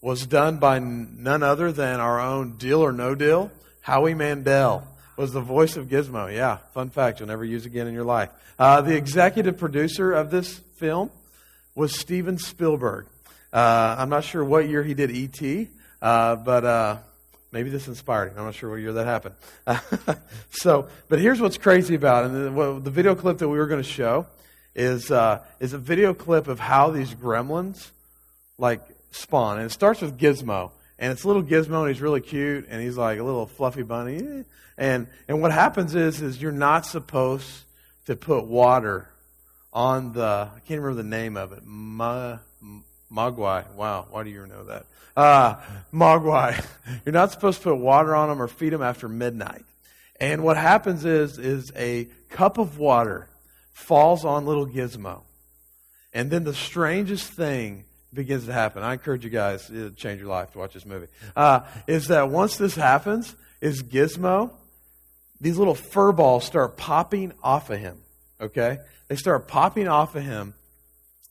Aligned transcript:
was 0.00 0.26
done 0.26 0.56
by 0.56 0.78
none 0.78 1.42
other 1.42 1.70
than 1.70 2.00
our 2.00 2.18
own 2.18 2.56
Deal 2.56 2.82
or 2.82 2.92
No 2.92 3.14
Deal, 3.14 3.50
Howie 3.82 4.14
Mandel 4.14 4.86
was 5.20 5.32
the 5.32 5.40
voice 5.42 5.76
of 5.76 5.88
Gizmo. 5.88 6.34
Yeah, 6.34 6.56
fun 6.72 6.88
fact 6.88 7.20
you'll 7.20 7.28
never 7.28 7.44
use 7.44 7.66
again 7.66 7.86
in 7.86 7.92
your 7.92 8.04
life. 8.04 8.30
Uh, 8.58 8.80
the 8.80 8.96
executive 8.96 9.58
producer 9.58 10.12
of 10.12 10.30
this 10.30 10.58
film 10.78 11.10
was 11.74 11.94
Steven 11.94 12.38
Spielberg. 12.38 13.06
Uh, 13.52 13.96
I'm 13.98 14.08
not 14.08 14.24
sure 14.24 14.42
what 14.42 14.66
year 14.66 14.82
he 14.82 14.94
did 14.94 15.10
E.T., 15.10 15.68
uh, 16.00 16.36
but 16.36 16.64
uh, 16.64 16.96
maybe 17.52 17.68
this 17.68 17.86
inspired 17.86 18.30
him. 18.30 18.38
I'm 18.38 18.46
not 18.46 18.54
sure 18.54 18.70
what 18.70 18.76
year 18.76 18.94
that 18.94 19.04
happened. 19.04 19.34
so, 20.52 20.88
but 21.10 21.18
here's 21.18 21.38
what's 21.38 21.58
crazy 21.58 21.96
about 21.96 22.24
it. 22.24 22.30
And 22.30 22.56
the, 22.56 22.80
the 22.80 22.90
video 22.90 23.14
clip 23.14 23.36
that 23.38 23.48
we 23.50 23.58
were 23.58 23.66
going 23.66 23.82
to 23.82 23.88
show 23.88 24.26
is 24.74 25.10
uh, 25.10 25.42
is 25.58 25.74
a 25.74 25.78
video 25.78 26.14
clip 26.14 26.48
of 26.48 26.58
how 26.58 26.92
these 26.92 27.14
gremlins 27.14 27.90
like 28.56 28.80
spawn. 29.10 29.58
And 29.58 29.66
it 29.66 29.70
starts 29.70 30.00
with 30.00 30.18
Gizmo. 30.18 30.70
And 31.00 31.10
it's 31.10 31.24
little 31.24 31.42
Gizmo, 31.42 31.80
and 31.80 31.88
he's 31.88 32.02
really 32.02 32.20
cute, 32.20 32.66
and 32.68 32.80
he's 32.80 32.98
like 32.98 33.18
a 33.18 33.22
little 33.22 33.46
fluffy 33.46 33.82
bunny. 33.82 34.44
And 34.76 35.06
and 35.28 35.40
what 35.40 35.50
happens 35.50 35.94
is 35.94 36.20
is 36.20 36.40
you're 36.40 36.52
not 36.52 36.84
supposed 36.84 37.50
to 38.04 38.14
put 38.14 38.44
water 38.44 39.08
on 39.72 40.12
the 40.12 40.50
I 40.54 40.60
can't 40.66 40.82
remember 40.82 41.02
the 41.02 41.08
name 41.08 41.38
of 41.38 41.52
it. 41.52 41.62
Ma, 41.64 42.38
Mogwai. 43.10 43.72
Wow, 43.72 44.08
why 44.10 44.24
do 44.24 44.30
you 44.30 44.46
know 44.46 44.64
that? 44.64 44.86
Uh, 45.16 45.56
Mogwai. 45.92 46.64
You're 47.04 47.12
not 47.12 47.32
supposed 47.32 47.58
to 47.62 47.70
put 47.70 47.76
water 47.76 48.14
on 48.14 48.28
them 48.28 48.40
or 48.40 48.46
feed 48.46 48.72
them 48.72 48.82
after 48.82 49.08
midnight. 49.08 49.64
And 50.20 50.44
what 50.44 50.56
happens 50.56 51.06
is 51.06 51.38
is 51.38 51.72
a 51.76 52.08
cup 52.28 52.58
of 52.58 52.78
water 52.78 53.28
falls 53.72 54.24
on 54.24 54.44
little 54.44 54.66
Gizmo. 54.66 55.22
And 56.12 56.30
then 56.30 56.44
the 56.44 56.54
strangest 56.54 57.32
thing 57.32 57.84
begins 58.12 58.46
to 58.46 58.52
happen. 58.52 58.82
I 58.82 58.92
encourage 58.94 59.24
you 59.24 59.30
guys 59.30 59.66
to 59.68 59.90
change 59.92 60.20
your 60.20 60.28
life 60.28 60.52
to 60.52 60.58
watch 60.58 60.74
this 60.74 60.86
movie. 60.86 61.06
Uh, 61.36 61.60
is 61.86 62.08
that 62.08 62.28
once 62.30 62.56
this 62.56 62.74
happens, 62.74 63.34
is 63.60 63.82
Gizmo, 63.82 64.50
these 65.40 65.56
little 65.58 65.74
fur 65.74 66.12
balls 66.12 66.44
start 66.44 66.76
popping 66.76 67.32
off 67.42 67.70
of 67.70 67.78
him. 67.78 67.98
Okay? 68.40 68.78
They 69.08 69.16
start 69.16 69.48
popping 69.48 69.88
off 69.88 70.14
of 70.14 70.22
him. 70.22 70.54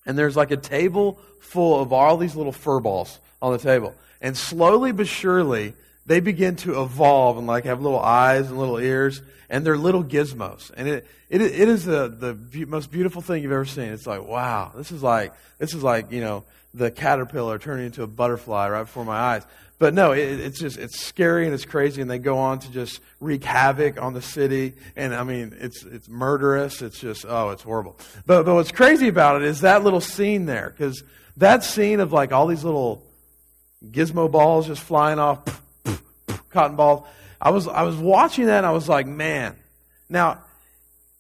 And 0.06 0.18
there's 0.18 0.36
like 0.36 0.52
a 0.52 0.58
table 0.58 1.20
full 1.42 1.80
of 1.82 1.94
all 1.94 2.18
these 2.18 2.36
little 2.36 2.52
fur 2.52 2.80
balls 2.80 3.20
on 3.42 3.52
the 3.52 3.60
table. 3.60 3.94
And 4.22 4.36
slowly 4.36 4.92
but 4.92 5.08
surely, 5.08 5.74
they 6.06 6.20
begin 6.20 6.56
to 6.58 6.82
evolve 6.82 7.38
and 7.38 7.46
like 7.46 7.66
have 7.66 7.82
little 7.82 8.00
eyes 8.00 8.50
and 8.50 8.58
little 8.58 8.80
ears, 8.80 9.22
and 9.50 9.66
they're 9.66 9.78
little 9.78 10.04
gizmos. 10.04 10.72
And 10.76 10.88
it, 10.88 11.08
it, 11.30 11.42
it 11.42 11.70
is 11.70 11.86
the, 11.86 12.08
the 12.10 12.66
most 12.66 12.92
beautiful 12.92 13.22
thing 13.22 13.44
you've 13.44 13.52
ever 13.52 13.66
seen. 13.66 13.94
It's 13.94 14.08
like, 14.08 14.24
wow, 14.24 14.72
this 14.76 14.92
is 14.92 15.04
like, 15.04 15.34
this 15.60 15.74
is 15.74 15.84
like, 15.84 16.12
you 16.12 16.22
know, 16.22 16.44
the 16.74 16.92
caterpillar 16.92 17.58
turning 17.58 17.88
into 17.88 18.04
a 18.04 18.08
butterfly 18.08 18.70
right 18.70 18.84
before 18.84 19.06
my 19.06 19.18
eyes. 19.18 19.46
But 19.80 19.94
no, 19.94 20.12
it, 20.12 20.20
it's 20.20 20.60
just, 20.60 20.78
it's 20.78 21.00
scary 21.00 21.46
and 21.46 21.54
it's 21.54 21.66
crazy, 21.66 22.02
and 22.02 22.12
they 22.12 22.20
go 22.20 22.38
on 22.38 22.60
to 22.60 22.72
just 22.72 23.00
wreak 23.22 23.44
havoc 23.46 24.00
on 24.02 24.14
the 24.14 24.22
city. 24.22 24.74
And 24.96 25.16
I 25.16 25.24
mean, 25.24 25.56
it's, 25.60 25.84
it's 25.84 26.10
murderous. 26.10 26.82
It's 26.82 27.00
just, 27.00 27.26
oh, 27.28 27.52
it's 27.52 27.64
horrible. 27.64 27.98
But, 28.26 28.44
but 28.44 28.56
what's 28.56 28.74
crazy 28.74 29.08
about 29.08 29.42
it 29.42 29.44
is 29.44 29.62
that 29.62 29.84
little 29.84 30.02
scene 30.02 30.46
there, 30.46 30.70
because 30.70 31.02
that 31.38 31.64
scene 31.64 32.02
of 32.02 32.12
like 32.12 32.34
all 32.34 32.46
these 32.46 32.66
little 32.66 33.04
gizmo 33.90 34.30
balls 34.30 34.68
just 34.68 34.82
flying 34.82 35.18
off, 35.18 35.44
cotton 36.50 36.76
balls. 36.76 37.08
I 37.42 37.52
was, 37.52 37.66
I 37.68 37.84
was 37.84 37.96
watching 37.96 38.48
that 38.48 38.58
and 38.58 38.66
I 38.66 38.72
was 38.72 38.90
like, 38.90 39.08
man, 39.08 39.56
now, 40.10 40.40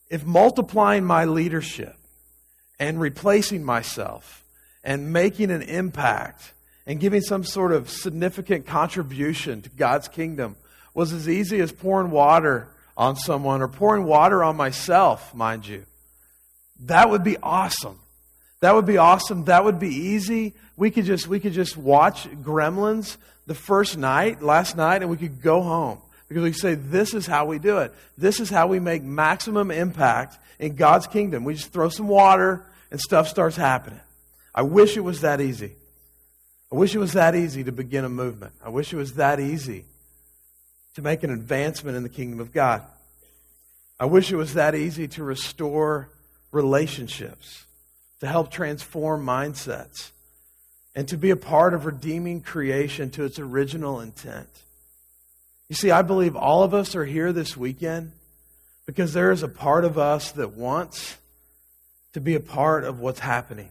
if 0.10 0.26
multiplying 0.26 1.06
my 1.06 1.26
leadership 1.26 1.96
and 2.78 3.00
replacing 3.00 3.64
myself 3.64 4.44
and 4.84 5.12
making 5.14 5.52
an 5.52 5.62
impact 5.62 6.54
and 6.86 7.00
giving 7.00 7.22
some 7.22 7.44
sort 7.44 7.72
of 7.72 7.90
significant 7.90 8.66
contribution 8.66 9.62
to 9.62 9.70
God's 9.70 10.08
kingdom 10.08 10.56
was 10.94 11.14
as 11.14 11.30
easy 11.30 11.60
as 11.60 11.72
pouring 11.72 12.12
water 12.12 12.68
on 12.98 13.16
someone 13.16 13.62
or 13.62 13.68
pouring 13.68 14.06
water 14.06 14.44
on 14.44 14.58
myself, 14.58 15.34
mind 15.34 15.66
you, 15.66 15.86
that 16.82 17.10
would 17.10 17.24
be 17.24 17.38
awesome. 17.38 18.00
That 18.62 18.76
would 18.76 18.86
be 18.86 18.98
awesome. 18.98 19.46
That 19.46 19.64
would 19.64 19.80
be 19.80 19.94
easy. 19.94 20.54
We 20.76 20.92
could 20.92 21.06
just 21.06 21.28
we 21.28 21.40
could 21.40 21.54
just 21.54 21.78
watch 21.78 22.28
Gremlins 22.28 23.18
the 23.46 23.56
first 23.56 23.98
night, 23.98 24.42
last 24.42 24.76
night, 24.76 25.02
and 25.02 25.10
we 25.10 25.18
could 25.18 25.42
go 25.42 25.62
home. 25.62 26.00
Because 26.28 26.44
we 26.44 26.54
say, 26.54 26.76
this 26.76 27.16
is 27.16 27.26
how 27.26 27.46
we 27.46 27.58
do 27.58 27.80
it. 27.80 27.92
This 28.18 28.40
is 28.40 28.50
how 28.50 28.68
we 28.68 28.80
make 28.80 29.02
maximum 29.02 29.72
impact 29.72 30.38
in 30.60 30.76
God's 30.76 31.08
kingdom. 31.08 31.44
We 31.44 31.56
just 31.56 31.74
throw 31.74 31.90
some 31.90 32.08
water 32.08 32.66
and 32.92 33.02
stuff 33.02 33.28
starts 33.28 33.56
happening. 33.56 34.00
I 34.54 34.64
wish 34.64 34.98
it 34.98 35.02
was 35.02 35.22
that 35.22 35.42
easy. 35.42 35.76
I 36.72 36.76
wish 36.76 36.94
it 36.94 37.00
was 37.00 37.14
that 37.14 37.36
easy 37.36 37.64
to 37.64 37.72
begin 37.72 38.06
a 38.06 38.10
movement. 38.10 38.54
I 38.64 38.70
wish 38.70 38.94
it 38.94 38.98
was 38.98 39.14
that 39.14 39.40
easy 39.40 39.86
to 40.96 41.02
make 41.02 41.24
an 41.24 41.32
advancement 41.32 41.98
in 41.98 42.04
the 42.04 42.10
kingdom 42.10 42.40
of 42.40 42.54
God. 42.54 42.84
I 44.00 44.06
wish 44.06 44.32
it 44.32 44.36
was 44.36 44.54
that 44.54 44.76
easy 44.76 45.08
to 45.10 45.24
restore 45.24 46.10
relationships, 46.52 47.66
to 48.20 48.28
help 48.28 48.52
transform 48.52 49.26
mindsets, 49.26 50.12
and 50.96 51.08
to 51.08 51.18
be 51.18 51.30
a 51.30 51.36
part 51.36 51.74
of 51.74 51.86
redeeming 51.86 52.42
creation 52.42 53.10
to 53.12 53.24
its 53.24 53.40
original 53.40 54.00
intent. 54.00 54.50
You 55.70 55.76
see, 55.76 55.92
I 55.92 56.02
believe 56.02 56.36
all 56.36 56.64
of 56.64 56.74
us 56.74 56.96
are 56.96 57.06
here 57.06 57.32
this 57.32 57.56
weekend 57.56 58.12
because 58.86 59.14
there 59.14 59.32
is 59.32 59.44
a 59.44 59.48
part 59.48 59.86
of 59.86 59.98
us 59.98 60.32
that 60.32 60.54
wants 60.54 61.18
to 62.14 62.22
be 62.22 62.36
a 62.36 62.40
part 62.40 62.84
of 62.84 63.00
what's 63.00 63.20
happening. 63.20 63.70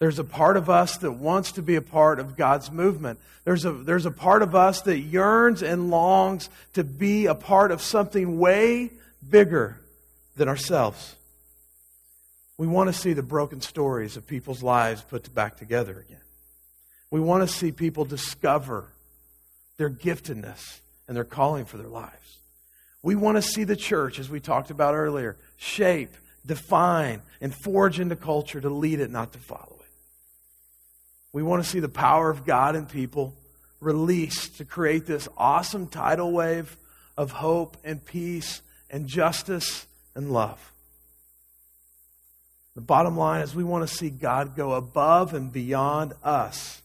There's 0.00 0.18
a 0.18 0.24
part 0.24 0.56
of 0.56 0.70
us 0.70 0.96
that 0.98 1.12
wants 1.12 1.52
to 1.52 1.62
be 1.62 1.74
a 1.74 1.82
part 1.82 2.20
of 2.20 2.36
God's 2.36 2.70
movement. 2.70 3.18
There's 3.44 3.64
a, 3.64 3.72
there's 3.72 4.06
a 4.06 4.12
part 4.12 4.42
of 4.42 4.54
us 4.54 4.82
that 4.82 4.98
yearns 4.98 5.62
and 5.62 5.90
longs 5.90 6.48
to 6.74 6.84
be 6.84 7.26
a 7.26 7.34
part 7.34 7.72
of 7.72 7.82
something 7.82 8.38
way 8.38 8.90
bigger 9.28 9.80
than 10.36 10.48
ourselves. 10.48 11.16
We 12.58 12.68
want 12.68 12.88
to 12.88 12.92
see 12.92 13.12
the 13.12 13.22
broken 13.22 13.60
stories 13.60 14.16
of 14.16 14.26
people's 14.26 14.62
lives 14.62 15.02
put 15.02 15.32
back 15.34 15.56
together 15.56 15.98
again. 15.98 16.20
We 17.10 17.20
want 17.20 17.48
to 17.48 17.52
see 17.52 17.72
people 17.72 18.04
discover 18.04 18.86
their 19.78 19.90
giftedness 19.90 20.80
and 21.08 21.16
their 21.16 21.24
calling 21.24 21.64
for 21.64 21.76
their 21.76 21.88
lives. 21.88 22.38
We 23.02 23.14
want 23.14 23.36
to 23.36 23.42
see 23.42 23.64
the 23.64 23.76
church, 23.76 24.18
as 24.18 24.28
we 24.28 24.40
talked 24.40 24.70
about 24.70 24.94
earlier, 24.94 25.36
shape, 25.56 26.14
define, 26.44 27.22
and 27.40 27.54
forge 27.54 27.98
into 27.98 28.16
culture 28.16 28.60
to 28.60 28.68
lead 28.68 29.00
it, 29.00 29.10
not 29.10 29.32
to 29.32 29.38
follow. 29.38 29.77
We 31.38 31.44
want 31.44 31.62
to 31.62 31.70
see 31.70 31.78
the 31.78 31.88
power 31.88 32.30
of 32.30 32.44
God 32.44 32.74
in 32.74 32.86
people 32.86 33.32
released 33.78 34.58
to 34.58 34.64
create 34.64 35.06
this 35.06 35.28
awesome 35.36 35.86
tidal 35.86 36.32
wave 36.32 36.76
of 37.16 37.30
hope 37.30 37.76
and 37.84 38.04
peace 38.04 38.60
and 38.90 39.06
justice 39.06 39.86
and 40.16 40.32
love. 40.32 40.72
The 42.74 42.80
bottom 42.80 43.16
line 43.16 43.42
is 43.42 43.54
we 43.54 43.62
want 43.62 43.88
to 43.88 43.94
see 43.94 44.10
God 44.10 44.56
go 44.56 44.72
above 44.72 45.32
and 45.32 45.52
beyond 45.52 46.12
us 46.24 46.82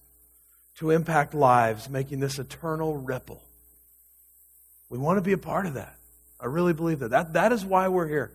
to 0.76 0.92
impact 0.92 1.34
lives, 1.34 1.90
making 1.90 2.20
this 2.20 2.38
eternal 2.38 2.96
ripple. 2.96 3.42
We 4.88 5.00
want 5.00 5.18
to 5.18 5.24
be 5.24 5.34
a 5.34 5.38
part 5.40 5.66
of 5.66 5.74
that. 5.74 5.96
I 6.40 6.46
really 6.46 6.74
believe 6.74 7.00
that. 7.00 7.10
That, 7.10 7.34
that 7.34 7.52
is 7.54 7.66
why 7.66 7.88
we're 7.88 8.08
here. 8.08 8.32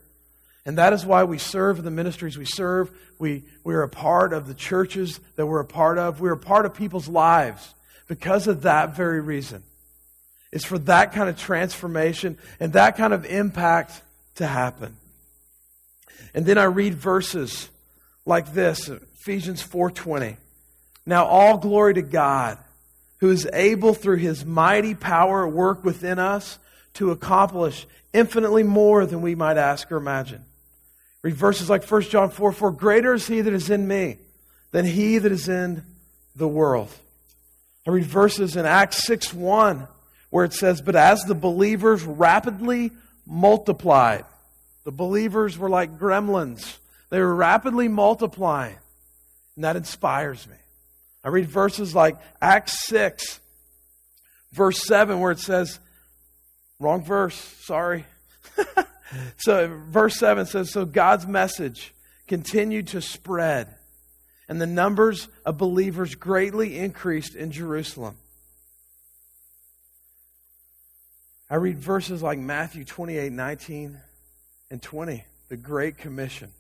And 0.69 0.77
that 0.77 0.93
is 0.93 1.07
why 1.07 1.25
we 1.25 1.39
serve 1.39 1.83
the 1.83 1.91
ministries 1.91 2.37
we 2.37 2.45
serve. 2.45 2.91
We, 3.19 3.45
we 3.65 3.73
are 3.73 3.85
a 3.85 3.89
part 3.89 4.35
of 4.35 4.47
the 4.47 4.53
churches 4.53 5.19
that 5.37 5.47
we're 5.47 5.61
a 5.61 5.65
part 5.65 5.97
of. 5.97 6.21
We're 6.21 6.35
a 6.35 6.37
part 6.37 6.67
of 6.67 6.75
people's 6.75 7.09
lives 7.09 7.75
because 8.07 8.47
of 8.47 8.61
that 8.63 8.95
very 8.95 9.23
reason. 9.23 9.63
It's 10.53 10.67
for 10.67 10.77
that 10.81 11.15
kind 11.15 11.31
of 11.31 11.39
transformation 11.39 12.37
and 12.61 12.75
that 12.75 12.99
kind 12.99 13.15
of 13.15 13.25
impact 13.25 14.03
to 14.35 14.47
happen. 14.47 14.99
And 16.35 16.45
then 16.45 16.59
I 16.59 16.65
read 16.65 16.93
verses 16.93 17.71
like 18.27 18.53
this, 18.53 18.91
Ephesians 18.91 19.63
4:20. 19.63 20.37
Now 21.07 21.25
all 21.25 21.57
glory 21.57 21.95
to 21.95 22.03
God, 22.03 22.59
who 23.21 23.31
is 23.31 23.49
able 23.55 23.95
through 23.95 24.19
his 24.19 24.45
mighty 24.45 24.95
power 24.95 25.47
at 25.47 25.53
work 25.55 25.83
within 25.83 26.19
us 26.19 26.59
to 26.93 27.11
accomplish 27.11 27.87
infinitely 28.13 28.65
more 28.65 29.07
than 29.07 29.23
we 29.23 29.35
might 29.35 29.57
ask 29.57 29.91
or 29.91 29.97
imagine. 29.97 30.45
Read 31.23 31.35
verses 31.35 31.69
like 31.69 31.89
1 31.89 32.03
John 32.03 32.31
4 32.31 32.53
4 32.53 32.71
Greater 32.73 33.15
is 33.15 33.27
he 33.27 33.41
that 33.41 33.53
is 33.53 33.71
in 33.71 33.89
me 33.89 34.19
than 34.71 34.85
he 34.85 35.19
that 35.19 35.33
is 35.33 35.49
in 35.49 35.85
the 36.37 36.49
world. 36.49 36.91
I 37.87 37.91
read 37.91 38.05
verses 38.05 38.57
in 38.57 38.67
Acts 38.67 39.07
6 39.07 39.35
1 39.35 39.89
where 40.31 40.45
it 40.45 40.53
says, 40.53 40.81
But 40.81 40.97
as 40.97 41.23
the 41.23 41.35
believers 41.35 42.05
rapidly 42.05 42.93
multiplied, 43.27 44.25
the 44.85 44.93
believers 44.93 45.59
were 45.59 45.71
like 45.71 45.99
gremlins. 45.99 46.79
They 47.11 47.21
were 47.21 47.35
rapidly 47.35 47.89
multiplying. 47.89 48.77
And 49.57 49.65
that 49.65 49.77
inspires 49.77 50.47
me. 50.47 50.57
I 51.25 51.29
read 51.29 51.47
verses 51.47 51.95
like 51.95 52.17
Acts 52.41 52.87
6, 52.87 53.41
verse 54.53 54.87
7, 54.87 55.19
where 55.21 55.33
it 55.33 55.41
says, 55.41 55.81
wrong 56.79 57.03
verse, 57.03 57.35
sorry. 57.61 58.05
so, 59.37 59.81
verse 59.89 60.17
7 60.17 60.47
says, 60.47 60.71
So 60.71 60.85
God's 60.85 61.27
message 61.27 61.95
continued 62.27 62.89
to 62.89 63.01
spread, 63.01 63.75
and 64.49 64.61
the 64.61 64.67
numbers 64.67 65.29
of 65.45 65.59
believers 65.59 66.15
greatly 66.15 66.79
increased 66.79 67.35
in 67.35 67.51
Jerusalem. 67.51 68.17
I 71.51 71.57
read 71.57 71.79
verses 71.79 72.23
like 72.23 72.39
Matthew 72.39 72.85
28 72.85 73.33
19 73.33 73.99
and 74.71 74.83
20, 74.83 75.25
the 75.49 75.57
Great 75.57 75.97
Commission. 75.97 76.53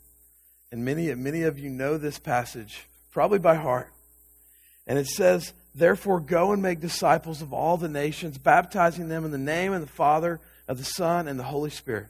And 0.73 0.85
many, 0.85 1.15
many 1.15 1.43
of 1.43 1.59
you 1.59 1.71
know 1.71 1.99
this 1.99 2.19
passage, 2.19 2.87
probably 3.11 3.39
by 3.39 3.55
heart. 3.55 3.91
And 4.87 4.99
it 4.99 5.07
says, 5.07 5.53
Therefore, 5.75 6.21
go 6.21 6.53
and 6.53 6.63
make 6.63 6.81
disciples 6.81 7.43
of 7.43 7.53
all 7.53 7.77
the 7.77 7.89
nations, 7.89 8.39
baptizing 8.39 9.09
them 9.09 9.25
in 9.25 9.31
the 9.31 9.39
name 9.39 9.73
of 9.73 9.81
the 9.81 9.87
Father, 9.87 10.41
of 10.67 10.79
the 10.79 10.85
Son, 10.85 11.29
and 11.29 11.39
the 11.39 11.45
Holy 11.45 11.71
Spirit. 11.71 12.09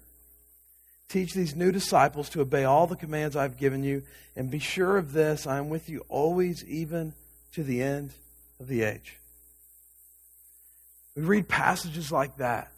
Teach 1.09 1.33
these 1.33 1.57
new 1.57 1.73
disciples 1.73 2.29
to 2.31 2.41
obey 2.41 2.65
all 2.65 2.87
the 2.87 2.97
commands 2.97 3.35
I've 3.35 3.57
given 3.57 3.83
you, 3.83 4.03
and 4.37 4.51
be 4.51 4.59
sure 4.59 4.99
of 4.99 5.13
this 5.13 5.47
I 5.47 5.59
am 5.59 5.69
with 5.69 5.89
you 5.89 6.05
always, 6.09 6.65
even 6.67 7.15
to 7.53 7.63
the 7.63 7.83
end 7.83 8.13
of 8.61 8.69
the 8.69 8.83
age. 8.83 9.17
We 11.17 11.23
read 11.23 11.49
passages 11.49 12.13
like 12.13 12.37
that. 12.37 12.71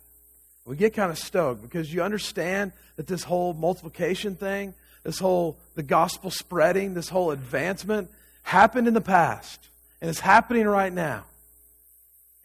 We 0.65 0.77
get 0.77 0.94
kind 0.94 1.11
of 1.11 1.19
stoked 1.19 1.62
because 1.62 1.93
you 1.93 2.03
understand 2.03 2.73
that 2.97 3.06
this 3.06 3.25
whole 3.25 3.53
multiplication 3.53 4.37
thing, 4.37 4.75
this 5.03 5.19
whole 5.19 5.59
the 5.75 5.83
gospel 5.83 6.31
spreading, 6.31 6.94
this 6.94 7.09
whole 7.09 7.33
advancement 7.33 8.11
happened 8.43 8.87
in 8.87 8.94
the 8.94 9.00
past 9.00 9.69
and 10.00 10.09
it's 10.09 10.21
happening 10.21 10.67
right 10.67 10.93
now. 10.93 11.25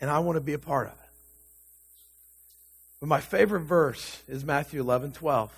And 0.01 0.09
I 0.09 0.19
want 0.19 0.37
to 0.37 0.41
be 0.41 0.53
a 0.53 0.59
part 0.59 0.87
of 0.87 0.93
it. 0.93 0.99
But 2.99 3.07
my 3.07 3.21
favorite 3.21 3.61
verse 3.61 4.23
is 4.27 4.43
Matthew 4.43 4.81
11 4.81 5.13
12. 5.13 5.53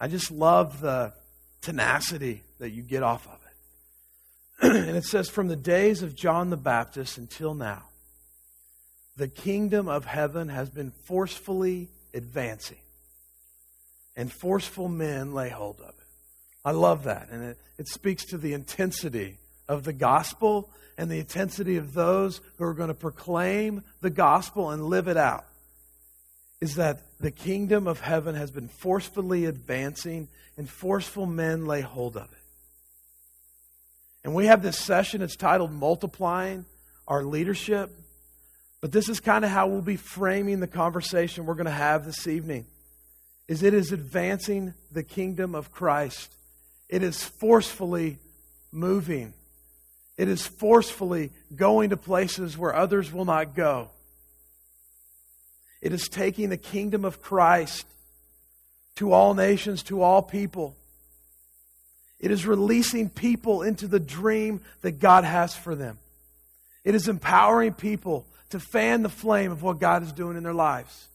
I 0.00 0.08
just 0.08 0.30
love 0.30 0.80
the 0.80 1.12
tenacity 1.60 2.42
that 2.58 2.70
you 2.70 2.82
get 2.82 3.02
off 3.02 3.26
of 3.26 3.34
it. 3.34 4.76
and 4.88 4.96
it 4.96 5.04
says, 5.04 5.28
From 5.28 5.48
the 5.48 5.56
days 5.56 6.02
of 6.02 6.14
John 6.14 6.50
the 6.50 6.56
Baptist 6.56 7.18
until 7.18 7.54
now, 7.54 7.84
the 9.16 9.28
kingdom 9.28 9.88
of 9.88 10.06
heaven 10.06 10.48
has 10.48 10.70
been 10.70 10.90
forcefully 10.90 11.90
advancing, 12.14 12.78
and 14.16 14.32
forceful 14.32 14.88
men 14.88 15.34
lay 15.34 15.50
hold 15.50 15.80
of 15.80 15.90
it. 15.90 15.94
I 16.64 16.72
love 16.72 17.04
that. 17.04 17.28
And 17.30 17.44
it, 17.44 17.58
it 17.78 17.88
speaks 17.88 18.24
to 18.26 18.38
the 18.38 18.54
intensity 18.54 19.38
of 19.68 19.84
the 19.84 19.92
gospel 19.92 20.70
and 20.98 21.10
the 21.10 21.18
intensity 21.18 21.76
of 21.76 21.94
those 21.94 22.40
who 22.56 22.64
are 22.64 22.74
going 22.74 22.88
to 22.88 22.94
proclaim 22.94 23.82
the 24.00 24.10
gospel 24.10 24.70
and 24.70 24.84
live 24.84 25.08
it 25.08 25.16
out. 25.16 25.46
Is 26.60 26.76
that 26.76 27.00
the 27.18 27.30
kingdom 27.30 27.86
of 27.86 28.00
heaven 28.00 28.34
has 28.34 28.50
been 28.50 28.68
forcefully 28.68 29.46
advancing, 29.46 30.28
and 30.56 30.68
forceful 30.68 31.26
men 31.26 31.64
lay 31.66 31.80
hold 31.80 32.16
of 32.16 32.24
it. 32.24 32.38
And 34.24 34.34
we 34.34 34.46
have 34.46 34.62
this 34.62 34.78
session, 34.78 35.22
it's 35.22 35.36
titled 35.36 35.72
Multiplying 35.72 36.66
Our 37.08 37.24
Leadership. 37.24 37.90
But 38.80 38.92
this 38.92 39.08
is 39.08 39.20
kind 39.20 39.44
of 39.44 39.50
how 39.50 39.66
we'll 39.66 39.82
be 39.82 39.96
framing 39.96 40.60
the 40.60 40.66
conversation 40.66 41.46
we're 41.46 41.54
going 41.54 41.64
to 41.66 41.70
have 41.70 42.04
this 42.04 42.26
evening. 42.26 42.66
Is 43.48 43.62
it 43.62 43.74
is 43.74 43.92
advancing 43.92 44.74
the 44.92 45.02
kingdom 45.02 45.54
of 45.54 45.72
Christ. 45.72 46.34
It 46.88 47.02
is 47.02 47.22
forcefully 47.24 48.18
moving. 48.72 49.34
It 50.16 50.28
is 50.28 50.46
forcefully 50.46 51.30
going 51.54 51.90
to 51.90 51.96
places 51.96 52.58
where 52.58 52.74
others 52.74 53.12
will 53.12 53.24
not 53.24 53.54
go. 53.54 53.90
It 55.80 55.92
is 55.92 56.08
taking 56.08 56.50
the 56.50 56.56
kingdom 56.56 57.04
of 57.04 57.22
Christ 57.22 57.86
to 58.96 59.12
all 59.12 59.34
nations, 59.34 59.82
to 59.84 60.02
all 60.02 60.22
people. 60.22 60.76
It 62.18 62.30
is 62.30 62.46
releasing 62.46 63.08
people 63.08 63.62
into 63.62 63.86
the 63.86 64.00
dream 64.00 64.60
that 64.82 64.98
God 64.98 65.24
has 65.24 65.54
for 65.54 65.74
them. 65.74 65.98
It 66.84 66.94
is 66.94 67.08
empowering 67.08 67.72
people 67.72 68.26
to 68.50 68.60
fan 68.60 69.02
the 69.02 69.08
flame 69.08 69.52
of 69.52 69.62
what 69.62 69.78
God 69.78 70.02
is 70.02 70.12
doing 70.12 70.36
in 70.36 70.42
their 70.42 70.54
lives. 70.54 71.08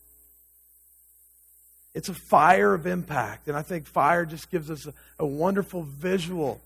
It's 1.93 2.09
a 2.09 2.13
fire 2.13 2.73
of 2.73 2.87
impact, 2.87 3.47
and 3.47 3.55
I 3.55 3.61
think 3.61 3.87
fire 3.87 4.25
just 4.25 4.51
gives 4.51 4.69
us 4.69 4.85
a, 4.85 4.93
a 5.19 5.25
wonderful 5.25 5.83
visual. 5.83 6.61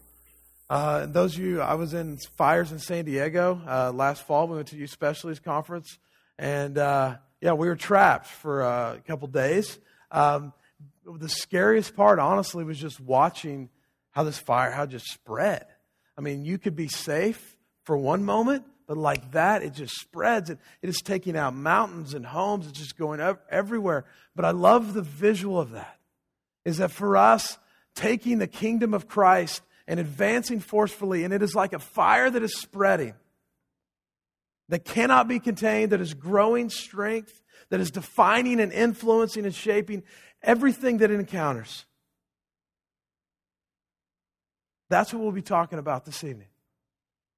Uh, 0.70 1.02
and 1.04 1.14
those 1.14 1.36
of 1.36 1.42
you, 1.42 1.62
I 1.62 1.76
was 1.76 1.94
in 1.94 2.18
fires 2.36 2.72
in 2.72 2.80
San 2.80 3.06
Diego 3.06 3.62
uh, 3.68 3.92
last 3.92 4.26
fall. 4.26 4.48
We 4.48 4.56
went 4.56 4.70
to 4.70 4.76
Youth 4.76 4.90
Specialties 4.90 5.40
Conference, 5.40 5.98
and 6.40 6.78
uh, 6.78 7.18
yeah, 7.42 7.54
we 7.54 7.68
were 7.68 7.76
trapped 7.76 8.28
for 8.28 8.64
uh, 8.64 8.96
a 8.96 9.00
couple 9.00 9.28
days. 9.28 9.80
Um, 10.12 10.54
the 11.06 11.30
scariest 11.30 11.96
part, 11.96 12.20
honestly, 12.20 12.64
was 12.64 12.78
just 12.78 13.00
watching 13.00 13.70
how 14.12 14.24
this 14.24 14.38
fire, 14.38 14.72
how 14.72 14.86
just 14.86 15.08
spread. 15.08 15.66
I 16.18 16.22
mean, 16.22 16.44
you 16.46 16.58
could 16.58 16.76
be 16.76 16.88
safe 16.88 17.58
for 17.84 17.98
one 17.98 18.26
moment, 18.26 18.66
but 18.88 18.98
like 18.98 19.32
that, 19.32 19.64
it 19.64 19.74
just 19.74 19.96
spreads. 19.96 20.50
It, 20.50 20.60
it 20.82 20.90
is 20.90 21.02
taking 21.02 21.38
out 21.38 21.56
mountains 21.56 22.14
and 22.14 22.26
homes. 22.26 22.68
It's 22.68 22.78
just 22.78 22.98
going 22.98 23.22
up 23.22 23.46
everywhere. 23.50 24.06
But 24.36 24.46
I 24.46 24.52
love 24.52 24.94
the 24.94 25.02
visual 25.02 25.60
of 25.60 25.72
that. 25.72 25.98
Is 26.66 26.78
that 26.78 26.92
for 26.92 27.16
us, 27.16 27.58
taking 27.96 28.40
the 28.40 28.48
kingdom 28.48 28.94
of 28.94 29.08
Christ 29.08 29.62
and 29.88 30.00
advancing 30.00 30.60
forcefully, 30.60 31.24
and 31.24 31.34
it 31.34 31.42
is 31.42 31.56
like 31.56 31.74
a 31.74 31.80
fire 31.80 32.30
that 32.30 32.44
is 32.44 32.56
spreading, 32.58 33.14
that 34.70 34.86
cannot 34.86 35.28
be 35.28 35.40
contained, 35.40 35.92
that 35.92 36.00
is 36.00 36.14
growing 36.14 36.70
strength, 36.70 37.42
that 37.70 37.80
is 37.80 37.92
defining 37.92 38.60
and 38.60 38.72
influencing 38.72 39.46
and 39.46 39.54
shaping 39.54 40.04
everything 40.42 41.00
that 41.00 41.12
it 41.12 41.20
encounters. 41.20 41.86
That's 44.90 45.14
what 45.14 45.22
we'll 45.22 45.32
be 45.32 45.42
talking 45.42 45.78
about 45.78 46.06
this 46.06 46.24
evening. 46.24 46.48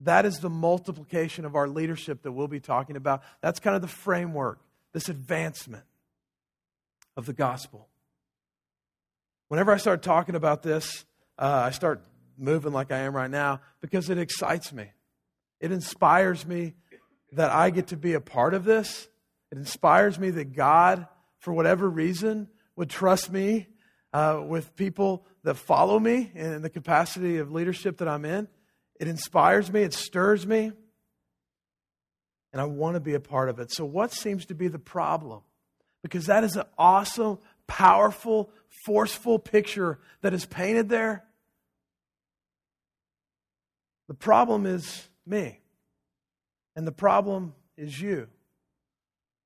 That 0.02 0.26
is 0.26 0.40
the 0.40 0.50
multiplication 0.50 1.46
of 1.46 1.56
our 1.56 1.68
leadership 1.68 2.24
that 2.24 2.32
we'll 2.32 2.48
be 2.48 2.60
talking 2.60 2.96
about. 2.96 3.24
That's 3.42 3.60
kind 3.60 3.76
of 3.76 3.82
the 3.82 3.88
framework, 3.88 4.60
this 4.94 5.10
advancement 5.10 5.84
of 7.16 7.26
the 7.26 7.34
gospel. 7.34 7.88
Whenever 9.48 9.72
I 9.72 9.78
start 9.78 10.02
talking 10.02 10.36
about 10.36 10.64
this, 10.64 11.06
uh, 11.38 11.64
I 11.66 11.72
start 11.72 12.02
moving 12.38 12.72
like 12.72 12.92
I 12.92 13.00
am 13.00 13.16
right 13.16 13.30
now 13.30 13.62
because 13.82 14.10
it 14.10 14.18
excites 14.18 14.74
me. 14.74 14.88
It 15.60 15.72
inspires 15.72 16.48
me 16.48 16.74
that 17.32 17.52
I 17.52 17.70
get 17.70 17.88
to 17.88 17.98
be 17.98 18.14
a 18.14 18.22
part 18.22 18.54
of 18.54 18.64
this. 18.64 19.08
It 19.52 19.58
inspires 19.58 20.20
me 20.20 20.32
that 20.32 20.54
God, 20.54 21.08
for 21.40 21.54
whatever 21.54 21.90
reason, 21.90 22.48
would 22.76 22.90
trust 22.90 23.32
me 23.32 23.68
uh, 24.14 24.42
with 24.46 24.76
people 24.76 25.26
that 25.44 25.56
follow 25.56 26.00
me 26.00 26.32
in 26.36 26.62
the 26.62 26.70
capacity 26.70 27.38
of 27.38 27.52
leadership 27.52 27.98
that 27.98 28.08
I'm 28.08 28.26
in. 28.26 28.48
It 29.00 29.08
inspires 29.08 29.72
me, 29.72 29.82
it 29.82 29.94
stirs 29.94 30.46
me, 30.46 30.72
and 32.52 32.62
I 32.62 32.66
want 32.66 32.96
to 32.96 33.00
be 33.00 33.14
a 33.14 33.20
part 33.20 33.50
of 33.50 33.60
it. 33.60 33.72
So, 33.72 33.86
what 33.86 34.12
seems 34.12 34.46
to 34.48 34.56
be 34.56 34.68
the 34.68 34.80
problem? 34.80 35.42
Because 36.04 36.28
that 36.28 36.44
is 36.44 36.56
an 36.56 36.66
awesome, 36.78 37.40
powerful, 37.68 38.52
forceful 38.86 39.40
picture 39.40 40.00
that 40.22 40.34
is 40.34 40.46
painted 40.46 40.90
there. 40.90 41.24
The 44.08 44.14
problem 44.14 44.66
is 44.66 45.08
me, 45.26 45.61
and 46.76 46.88
the 46.88 46.92
problem 46.92 47.54
is 47.78 48.00
you 48.00 48.28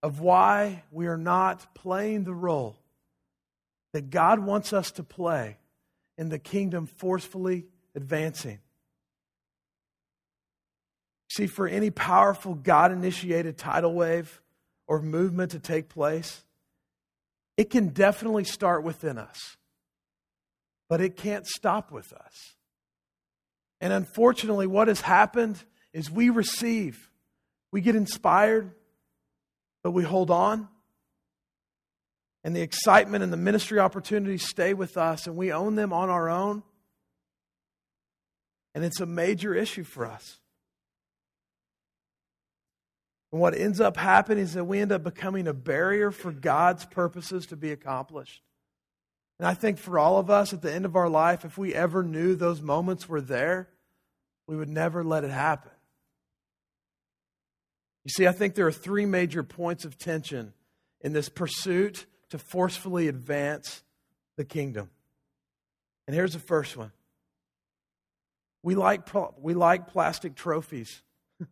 of 0.03 0.19
why 0.19 0.83
we 0.91 1.07
are 1.07 1.17
not 1.17 1.73
playing 1.73 2.23
the 2.23 2.33
role 2.33 2.77
that 3.93 4.09
God 4.09 4.39
wants 4.39 4.73
us 4.73 4.91
to 4.91 5.03
play 5.03 5.57
in 6.17 6.29
the 6.29 6.39
kingdom 6.39 6.85
forcefully 6.85 7.65
advancing. 7.95 8.59
See, 11.31 11.47
for 11.47 11.67
any 11.67 11.89
powerful 11.89 12.53
God 12.53 12.91
initiated 12.91 13.57
tidal 13.57 13.93
wave 13.93 14.41
or 14.87 15.01
movement 15.01 15.51
to 15.51 15.59
take 15.59 15.89
place, 15.89 16.43
it 17.57 17.69
can 17.69 17.89
definitely 17.89 18.43
start 18.43 18.83
within 18.83 19.17
us, 19.17 19.57
but 20.87 21.01
it 21.01 21.15
can't 21.15 21.47
stop 21.47 21.91
with 21.91 22.13
us. 22.13 22.55
And 23.81 23.91
unfortunately, 23.91 24.67
what 24.67 24.87
has 24.87 25.01
happened 25.01 25.63
is 25.93 26.11
we 26.11 26.29
receive, 26.29 27.09
we 27.75 27.81
get 27.81 27.97
inspired, 27.97 28.71
but 29.83 29.91
we 29.91 30.01
hold 30.01 30.31
on. 30.31 30.69
And 32.41 32.55
the 32.55 32.61
excitement 32.61 33.21
and 33.21 33.33
the 33.33 33.37
ministry 33.37 33.79
opportunities 33.79 34.47
stay 34.47 34.73
with 34.73 34.95
us, 34.95 35.27
and 35.27 35.35
we 35.35 35.51
own 35.51 35.75
them 35.75 35.91
on 35.91 36.09
our 36.09 36.29
own. 36.29 36.63
And 38.73 38.85
it's 38.85 39.01
a 39.01 39.05
major 39.05 39.53
issue 39.53 39.83
for 39.83 40.05
us. 40.05 40.39
And 43.33 43.41
what 43.41 43.53
ends 43.53 43.81
up 43.81 43.97
happening 43.97 44.45
is 44.45 44.53
that 44.53 44.63
we 44.63 44.79
end 44.79 44.93
up 44.93 45.03
becoming 45.03 45.45
a 45.45 45.53
barrier 45.53 46.11
for 46.11 46.31
God's 46.31 46.85
purposes 46.85 47.45
to 47.47 47.57
be 47.57 47.73
accomplished. 47.73 48.41
And 49.37 49.45
I 49.45 49.53
think 49.53 49.79
for 49.79 49.99
all 49.99 50.17
of 50.17 50.29
us 50.29 50.53
at 50.53 50.61
the 50.61 50.73
end 50.73 50.85
of 50.85 50.95
our 50.95 51.09
life, 51.09 51.43
if 51.43 51.57
we 51.57 51.75
ever 51.75 52.03
knew 52.03 52.35
those 52.35 52.61
moments 52.61 53.09
were 53.09 53.19
there, 53.19 53.67
we 54.47 54.55
would 54.55 54.69
never 54.69 55.03
let 55.03 55.25
it 55.25 55.31
happen. 55.31 55.71
You 58.05 58.09
see, 58.09 58.27
I 58.27 58.31
think 58.31 58.53
there 58.53 58.67
are 58.67 58.71
three 58.71 59.07
major 59.07 59.43
points 59.43 59.83
of 59.83 59.97
tension 59.97 60.53
in 61.01 61.11
this 61.11 61.27
pursuit 61.27 62.05
to 62.29 62.37
forcefully 62.37 63.07
advance 63.07 63.83
the 64.37 64.45
kingdom. 64.45 64.91
And 66.07 66.15
here's 66.15 66.33
the 66.33 66.39
first 66.39 66.77
one 66.77 66.91
we 68.63 68.75
like, 68.75 69.07
we 69.41 69.55
like 69.55 69.87
plastic 69.87 70.35
trophies. 70.35 71.01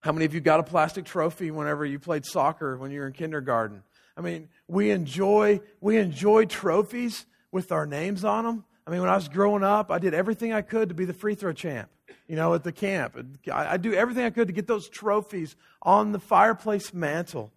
How 0.00 0.12
many 0.12 0.24
of 0.24 0.34
you 0.34 0.40
got 0.40 0.60
a 0.60 0.64
plastic 0.64 1.04
trophy 1.04 1.50
whenever 1.50 1.84
you 1.84 1.98
played 1.98 2.24
soccer 2.24 2.76
when 2.78 2.90
you 2.90 3.00
were 3.00 3.06
in 3.06 3.12
kindergarten? 3.12 3.82
I 4.16 4.22
mean, 4.22 4.48
we 4.66 4.90
enjoy, 4.90 5.60
we 5.80 5.98
enjoy 5.98 6.46
trophies 6.46 7.26
with 7.50 7.70
our 7.70 7.86
names 7.86 8.24
on 8.24 8.44
them. 8.44 8.64
I 8.86 8.90
mean, 8.90 9.00
when 9.00 9.10
I 9.10 9.14
was 9.14 9.28
growing 9.28 9.62
up, 9.62 9.90
I 9.90 9.98
did 9.98 10.14
everything 10.14 10.52
I 10.52 10.62
could 10.62 10.88
to 10.88 10.94
be 10.94 11.04
the 11.04 11.14
free 11.14 11.34
throw 11.34 11.52
champ 11.52 11.90
you 12.32 12.36
know, 12.36 12.54
at 12.54 12.64
the 12.64 12.72
camp. 12.72 13.14
I, 13.52 13.76
do 13.76 13.92
everything 13.92 14.24
I 14.24 14.30
could 14.30 14.46
to 14.46 14.54
get 14.54 14.66
those 14.66 14.88
trophies 14.88 15.54
on 15.82 16.12
the 16.12 16.18
fireplace 16.18 16.94
mantle. 16.94 17.52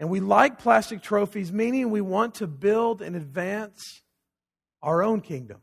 And 0.00 0.10
we 0.10 0.18
like 0.18 0.58
plastic 0.58 1.00
trophies, 1.00 1.52
meaning 1.52 1.92
we 1.92 2.00
want 2.00 2.34
to 2.36 2.48
build 2.48 3.02
and 3.02 3.14
advance 3.14 4.02
our 4.82 5.04
own 5.04 5.20
kingdom. 5.20 5.58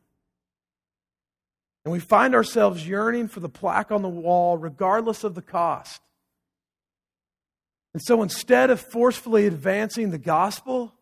And 1.83 1.91
we 1.91 1.99
find 1.99 2.33
ourselves 2.33 2.87
yearning 2.87 3.27
for 3.27 3.41
the 3.41 3.49
plaque 3.49 3.91
on 3.91 4.01
the 4.01 4.07
wall, 4.07 4.57
regardless 4.57 5.25
of 5.25 5.35
the 5.35 5.41
cost. 5.41 5.99
And 7.93 8.01
so 8.01 8.23
instead 8.23 8.69
of 8.69 8.79
forcefully 8.79 9.45
advancing 9.45 10.11
the 10.11 10.17
gospel, 10.17 10.93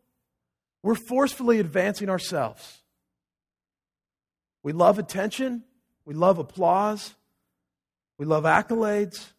we're 0.82 0.96
forcefully 0.96 1.60
advancing 1.60 2.10
ourselves. 2.10 2.80
We 4.64 4.74
love 4.74 4.98
attention, 4.98 5.64
we 6.06 6.16
love 6.16 6.40
applause. 6.40 7.14
We 8.20 8.26
love 8.26 8.44
accolades. 8.44 9.32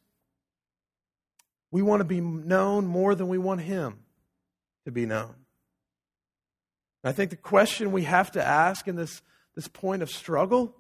We 1.71 1.83
want 1.83 2.01
to 2.01 2.05
be 2.05 2.21
known 2.21 2.87
more 2.87 3.15
than 3.15 3.29
we 3.29 3.39
want 3.39 3.61
Him 3.61 3.99
to 4.87 4.91
be 4.91 5.05
known. 5.07 5.35
I 7.05 7.13
think 7.13 7.31
the 7.31 7.37
question 7.37 7.93
we 7.93 8.05
have 8.05 8.33
to 8.33 8.45
ask 8.45 8.89
in 8.89 8.97
this, 8.97 9.23
this 9.55 9.69
point 9.69 10.03
of 10.03 10.11
struggle 10.11 10.75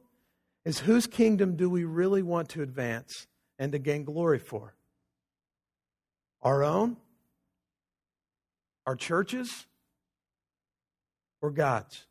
is 0.64 0.80
whose 0.80 1.07
kingdom 1.07 1.57
do 1.57 1.69
we 1.69 1.85
really 1.85 2.23
want 2.23 2.49
to 2.50 2.62
advance 2.62 3.26
and 3.59 3.73
to 3.73 3.78
gain 3.78 4.04
glory 4.04 4.38
for? 4.38 4.75
Our 6.42 6.64
own? 6.64 6.97
Our 8.87 8.97
churches? 8.97 9.66
Or 11.42 11.50
God's? 11.50 12.07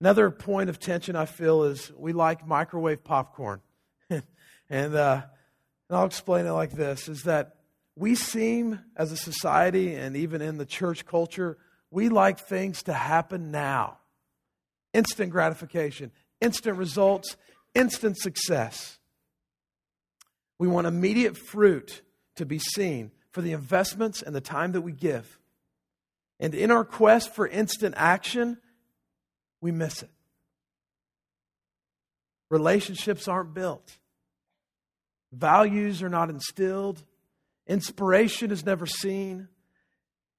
Another 0.00 0.30
point 0.30 0.70
of 0.70 0.78
tension 0.78 1.16
I 1.16 1.26
feel 1.26 1.64
is 1.64 1.90
we 1.96 2.12
like 2.12 2.46
microwave 2.46 3.02
popcorn. 3.02 3.60
and, 4.10 4.22
uh, 4.70 5.22
and 5.88 5.98
I'll 5.98 6.06
explain 6.06 6.46
it 6.46 6.52
like 6.52 6.72
this 6.72 7.08
is 7.08 7.22
that 7.24 7.56
we 7.96 8.14
seem, 8.14 8.78
as 8.96 9.10
a 9.10 9.16
society 9.16 9.94
and 9.94 10.16
even 10.16 10.40
in 10.40 10.56
the 10.56 10.64
church 10.64 11.04
culture, 11.04 11.58
we 11.90 12.08
like 12.08 12.38
things 12.38 12.82
to 12.84 12.92
happen 12.92 13.50
now 13.50 13.98
instant 14.94 15.30
gratification, 15.30 16.10
instant 16.40 16.76
results, 16.76 17.36
instant 17.74 18.16
success. 18.16 18.98
We 20.58 20.66
want 20.66 20.86
immediate 20.86 21.36
fruit 21.36 22.02
to 22.36 22.46
be 22.46 22.58
seen 22.58 23.12
for 23.30 23.42
the 23.42 23.52
investments 23.52 24.22
and 24.22 24.34
the 24.34 24.40
time 24.40 24.72
that 24.72 24.80
we 24.80 24.92
give. 24.92 25.38
And 26.40 26.54
in 26.54 26.70
our 26.70 26.84
quest 26.84 27.34
for 27.34 27.46
instant 27.46 27.94
action, 27.98 28.58
we 29.60 29.72
miss 29.72 30.02
it. 30.02 30.10
Relationships 32.50 33.28
aren't 33.28 33.54
built, 33.54 33.98
values 35.32 36.02
are 36.02 36.08
not 36.08 36.30
instilled, 36.30 37.02
inspiration 37.66 38.50
is 38.50 38.64
never 38.64 38.86
seen, 38.86 39.48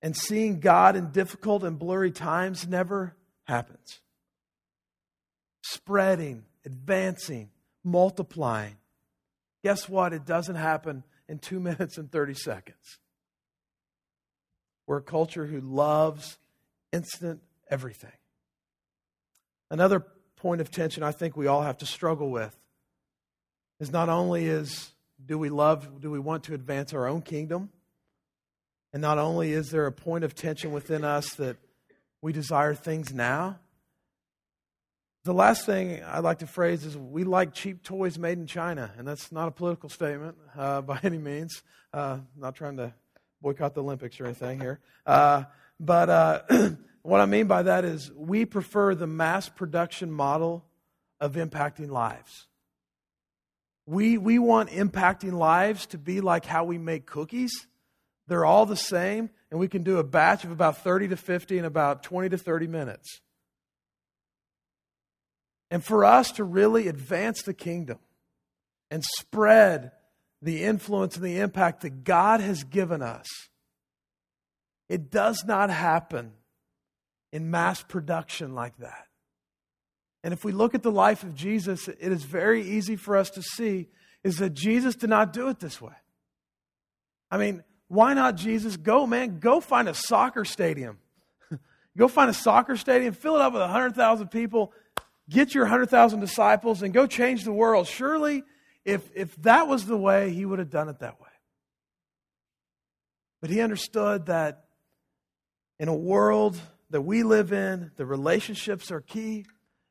and 0.01 0.15
seeing 0.15 0.59
God 0.59 0.95
in 0.95 1.11
difficult 1.11 1.63
and 1.63 1.77
blurry 1.77 2.11
times 2.11 2.67
never 2.67 3.15
happens. 3.43 3.99
Spreading, 5.61 6.45
advancing, 6.65 7.49
multiplying. 7.83 8.77
Guess 9.63 9.89
what? 9.89 10.13
It 10.13 10.25
doesn't 10.25 10.55
happen 10.55 11.03
in 11.27 11.39
two 11.39 11.59
minutes 11.59 11.97
and 11.97 12.11
30 12.11 12.33
seconds. 12.33 12.99
We're 14.87 14.97
a 14.97 15.03
culture 15.03 15.45
who 15.45 15.61
loves 15.61 16.37
instant 16.91 17.41
everything. 17.69 18.11
Another 19.69 20.05
point 20.35 20.61
of 20.61 20.71
tension 20.71 21.03
I 21.03 21.11
think 21.11 21.35
we 21.35 21.47
all 21.47 21.61
have 21.61 21.77
to 21.79 21.85
struggle 21.85 22.29
with 22.29 22.55
is 23.79 23.91
not 23.91 24.09
only 24.09 24.45
is 24.45 24.91
do 25.25 25.37
we 25.37 25.49
love, 25.49 26.01
do 26.01 26.09
we 26.09 26.19
want 26.19 26.45
to 26.45 26.53
advance 26.53 26.93
our 26.93 27.07
own 27.07 27.21
kingdom? 27.21 27.69
And 28.93 29.01
not 29.01 29.17
only 29.17 29.51
is 29.51 29.69
there 29.69 29.85
a 29.85 29.91
point 29.91 30.23
of 30.23 30.33
tension 30.33 30.71
within 30.71 31.03
us 31.03 31.33
that 31.35 31.57
we 32.21 32.33
desire 32.33 32.73
things 32.73 33.13
now, 33.13 33.59
the 35.25 35.33
last 35.33 35.65
thing 35.65 36.01
I'd 36.03 36.23
like 36.23 36.39
to 36.39 36.47
phrase 36.47 36.85
is 36.85 36.97
we 36.97 37.23
like 37.23 37.53
cheap 37.53 37.83
toys 37.83 38.17
made 38.17 38.37
in 38.37 38.47
China. 38.47 38.91
And 38.97 39.07
that's 39.07 39.31
not 39.31 39.47
a 39.47 39.51
political 39.51 39.89
statement 39.89 40.37
uh, 40.57 40.81
by 40.81 40.99
any 41.03 41.17
means. 41.17 41.61
Uh, 41.93 42.19
not 42.35 42.55
trying 42.55 42.77
to 42.77 42.93
boycott 43.41 43.75
the 43.75 43.83
Olympics 43.83 44.19
or 44.19 44.25
anything 44.25 44.59
here. 44.59 44.79
Uh, 45.05 45.43
but 45.79 46.09
uh, 46.09 46.41
What 47.01 47.21
I 47.21 47.25
mean 47.25 47.47
by 47.47 47.63
that 47.63 47.85
is 47.85 48.11
we 48.13 48.45
prefer 48.45 48.93
the 48.93 49.07
mass 49.07 49.49
production 49.49 50.11
model 50.11 50.65
of 51.19 51.35
impacting 51.35 51.89
lives. 51.89 52.47
We, 53.85 54.17
we 54.17 54.37
want 54.37 54.69
impacting 54.69 55.33
lives 55.33 55.87
to 55.87 55.97
be 55.97 56.21
like 56.21 56.45
how 56.45 56.63
we 56.63 56.77
make 56.77 57.05
cookies. 57.05 57.51
They're 58.27 58.45
all 58.45 58.65
the 58.65 58.75
same, 58.75 59.31
and 59.49 59.59
we 59.59 59.67
can 59.67 59.83
do 59.83 59.97
a 59.97 60.03
batch 60.03 60.43
of 60.43 60.51
about 60.51 60.77
30 60.83 61.07
to 61.09 61.17
50 61.17 61.57
in 61.57 61.65
about 61.65 62.03
20 62.03 62.29
to 62.29 62.37
30 62.37 62.67
minutes. 62.67 63.21
And 65.71 65.83
for 65.83 66.05
us 66.05 66.31
to 66.33 66.43
really 66.43 66.87
advance 66.87 67.41
the 67.41 67.53
kingdom 67.53 67.99
and 68.91 69.03
spread 69.03 69.91
the 70.41 70.63
influence 70.63 71.15
and 71.15 71.25
the 71.25 71.39
impact 71.39 71.81
that 71.81 72.03
God 72.03 72.41
has 72.41 72.63
given 72.63 73.01
us, 73.01 73.27
it 74.87 75.11
does 75.11 75.43
not 75.45 75.69
happen 75.69 76.33
in 77.31 77.51
mass 77.51 77.83
production 77.83 78.55
like 78.55 78.77
that. 78.77 79.05
And 80.23 80.33
if 80.33 80.43
we 80.43 80.51
look 80.51 80.75
at 80.75 80.83
the 80.83 80.91
life 80.91 81.23
of 81.23 81.35
Jesus, 81.35 81.87
it 81.87 81.97
is 81.99 82.23
very 82.23 82.61
easy 82.61 82.95
for 82.95 83.15
us 83.15 83.29
to 83.31 83.41
see 83.41 83.87
is 84.23 84.37
that 84.37 84.53
Jesus 84.53 84.95
did 84.95 85.09
not 85.09 85.31
do 85.31 85.47
it 85.47 85.59
this 85.59 85.81
way. 85.81 85.93
I 87.31 87.37
mean, 87.37 87.63
why 87.87 88.13
not 88.13 88.35
Jesus? 88.35 88.75
Go, 88.75 89.07
man, 89.07 89.39
go 89.39 89.61
find 89.61 89.87
a 89.87 89.93
soccer 89.93 90.43
stadium. 90.43 90.99
go 91.97 92.07
find 92.07 92.29
a 92.29 92.33
soccer 92.33 92.75
stadium, 92.75 93.13
fill 93.13 93.35
it 93.35 93.41
up 93.41 93.53
with 93.53 93.61
100,000 93.61 94.27
people, 94.27 94.73
get 95.29 95.53
your 95.53 95.63
100,000 95.63 96.19
disciples, 96.19 96.81
and 96.81 96.93
go 96.93 97.07
change 97.07 97.45
the 97.45 97.53
world. 97.53 97.87
Surely, 97.87 98.43
if, 98.83 99.09
if 99.15 99.35
that 99.43 99.67
was 99.67 99.85
the 99.85 99.97
way, 99.97 100.31
he 100.31 100.45
would 100.45 100.59
have 100.59 100.69
done 100.69 100.89
it 100.89 100.99
that 100.99 101.19
way. 101.21 101.27
But 103.41 103.49
he 103.49 103.61
understood 103.61 104.25
that 104.25 104.65
in 105.79 105.87
a 105.87 105.95
world 105.95 106.59
that 106.89 107.01
we 107.01 107.23
live 107.23 107.51
in, 107.53 107.91
the 107.95 108.05
relationships 108.05 108.91
are 108.91 109.01
key, 109.01 109.45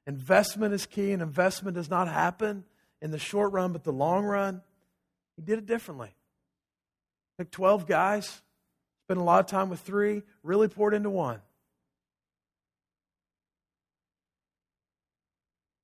investment 0.07 0.75
is 0.75 0.87
key, 0.87 1.13
and 1.13 1.23
investment 1.23 1.77
does 1.77 1.91
not 1.91 2.09
happen 2.09 2.65
in 3.01 3.11
the 3.11 3.19
short 3.19 3.53
run, 3.53 3.73
but 3.73 3.85
the 3.85 3.93
long 3.93 4.25
run. 4.25 4.63
He 5.37 5.43
did 5.43 5.59
it 5.59 5.67
differently. 5.67 6.15
Took 7.39 7.51
12 7.51 7.87
guys, 7.87 8.43
spent 9.07 9.21
a 9.21 9.23
lot 9.23 9.41
of 9.41 9.47
time 9.47 9.69
with 9.69 9.81
three, 9.81 10.23
really 10.43 10.69
poured 10.69 10.95
into 10.95 11.11
one. 11.11 11.41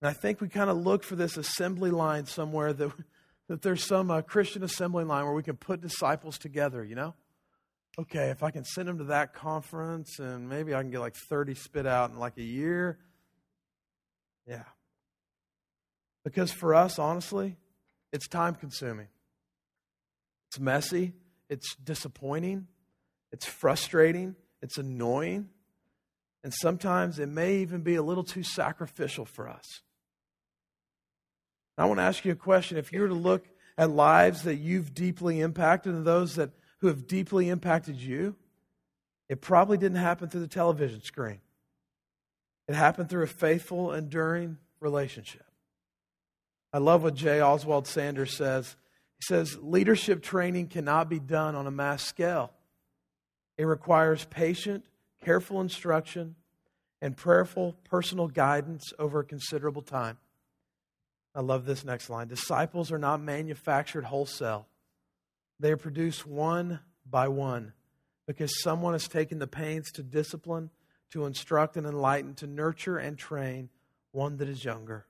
And 0.02 0.10
I 0.10 0.12
think 0.12 0.40
we 0.40 0.48
kind 0.48 0.68
of 0.68 0.76
look 0.76 1.04
for 1.04 1.16
this 1.16 1.36
assembly 1.36 1.90
line 1.90 2.26
somewhere 2.26 2.72
that, 2.72 2.92
that 3.48 3.62
there's 3.62 3.84
some 3.84 4.10
uh, 4.10 4.22
Christian 4.22 4.64
assembly 4.64 5.04
line 5.04 5.24
where 5.24 5.32
we 5.32 5.42
can 5.42 5.56
put 5.56 5.80
disciples 5.80 6.36
together, 6.38 6.84
you 6.84 6.94
know? 6.94 7.14
Okay, 7.96 8.30
if 8.30 8.42
I 8.42 8.50
can 8.50 8.64
send 8.64 8.88
them 8.88 8.98
to 8.98 9.04
that 9.04 9.34
conference 9.34 10.18
and 10.18 10.48
maybe 10.48 10.74
I 10.74 10.80
can 10.80 10.90
get 10.90 10.98
like 10.98 11.14
30 11.14 11.54
spit 11.54 11.86
out 11.86 12.10
in 12.10 12.18
like 12.18 12.36
a 12.38 12.42
year. 12.42 12.98
Yeah. 14.48 14.64
Because 16.24 16.50
for 16.50 16.74
us, 16.74 16.98
honestly, 16.98 17.56
it's 18.12 18.26
time 18.26 18.56
consuming. 18.56 19.08
It's 20.48 20.58
messy. 20.58 21.12
It's 21.48 21.76
disappointing. 21.76 22.66
It's 23.30 23.46
frustrating. 23.46 24.34
It's 24.60 24.76
annoying. 24.76 25.50
And 26.42 26.52
sometimes 26.52 27.18
it 27.20 27.28
may 27.28 27.58
even 27.58 27.82
be 27.82 27.94
a 27.94 28.02
little 28.02 28.24
too 28.24 28.42
sacrificial 28.42 29.24
for 29.24 29.48
us. 29.48 29.82
I 31.78 31.86
want 31.86 31.98
to 31.98 32.04
ask 32.04 32.24
you 32.24 32.32
a 32.32 32.36
question. 32.36 32.76
If 32.76 32.92
you 32.92 33.00
were 33.00 33.08
to 33.08 33.14
look 33.14 33.46
at 33.78 33.90
lives 33.90 34.42
that 34.42 34.56
you've 34.56 34.94
deeply 34.94 35.40
impacted 35.40 35.94
and 35.94 36.04
those 36.04 36.36
that 36.36 36.50
who 36.84 36.88
have 36.88 37.06
deeply 37.06 37.48
impacted 37.48 37.96
you, 37.96 38.36
it 39.30 39.40
probably 39.40 39.78
didn't 39.78 39.96
happen 39.96 40.28
through 40.28 40.42
the 40.42 40.46
television 40.46 41.02
screen. 41.02 41.40
It 42.68 42.74
happened 42.74 43.08
through 43.08 43.22
a 43.22 43.26
faithful, 43.26 43.94
enduring 43.94 44.58
relationship. 44.80 45.46
I 46.74 46.78
love 46.78 47.02
what 47.02 47.14
J. 47.14 47.40
Oswald 47.40 47.86
Sanders 47.86 48.36
says. 48.36 48.76
He 49.18 49.22
says, 49.22 49.56
Leadership 49.62 50.22
training 50.22 50.66
cannot 50.66 51.08
be 51.08 51.18
done 51.18 51.54
on 51.54 51.66
a 51.66 51.70
mass 51.70 52.02
scale. 52.04 52.52
It 53.56 53.64
requires 53.64 54.26
patient, 54.26 54.84
careful 55.24 55.62
instruction 55.62 56.34
and 57.00 57.16
prayerful 57.16 57.76
personal 57.84 58.28
guidance 58.28 58.92
over 58.98 59.20
a 59.20 59.24
considerable 59.24 59.80
time. 59.80 60.18
I 61.34 61.40
love 61.40 61.64
this 61.64 61.82
next 61.82 62.10
line. 62.10 62.28
Disciples 62.28 62.92
are 62.92 62.98
not 62.98 63.22
manufactured 63.22 64.04
wholesale, 64.04 64.66
they 65.60 65.70
are 65.72 65.76
produced 65.76 66.26
one 66.26 66.80
by 67.08 67.28
one 67.28 67.72
because 68.26 68.62
someone 68.62 68.94
has 68.94 69.08
taken 69.08 69.38
the 69.38 69.46
pains 69.46 69.90
to 69.92 70.02
discipline, 70.02 70.70
to 71.12 71.26
instruct, 71.26 71.76
and 71.76 71.86
enlighten, 71.86 72.34
to 72.34 72.46
nurture 72.46 72.98
and 72.98 73.18
train 73.18 73.68
one 74.12 74.36
that 74.38 74.48
is 74.48 74.64
younger. 74.64 75.06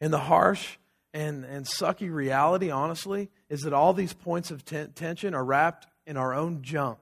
And 0.00 0.12
the 0.12 0.18
harsh 0.18 0.76
and, 1.14 1.44
and 1.44 1.66
sucky 1.66 2.12
reality, 2.12 2.70
honestly, 2.70 3.30
is 3.48 3.62
that 3.62 3.72
all 3.72 3.92
these 3.92 4.12
points 4.12 4.50
of 4.50 4.64
ten- 4.64 4.92
tension 4.92 5.34
are 5.34 5.44
wrapped 5.44 5.86
in 6.06 6.16
our 6.16 6.34
own 6.34 6.62
junk. 6.62 6.98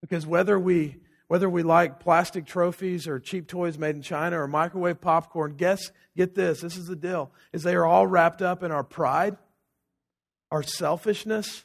Because 0.00 0.26
whether 0.26 0.58
we 0.58 0.96
whether 1.26 1.48
we 1.50 1.62
like 1.62 2.00
plastic 2.00 2.46
trophies 2.46 3.06
or 3.06 3.20
cheap 3.20 3.46
toys 3.46 3.76
made 3.76 3.94
in 3.94 4.00
China 4.00 4.40
or 4.40 4.48
microwave 4.48 4.98
popcorn, 4.98 5.56
guess 5.56 5.90
get 6.16 6.34
this, 6.34 6.62
this 6.62 6.76
is 6.78 6.86
the 6.86 6.96
deal, 6.96 7.30
is 7.52 7.62
they 7.62 7.74
are 7.74 7.84
all 7.84 8.06
wrapped 8.06 8.40
up 8.40 8.62
in 8.62 8.72
our 8.72 8.82
pride, 8.82 9.36
our 10.50 10.62
selfishness, 10.62 11.64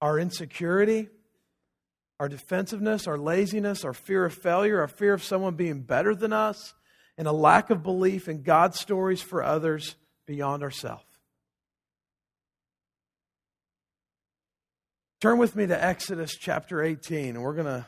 our 0.00 0.18
insecurity, 0.18 1.08
our 2.20 2.28
defensiveness, 2.28 3.06
our 3.06 3.18
laziness, 3.18 3.84
our 3.84 3.92
fear 3.92 4.24
of 4.24 4.34
failure, 4.34 4.80
our 4.80 4.88
fear 4.88 5.12
of 5.12 5.24
someone 5.24 5.54
being 5.54 5.80
better 5.80 6.14
than 6.14 6.32
us, 6.32 6.74
and 7.18 7.26
a 7.26 7.32
lack 7.32 7.70
of 7.70 7.82
belief 7.82 8.28
in 8.28 8.42
God's 8.42 8.78
stories 8.78 9.20
for 9.20 9.42
others 9.42 9.96
beyond 10.26 10.62
ourselves. 10.62 11.04
Turn 15.20 15.38
with 15.38 15.54
me 15.54 15.66
to 15.66 15.84
Exodus 15.84 16.36
chapter 16.36 16.82
18, 16.82 17.36
and 17.36 17.42
we're 17.42 17.54
going 17.54 17.66
to 17.66 17.86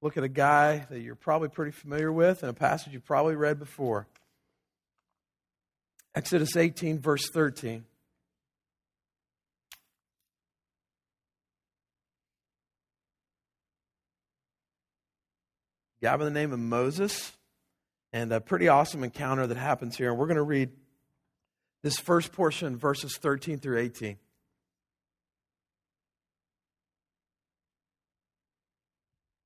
look 0.00 0.16
at 0.16 0.24
a 0.24 0.28
guy 0.28 0.86
that 0.90 1.00
you're 1.00 1.14
probably 1.14 1.48
pretty 1.48 1.72
familiar 1.72 2.10
with 2.10 2.42
and 2.42 2.50
a 2.50 2.54
passage 2.54 2.92
you've 2.92 3.04
probably 3.04 3.34
read 3.34 3.58
before. 3.58 4.06
Exodus 6.14 6.56
18, 6.56 7.00
verse 7.00 7.28
13. 7.30 7.84
Guy 16.02 16.16
by 16.16 16.24
the 16.24 16.30
name 16.30 16.52
of 16.52 16.58
Moses, 16.58 17.32
and 18.12 18.32
a 18.32 18.40
pretty 18.40 18.68
awesome 18.68 19.04
encounter 19.04 19.46
that 19.46 19.56
happens 19.56 19.96
here. 19.96 20.10
And 20.10 20.18
we're 20.18 20.26
going 20.26 20.36
to 20.36 20.42
read 20.42 20.70
this 21.82 21.96
first 21.98 22.32
portion, 22.32 22.76
verses 22.76 23.16
13 23.16 23.58
through 23.58 23.78
18. 23.78 24.16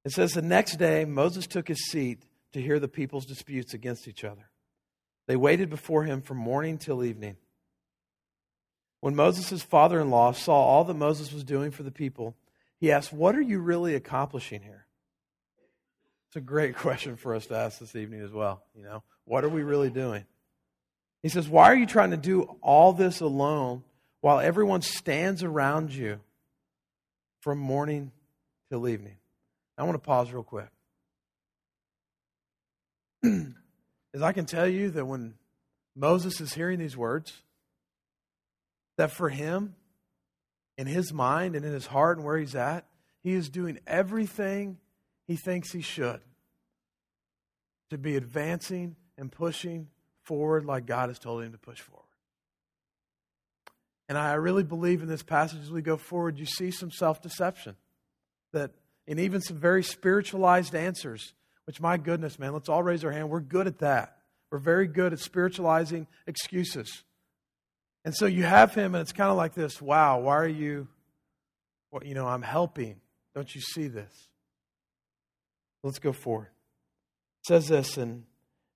It 0.05 0.12
says, 0.12 0.33
The 0.33 0.43
next 0.43 0.77
day, 0.77 1.05
Moses 1.05 1.47
took 1.47 1.69
his 1.69 1.87
seat 1.90 2.23
to 2.53 2.61
hear 2.61 2.79
the 2.79 2.88
people's 2.88 3.27
disputes 3.27 3.75
against 3.75 4.07
each 4.07 4.25
other. 4.25 4.51
They 5.27 5.37
waited 5.37 5.71
before 5.71 6.05
him 6.05 6.21
from 6.21 6.37
morning 6.37 6.79
till 6.79 7.05
evening. 7.05 7.37
When 9.01 9.17
Moses' 9.17 9.62
father 9.62 10.01
in 10.01 10.11
law 10.11 10.33
saw 10.33 10.55
all 10.55 10.85
that 10.85 10.95
Moses 10.95 11.33
was 11.33 11.45
doing 11.45 11.71
for 11.71 11.83
the 11.83 11.90
people, 11.90 12.37
he 12.79 12.93
asked, 12.93 13.12
What 13.12 13.35
are 13.35 13.43
you 13.43 13.59
really 13.59 13.95
accomplishing 13.95 14.62
here? 14.62 14.84
It's 16.35 16.42
a 16.42 16.44
great 16.44 16.75
question 16.77 17.16
for 17.16 17.37
us 17.37 17.47
to 17.47 17.57
ask 17.57 17.79
this 17.79 17.94
evening 17.94 18.20
as 18.23 18.33
well. 18.33 18.64
You 18.77 18.83
know, 18.83 19.05
what 19.25 19.44
are 19.44 19.49
we 19.49 19.62
really 19.62 19.90
doing? 19.90 20.25
He 21.23 21.29
says, 21.29 21.49
Why 21.49 21.66
are 21.66 21.77
you 21.77 21.87
trying 21.87 22.11
to 22.11 22.16
do 22.16 22.57
all 22.61 22.92
this 22.92 23.20
alone 23.20 23.85
while 24.20 24.40
everyone 24.40 24.83
stands 24.83 25.44
around 25.44 25.94
you 25.94 26.18
from 27.40 27.59
morning 27.59 28.11
till 28.68 28.88
evening? 28.88 29.14
I 29.79 29.85
want 29.85 29.94
to 29.94 30.05
pause 30.05 30.33
real 30.33 30.42
quick. 30.42 30.68
As 34.12 34.23
I 34.23 34.33
can 34.33 34.44
tell 34.44 34.66
you 34.66 34.90
that 34.90 35.05
when 35.05 35.35
Moses 35.94 36.40
is 36.40 36.53
hearing 36.53 36.81
these 36.81 36.97
words, 36.97 37.33
that 38.97 39.12
for 39.12 39.29
him, 39.29 39.77
in 40.77 40.88
his 40.88 41.12
mind 41.12 41.55
and 41.55 41.64
in 41.64 41.73
his 41.73 41.87
heart 41.87 42.16
and 42.16 42.27
where 42.27 42.38
he's 42.38 42.57
at, 42.57 42.87
he 43.23 43.35
is 43.35 43.49
doing 43.49 43.79
everything 43.87 44.79
he 45.27 45.37
thinks 45.37 45.73
he 45.73 45.81
should 45.81 46.21
to 47.91 47.99
be 47.99 48.17
advancing 48.17 48.97
and 49.17 49.31
pushing 49.31 49.89
forward 50.23 50.65
like 50.65 50.87
God 50.87 51.09
has 51.09 51.19
told 51.19 51.43
him 51.43 51.53
to 51.53 51.59
push 51.59 51.81
forward. 51.81 52.03
And 54.09 54.19
I 54.19 54.35
really 54.35 54.63
believe 54.65 55.03
in 55.03 55.09
this 55.09 55.23
passage 55.23 55.61
as 55.63 55.71
we 55.71 55.81
go 55.81 55.97
forward, 55.97 56.39
you 56.39 56.47
see 56.47 56.71
some 56.71 56.91
self 56.91 57.23
deception 57.23 57.77
that 58.53 58.73
and 59.07 59.21
even 59.21 59.41
some 59.41 59.59
very 59.59 59.83
spiritualized 59.83 60.75
answers, 60.75 61.35
which, 61.67 61.81
my 61.81 61.97
goodness, 61.97 62.39
man, 62.39 62.53
let's 62.53 62.69
all 62.69 62.83
raise 62.83 63.05
our 63.05 63.13
hand. 63.13 63.31
We're 63.31 63.41
good 63.41 63.67
at 63.67 63.79
that. 63.79 64.17
We're 64.51 64.59
very 64.59 64.87
good 64.87 65.13
at 65.13 65.19
spiritualizing 65.19 66.07
excuses. 66.27 67.03
And 68.05 68.15
so 68.15 68.27
you 68.27 68.45
have 68.45 68.75
him, 68.75 68.95
and 68.95 69.03
it's 69.03 69.13
kind 69.13 69.31
of 69.31 69.37
like 69.37 69.55
this 69.55 69.81
wow, 69.81 70.21
why 70.21 70.37
are 70.37 70.49
you, 70.49 70.89
well, 71.91 72.03
you 72.05 72.15
know, 72.15 72.27
I'm 72.27 72.43
helping. 72.43 73.01
Don't 73.35 73.53
you 73.55 73.61
see 73.61 73.89
this? 73.89 74.29
Let's 75.85 75.99
go 75.99 76.12
forward. 76.12 76.49
It 77.42 77.47
says 77.47 77.68
this 77.68 77.99
in, 77.99 78.25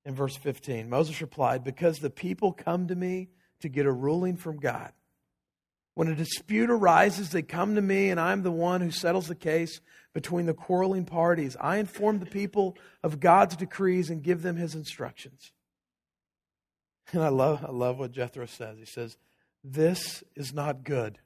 in 0.05 0.15
verse 0.15 0.37
15 0.37 0.91
Moses 0.91 1.21
replied, 1.23 1.65
Because 1.65 1.99
the 1.99 2.11
people 2.11 2.53
come 2.53 2.87
to 2.89 2.95
me 2.95 3.31
to 3.61 3.69
get 3.69 3.87
a 3.87 3.93
ruling 3.93 4.37
from 4.37 4.59
God. 4.59 4.93
When 5.95 6.09
a 6.09 6.15
dispute 6.15 6.71
arises, 6.71 7.31
they 7.31 7.43
come 7.43 7.75
to 7.75 7.83
me, 7.83 8.11
and 8.11 8.21
I'm 8.21 8.43
the 8.43 8.53
one 8.53 8.83
who 8.83 8.91
settles 8.93 9.27
the 9.27 9.35
case 9.35 9.81
between 10.13 10.47
the 10.47 10.55
quarreling 10.55 11.07
parties. 11.07 11.57
I 11.59 11.79
inform 11.79 12.21
the 12.21 12.27
people 12.27 12.77
of 13.03 13.19
God's 13.19 13.57
decrees 13.57 14.11
and 14.11 14.23
give 14.23 14.43
them 14.43 14.57
his 14.57 14.75
instructions. 14.75 15.51
And 17.13 17.23
I 17.23 17.29
love, 17.29 17.65
I 17.65 17.73
love 17.73 17.99
what 17.99 18.13
Jethro 18.13 18.45
says. 18.45 18.77
He 18.79 18.85
says, 18.85 19.17
This 19.65 20.23
is 20.37 20.53
not 20.53 20.85
good. 20.85 21.19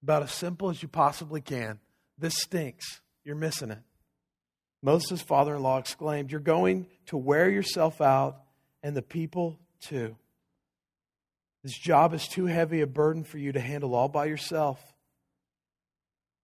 About 0.00 0.22
as 0.22 0.32
simple 0.32 0.70
as 0.70 0.80
you 0.80 0.86
possibly 0.88 1.40
can. 1.40 1.80
This 2.16 2.36
stinks. 2.36 3.00
You're 3.24 3.34
missing 3.34 3.72
it. 3.72 3.80
Moses' 4.82 5.22
father 5.22 5.56
in 5.56 5.62
law 5.62 5.78
exclaimed, 5.78 6.30
You're 6.30 6.40
going 6.40 6.86
to 7.06 7.16
wear 7.16 7.50
yourself 7.50 8.00
out, 8.00 8.40
and 8.82 8.96
the 8.96 9.02
people 9.02 9.58
too. 9.80 10.16
This 11.64 11.76
job 11.76 12.14
is 12.14 12.28
too 12.28 12.46
heavy 12.46 12.80
a 12.80 12.86
burden 12.86 13.24
for 13.24 13.38
you 13.38 13.52
to 13.52 13.60
handle 13.60 13.94
all 13.94 14.08
by 14.08 14.26
yourself. 14.26 14.80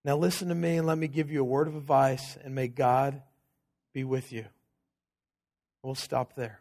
Now, 0.05 0.17
listen 0.17 0.49
to 0.49 0.55
me 0.55 0.77
and 0.77 0.87
let 0.87 0.99
me 0.99 1.09
give 1.09 1.31
you 1.31 1.41
a 1.41 1.45
word 1.45 1.69
of 1.69 1.77
advice, 1.77 2.37
and 2.43 2.55
may 2.55 2.69
God 2.69 3.23
be 3.93 4.05
with 4.05 4.33
you. 4.33 4.45
We'll 5.83 5.95
stop 5.95 6.35
there. 6.35 6.61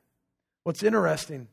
What's 0.64 0.84
interesting 0.84 1.48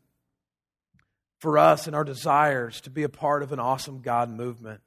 for 1.38 1.59
us 1.59 1.87
and 1.87 1.96
our 1.96 2.04
desires 2.04 2.80
to 2.83 2.90
be 2.90 3.02
a 3.02 3.09
part 3.09 3.42
of 3.42 3.52
an 3.52 3.59
awesome 3.59 4.02
God 4.02 4.30
movement 4.30 4.83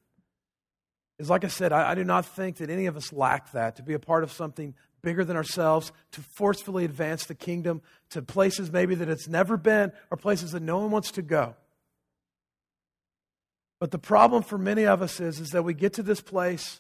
is 1.19 1.29
like 1.29 1.43
I 1.43 1.47
said, 1.47 1.73
I, 1.73 1.91
I, 1.91 1.95
do 1.95 2.03
not 2.03 2.25
think 2.25 2.57
that 2.57 2.69
any 2.69 2.85
of 2.85 2.95
us 2.95 3.11
lack 3.11 3.51
that, 3.51 3.77
to 3.77 3.83
be 3.83 3.93
a 3.93 3.99
part 3.99 4.23
of 4.23 4.31
something 4.31 4.73
bigger 5.03 5.23
than 5.23 5.35
ourselves, 5.35 5.91
to 6.13 6.21
forcefully 6.21 6.85
advance 6.85 7.25
the 7.25 7.35
kingdom 7.35 7.81
to 8.09 8.21
places 8.21 8.71
maybe 8.71 8.95
that 8.95 9.09
it's 9.09 9.27
never 9.27 9.57
been 9.57 9.91
or 10.09 10.17
places 10.17 10.53
that 10.53 10.63
no 10.63 10.79
one 10.79 10.89
wants 10.89 11.11
to 11.11 11.21
go. 11.21 11.55
But 13.79 13.91
the 13.91 13.99
problem 13.99 14.43
for 14.43 14.57
many 14.57 14.85
of 14.85 15.01
us 15.01 15.19
is, 15.19 15.39
is 15.39 15.49
that 15.49 15.63
we 15.63 15.73
get 15.73 15.93
to 15.93 16.03
this 16.03 16.21
place 16.21 16.79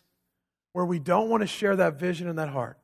where 0.71 0.85
we 0.85 0.99
don't 0.99 1.29
want 1.29 1.41
to 1.41 1.47
share 1.47 1.75
that 1.75 1.99
vision 1.99 2.29
and 2.29 2.39
that 2.39 2.49
heart. 2.49 2.77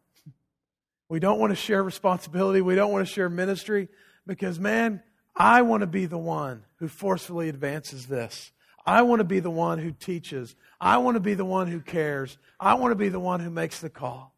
We 1.07 1.19
don't 1.19 1.39
want 1.39 1.51
to 1.51 1.55
share 1.55 1.81
responsibility. 1.81 2.61
We 2.61 2.75
don't 2.75 2.91
want 2.91 3.07
to 3.07 3.11
share 3.11 3.29
ministry 3.29 3.87
because, 4.27 4.59
man, 4.59 5.01
I 5.35 5.61
want 5.61 5.81
to 5.81 5.87
be 5.87 6.05
the 6.05 6.17
one 6.17 6.65
who 6.75 6.87
forcefully 6.89 7.49
advances 7.49 8.07
this. 8.07 8.51
I 8.85 9.03
want 9.03 9.21
to 9.21 9.23
be 9.23 9.39
the 9.39 9.49
one 9.49 9.79
who 9.79 9.91
teaches. 9.91 10.55
I 10.81 10.97
want 10.97 11.15
to 11.15 11.21
be 11.21 11.33
the 11.33 11.45
one 11.45 11.67
who 11.67 11.79
cares. 11.79 12.37
I 12.59 12.73
want 12.73 12.91
to 12.91 12.95
be 12.95 13.09
the 13.09 13.19
one 13.19 13.39
who 13.39 13.49
makes 13.49 13.79
the 13.79 13.89
call. 13.89 14.35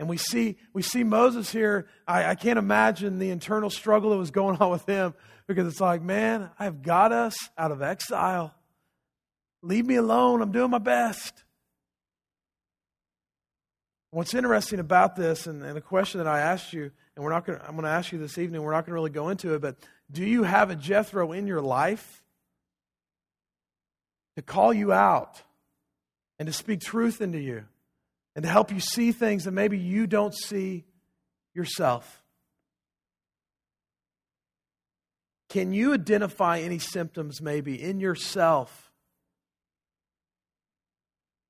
And 0.00 0.08
we 0.08 0.16
see, 0.16 0.56
we 0.72 0.80
see 0.80 1.04
Moses 1.04 1.52
here. 1.52 1.86
I, 2.08 2.30
I 2.30 2.34
can't 2.34 2.58
imagine 2.58 3.18
the 3.18 3.28
internal 3.28 3.68
struggle 3.68 4.10
that 4.10 4.16
was 4.16 4.30
going 4.30 4.56
on 4.56 4.70
with 4.70 4.86
him 4.86 5.12
because 5.46 5.66
it's 5.66 5.80
like, 5.80 6.00
man, 6.00 6.48
I've 6.58 6.80
got 6.80 7.12
us 7.12 7.36
out 7.58 7.70
of 7.70 7.82
exile. 7.82 8.54
Leave 9.62 9.84
me 9.84 9.96
alone. 9.96 10.40
I'm 10.40 10.52
doing 10.52 10.70
my 10.70 10.78
best. 10.78 11.44
What's 14.10 14.32
interesting 14.32 14.80
about 14.80 15.16
this, 15.16 15.46
and, 15.46 15.62
and 15.62 15.76
the 15.76 15.82
question 15.82 16.16
that 16.16 16.26
I 16.26 16.40
asked 16.40 16.72
you, 16.72 16.90
and 17.14 17.22
we're 17.22 17.30
not 17.30 17.44
gonna, 17.44 17.60
I'm 17.62 17.72
going 17.72 17.84
to 17.84 17.90
ask 17.90 18.10
you 18.10 18.18
this 18.18 18.38
evening, 18.38 18.62
we're 18.62 18.72
not 18.72 18.86
going 18.86 18.92
to 18.92 18.94
really 18.94 19.10
go 19.10 19.28
into 19.28 19.52
it, 19.52 19.60
but 19.60 19.76
do 20.10 20.24
you 20.24 20.44
have 20.44 20.70
a 20.70 20.76
Jethro 20.76 21.32
in 21.32 21.46
your 21.46 21.60
life 21.60 22.22
to 24.36 24.42
call 24.42 24.72
you 24.72 24.94
out 24.94 25.42
and 26.38 26.46
to 26.46 26.54
speak 26.54 26.80
truth 26.80 27.20
into 27.20 27.38
you 27.38 27.66
and 28.40 28.46
to 28.46 28.50
help 28.50 28.72
you 28.72 28.80
see 28.80 29.12
things 29.12 29.44
that 29.44 29.50
maybe 29.50 29.76
you 29.76 30.06
don't 30.06 30.34
see 30.34 30.86
yourself? 31.52 32.22
Can 35.50 35.74
you 35.74 35.92
identify 35.92 36.60
any 36.60 36.78
symptoms 36.78 37.42
maybe 37.42 37.74
in 37.74 38.00
yourself 38.00 38.92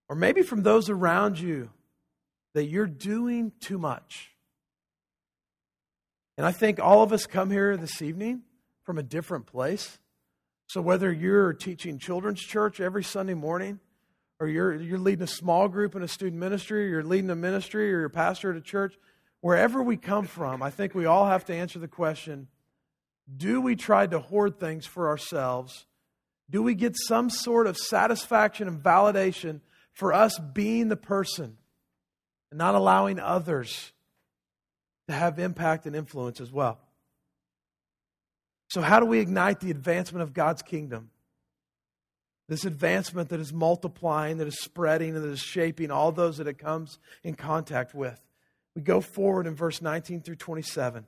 or 0.09 0.17
maybe 0.17 0.43
from 0.43 0.65
those 0.65 0.91
around 0.91 1.39
you 1.39 1.71
that 2.55 2.65
you're 2.65 2.89
doing 2.89 3.53
too 3.61 3.79
much? 3.79 4.33
And 6.37 6.45
I 6.45 6.51
think 6.51 6.81
all 6.81 7.05
of 7.05 7.13
us 7.13 7.25
come 7.25 7.53
here 7.53 7.77
this 7.77 8.03
evening 8.03 8.43
from 8.83 8.99
a 8.99 9.05
different 9.05 9.47
place. 9.47 10.01
So 10.67 10.81
whether 10.81 11.13
you're 11.13 11.53
teaching 11.53 12.01
children's 12.01 12.41
church 12.41 12.81
every 12.81 13.05
Sunday 13.05 13.35
morning, 13.35 13.79
or 14.41 14.49
you're, 14.49 14.75
you're 14.75 14.99
leading 14.99 15.23
a 15.23 15.29
small 15.29 15.69
group 15.69 15.95
in 15.95 16.03
a 16.03 16.09
student 16.09 16.41
ministry, 16.41 16.87
or 16.87 16.89
you're 16.89 17.05
leading 17.05 17.29
a 17.29 17.37
ministry, 17.37 17.93
or 17.93 17.99
you're 17.99 18.05
a 18.07 18.11
pastor 18.11 18.51
at 18.51 18.57
a 18.57 18.63
church, 18.63 18.99
wherever 19.43 19.83
we 19.83 19.99
come 19.99 20.27
from, 20.27 20.63
I 20.63 20.71
think 20.71 20.95
we 20.95 21.05
all 21.05 21.27
have 21.27 21.45
to 21.45 21.55
answer 21.55 21.79
the 21.79 21.89
question 21.89 22.49
do 23.37 23.61
we 23.61 23.77
try 23.77 24.09
to 24.09 24.19
hoard 24.19 24.59
things 24.59 24.87
for 24.87 25.09
ourselves? 25.09 25.87
Do 26.49 26.65
we 26.65 26.75
get 26.75 26.97
some 26.97 27.31
sort 27.31 27.69
of 27.69 27.77
satisfaction 27.77 28.67
and 28.67 28.83
validation 28.83 29.61
for 29.93 30.13
us 30.13 30.37
being 30.53 30.89
the 30.89 30.97
person 30.97 31.57
and 32.51 32.59
not 32.59 32.75
allowing 32.75 33.21
others 33.21 33.93
to 35.07 35.15
have 35.15 35.39
impact 35.39 35.87
and 35.87 35.95
influence 35.95 36.41
as 36.41 36.51
well? 36.51 36.81
So, 38.69 38.81
how 38.81 38.99
do 38.99 39.07
we 39.07 39.21
ignite 39.21 39.61
the 39.61 39.71
advancement 39.71 40.25
of 40.25 40.33
God's 40.33 40.63
kingdom? 40.63 41.11
This 42.51 42.65
advancement 42.65 43.29
that 43.29 43.39
is 43.39 43.53
multiplying, 43.53 44.39
that 44.39 44.49
is 44.49 44.61
spreading, 44.61 45.15
and 45.15 45.25
that 45.25 45.31
is 45.31 45.39
shaping 45.39 45.93
all 45.93 46.11
those 46.11 46.39
that 46.39 46.49
it 46.49 46.59
comes 46.59 46.99
in 47.23 47.37
contact 47.37 47.95
with. 47.95 48.21
We 48.75 48.83
go 48.83 49.01
forward 49.01 49.47
in 49.47 49.55
verse 49.55 49.81
19 49.81 50.23
through 50.23 50.35
27. 50.35 51.07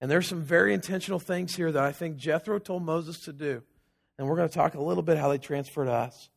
And 0.00 0.08
there's 0.08 0.28
some 0.28 0.42
very 0.42 0.72
intentional 0.72 1.18
things 1.18 1.56
here 1.56 1.72
that 1.72 1.82
I 1.82 1.90
think 1.90 2.18
Jethro 2.18 2.60
told 2.60 2.84
Moses 2.84 3.18
to 3.24 3.32
do. 3.32 3.64
And 4.16 4.28
we're 4.28 4.36
going 4.36 4.48
to 4.48 4.54
talk 4.54 4.74
a 4.74 4.80
little 4.80 5.02
bit 5.02 5.18
how 5.18 5.28
they 5.28 5.38
transfer 5.38 5.84
to 5.84 5.92
us. 5.92 6.30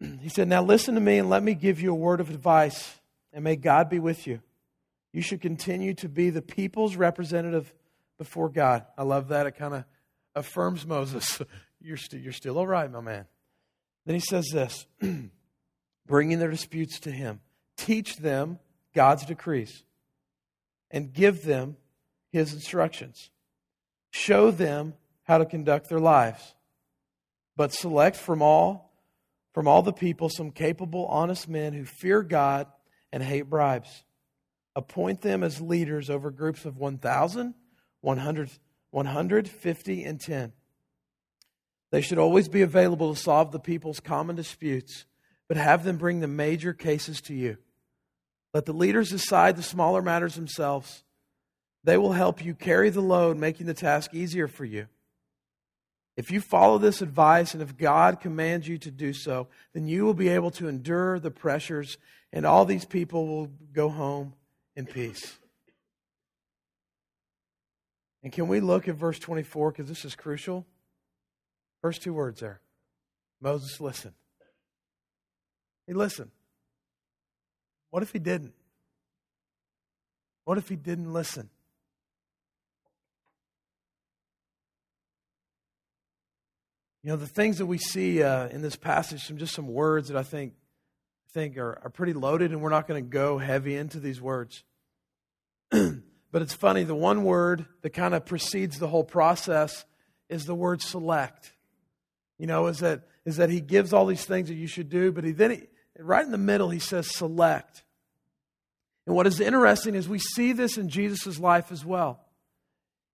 He 0.20 0.28
said, 0.28 0.46
Now 0.46 0.62
listen 0.62 0.94
to 0.94 1.00
me 1.00 1.18
and 1.18 1.28
let 1.28 1.42
me 1.42 1.54
give 1.54 1.80
you 1.80 1.90
a 1.90 1.96
word 1.96 2.20
of 2.20 2.30
advice, 2.30 2.94
and 3.32 3.42
may 3.42 3.56
God 3.56 3.88
be 3.88 3.98
with 3.98 4.24
you. 4.28 4.40
You 5.12 5.20
should 5.20 5.40
continue 5.40 5.94
to 5.94 6.08
be 6.08 6.30
the 6.30 6.42
people's 6.42 6.94
representative 6.94 7.74
before 8.18 8.50
God. 8.50 8.84
I 8.96 9.02
love 9.02 9.28
that. 9.28 9.48
It 9.48 9.56
kind 9.56 9.74
of 9.74 9.84
affirms 10.36 10.86
Moses. 10.86 11.42
You're, 11.80 11.96
st- 11.96 12.22
you're 12.22 12.32
still 12.32 12.58
all 12.58 12.66
right, 12.66 12.90
my 12.90 13.00
man. 13.00 13.26
Then 14.06 14.14
he 14.14 14.20
says 14.20 14.46
this 14.52 14.86
bringing 16.06 16.38
their 16.38 16.50
disputes 16.50 17.00
to 17.00 17.10
him. 17.10 17.40
Teach 17.76 18.16
them 18.16 18.58
God's 18.94 19.26
decrees 19.26 19.84
and 20.90 21.12
give 21.12 21.44
them 21.44 21.76
his 22.30 22.54
instructions. 22.54 23.30
Show 24.10 24.50
them 24.50 24.94
how 25.24 25.38
to 25.38 25.44
conduct 25.44 25.90
their 25.90 26.00
lives. 26.00 26.54
But 27.56 27.72
select 27.72 28.16
from 28.16 28.40
all 28.40 28.86
from 29.56 29.68
all 29.68 29.80
the 29.80 29.92
people 29.92 30.28
some 30.28 30.50
capable, 30.50 31.06
honest 31.06 31.48
men 31.48 31.72
who 31.72 31.86
fear 31.86 32.22
God 32.22 32.66
and 33.10 33.22
hate 33.22 33.48
bribes. 33.48 34.04
Appoint 34.74 35.22
them 35.22 35.42
as 35.42 35.62
leaders 35.62 36.10
over 36.10 36.30
groups 36.30 36.66
of 36.66 36.76
1,000, 36.76 37.54
100, 38.02 38.50
150, 38.96 40.04
and 40.04 40.18
10. 40.18 40.52
They 41.90 42.00
should 42.00 42.16
always 42.16 42.48
be 42.48 42.62
available 42.62 43.14
to 43.14 43.20
solve 43.20 43.52
the 43.52 43.58
people's 43.58 44.00
common 44.00 44.36
disputes, 44.36 45.04
but 45.48 45.58
have 45.58 45.84
them 45.84 45.98
bring 45.98 46.20
the 46.20 46.26
major 46.26 46.72
cases 46.72 47.20
to 47.22 47.34
you. 47.34 47.58
Let 48.54 48.64
the 48.64 48.72
leaders 48.72 49.10
decide 49.10 49.56
the 49.56 49.62
smaller 49.62 50.00
matters 50.00 50.34
themselves. 50.34 51.04
They 51.84 51.98
will 51.98 52.12
help 52.12 52.42
you 52.42 52.54
carry 52.54 52.88
the 52.88 53.02
load, 53.02 53.36
making 53.36 53.66
the 53.66 53.74
task 53.74 54.14
easier 54.14 54.48
for 54.48 54.64
you. 54.64 54.86
If 56.16 56.30
you 56.30 56.40
follow 56.40 56.78
this 56.78 57.02
advice 57.02 57.52
and 57.52 57.62
if 57.62 57.76
God 57.76 58.20
commands 58.20 58.66
you 58.66 58.78
to 58.78 58.90
do 58.90 59.12
so, 59.12 59.48
then 59.74 59.86
you 59.86 60.06
will 60.06 60.14
be 60.14 60.30
able 60.30 60.52
to 60.52 60.68
endure 60.68 61.18
the 61.18 61.30
pressures, 61.30 61.98
and 62.32 62.46
all 62.46 62.64
these 62.64 62.86
people 62.86 63.26
will 63.26 63.50
go 63.74 63.90
home 63.90 64.32
in 64.74 64.86
peace. 64.86 65.36
And 68.26 68.32
can 68.32 68.48
we 68.48 68.58
look 68.58 68.88
at 68.88 68.96
verse 68.96 69.20
24 69.20 69.70
because 69.70 69.88
this 69.88 70.04
is 70.04 70.16
crucial? 70.16 70.66
First 71.80 72.02
two 72.02 72.12
words 72.12 72.40
there 72.40 72.60
Moses 73.40 73.80
listened. 73.80 74.14
He 75.86 75.92
listened. 75.92 76.32
What 77.90 78.02
if 78.02 78.10
he 78.10 78.18
didn't? 78.18 78.52
What 80.42 80.58
if 80.58 80.68
he 80.68 80.74
didn't 80.74 81.12
listen? 81.12 81.50
You 87.04 87.10
know, 87.10 87.16
the 87.16 87.28
things 87.28 87.58
that 87.58 87.66
we 87.66 87.78
see 87.78 88.24
uh, 88.24 88.48
in 88.48 88.60
this 88.60 88.74
passage, 88.74 89.22
some 89.22 89.38
just 89.38 89.54
some 89.54 89.68
words 89.68 90.08
that 90.08 90.16
I 90.16 90.24
think, 90.24 90.54
think 91.30 91.58
are, 91.58 91.78
are 91.84 91.90
pretty 91.90 92.12
loaded, 92.12 92.50
and 92.50 92.60
we're 92.60 92.70
not 92.70 92.88
going 92.88 93.04
to 93.04 93.08
go 93.08 93.38
heavy 93.38 93.76
into 93.76 94.00
these 94.00 94.20
words. 94.20 94.64
but 96.36 96.42
it's 96.42 96.52
funny, 96.52 96.84
the 96.84 96.94
one 96.94 97.24
word 97.24 97.64
that 97.80 97.94
kind 97.94 98.12
of 98.12 98.26
precedes 98.26 98.78
the 98.78 98.88
whole 98.88 99.02
process 99.02 99.86
is 100.28 100.44
the 100.44 100.54
word 100.54 100.82
select. 100.82 101.50
You 102.36 102.46
know, 102.46 102.66
is 102.66 102.80
that, 102.80 103.04
is 103.24 103.38
that 103.38 103.48
he 103.48 103.62
gives 103.62 103.94
all 103.94 104.04
these 104.04 104.26
things 104.26 104.48
that 104.48 104.54
you 104.54 104.66
should 104.66 104.90
do, 104.90 105.12
but 105.12 105.24
he 105.24 105.32
then, 105.32 105.52
he, 105.52 105.62
right 105.98 106.22
in 106.22 106.32
the 106.32 106.36
middle, 106.36 106.68
he 106.68 106.78
says 106.78 107.06
select. 107.16 107.84
And 109.06 109.16
what 109.16 109.26
is 109.26 109.40
interesting 109.40 109.94
is 109.94 110.10
we 110.10 110.18
see 110.18 110.52
this 110.52 110.76
in 110.76 110.90
Jesus' 110.90 111.38
life 111.38 111.72
as 111.72 111.86
well, 111.86 112.20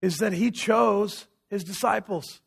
is 0.01 0.19
that 0.19 0.33
he 0.33 0.51
chose 0.51 1.29
his 1.49 1.63
disciples. 1.63 2.41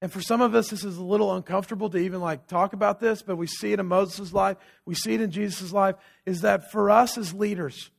And 0.00 0.12
for 0.12 0.20
some 0.20 0.40
of 0.40 0.56
us, 0.56 0.68
this 0.68 0.82
is 0.82 0.96
a 0.96 1.04
little 1.04 1.32
uncomfortable 1.32 1.90
to 1.90 1.98
even 1.98 2.20
like 2.20 2.48
talk 2.48 2.72
about 2.72 2.98
this, 2.98 3.22
but 3.22 3.36
we 3.36 3.46
see 3.46 3.72
it 3.72 3.78
in 3.78 3.86
Moses' 3.86 4.32
life, 4.32 4.56
we 4.84 4.96
see 4.96 5.14
it 5.14 5.20
in 5.20 5.30
Jesus' 5.30 5.72
life, 5.72 5.94
is 6.26 6.40
that 6.40 6.72
for 6.72 6.90
us 6.90 7.16
as 7.16 7.32
leaders, 7.32 7.92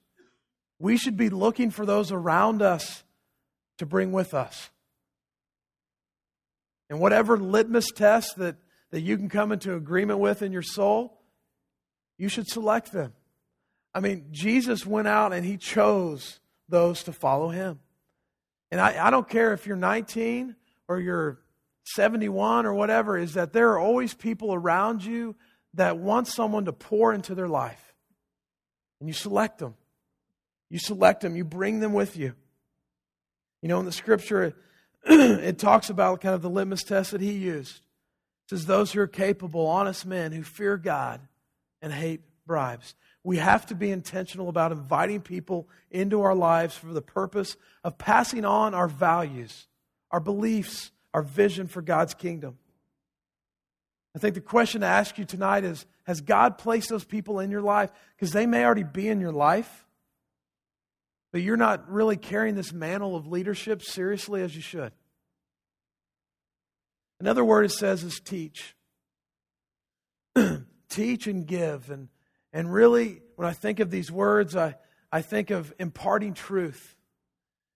we 0.83 0.97
should 0.97 1.15
be 1.15 1.29
looking 1.29 1.71
for 1.71 1.85
those 1.85 2.11
around 2.11 2.61
us 2.61 3.05
to 3.77 3.85
bring 3.85 4.11
with 4.11 4.33
us. 4.33 4.69
And 6.89 6.99
whatever 6.99 7.37
litmus 7.37 7.89
test 7.95 8.35
that, 8.35 8.57
that 8.91 8.99
you 8.99 9.15
can 9.15 9.29
come 9.29 9.53
into 9.53 9.75
agreement 9.75 10.19
with 10.19 10.41
in 10.41 10.51
your 10.51 10.61
soul, 10.61 11.21
you 12.17 12.27
should 12.27 12.49
select 12.49 12.91
them. 12.91 13.13
I 13.95 14.01
mean, 14.01 14.25
Jesus 14.31 14.85
went 14.85 15.07
out 15.07 15.31
and 15.31 15.45
he 15.45 15.55
chose 15.55 16.41
those 16.67 17.03
to 17.03 17.13
follow 17.13 17.47
him. 17.47 17.79
And 18.69 18.81
I, 18.81 19.07
I 19.07 19.09
don't 19.09 19.29
care 19.29 19.53
if 19.53 19.65
you're 19.65 19.77
19 19.77 20.53
or 20.89 20.99
you're 20.99 21.39
71 21.95 22.65
or 22.65 22.73
whatever, 22.73 23.17
is 23.17 23.35
that 23.35 23.53
there 23.53 23.69
are 23.69 23.79
always 23.79 24.13
people 24.13 24.53
around 24.53 25.05
you 25.05 25.37
that 25.75 25.97
want 25.97 26.27
someone 26.27 26.65
to 26.65 26.73
pour 26.73 27.13
into 27.13 27.35
their 27.35 27.47
life. 27.47 27.93
And 28.99 29.07
you 29.07 29.13
select 29.13 29.59
them. 29.59 29.75
You 30.69 30.79
select 30.79 31.21
them, 31.21 31.35
you 31.35 31.43
bring 31.43 31.79
them 31.79 31.93
with 31.93 32.17
you. 32.17 32.33
You 33.61 33.69
know, 33.69 33.79
in 33.79 33.85
the 33.85 33.91
scripture, 33.91 34.55
it 35.05 35.57
talks 35.57 35.89
about 35.89 36.21
kind 36.21 36.35
of 36.35 36.41
the 36.41 36.49
litmus 36.49 36.83
test 36.83 37.11
that 37.11 37.21
he 37.21 37.31
used. 37.31 37.77
It 37.77 38.49
says, 38.49 38.65
Those 38.65 38.91
who 38.91 39.01
are 39.01 39.07
capable, 39.07 39.67
honest 39.67 40.05
men 40.05 40.31
who 40.31 40.43
fear 40.43 40.77
God 40.77 41.21
and 41.81 41.93
hate 41.93 42.21
bribes. 42.45 42.95
We 43.23 43.37
have 43.37 43.65
to 43.67 43.75
be 43.75 43.89
intentional 43.89 44.49
about 44.49 44.73
inviting 44.73 45.21
people 45.21 45.69
into 45.91 46.21
our 46.21 46.35
lives 46.35 46.75
for 46.75 46.87
the 46.87 47.01
purpose 47.01 47.55
of 47.83 47.97
passing 47.97 48.43
on 48.43 48.73
our 48.73 48.89
values, 48.89 49.67
our 50.11 50.19
beliefs, 50.19 50.91
our 51.13 51.21
vision 51.21 51.67
for 51.67 51.81
God's 51.81 52.13
kingdom. 52.13 52.57
I 54.15 54.19
think 54.19 54.35
the 54.35 54.41
question 54.41 54.81
to 54.81 54.87
ask 54.87 55.17
you 55.17 55.25
tonight 55.25 55.63
is 55.63 55.85
Has 56.03 56.21
God 56.21 56.57
placed 56.57 56.89
those 56.89 57.05
people 57.05 57.39
in 57.39 57.49
your 57.49 57.61
life? 57.61 57.91
Because 58.15 58.31
they 58.31 58.45
may 58.45 58.65
already 58.65 58.83
be 58.83 59.07
in 59.07 59.21
your 59.21 59.31
life, 59.31 59.85
but 61.33 61.41
you're 61.41 61.57
not 61.57 61.89
really 61.89 62.15
carrying 62.15 62.53
this 62.53 62.71
mantle 62.71 63.15
of 63.15 63.25
leadership 63.27 63.81
seriously 63.81 64.43
as 64.43 64.55
you 64.55 64.61
should. 64.61 64.93
Another 67.19 67.43
word 67.43 67.65
it 67.65 67.71
says 67.71 68.03
is 68.03 68.21
teach. 68.23 68.75
teach 70.89 71.25
and 71.25 71.47
give. 71.47 71.89
And, 71.89 72.09
and 72.53 72.71
really, 72.71 73.23
when 73.35 73.47
I 73.47 73.53
think 73.53 73.79
of 73.79 73.89
these 73.89 74.11
words, 74.11 74.55
I, 74.55 74.75
I 75.11 75.23
think 75.23 75.49
of 75.49 75.73
imparting 75.79 76.35
truth 76.35 76.95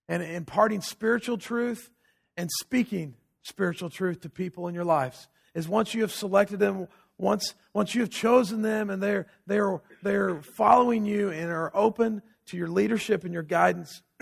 and 0.07 0.21
imparting 0.21 0.81
spiritual 0.81 1.39
truth 1.39 1.89
and 2.37 2.51
speaking 2.59 3.15
spiritual 3.41 3.89
truth 3.89 4.21
to 4.21 4.29
people 4.29 4.67
in 4.67 4.75
your 4.75 4.85
lives. 4.85 5.27
Is 5.55 5.67
once 5.67 5.95
you 5.95 6.01
have 6.01 6.11
selected 6.11 6.59
them, 6.59 6.87
once, 7.17 7.55
once 7.73 7.95
you 7.95 8.01
have 8.01 8.11
chosen 8.11 8.61
them 8.61 8.91
and 8.91 9.01
they're, 9.01 9.25
they're, 9.47 9.81
they're 10.03 10.43
following 10.43 11.05
you 11.05 11.31
and 11.31 11.49
are 11.49 11.71
open 11.73 12.21
to 12.47 12.57
your 12.57 12.67
leadership 12.67 13.23
and 13.23 13.33
your 13.33 13.43
guidance, 13.43 14.01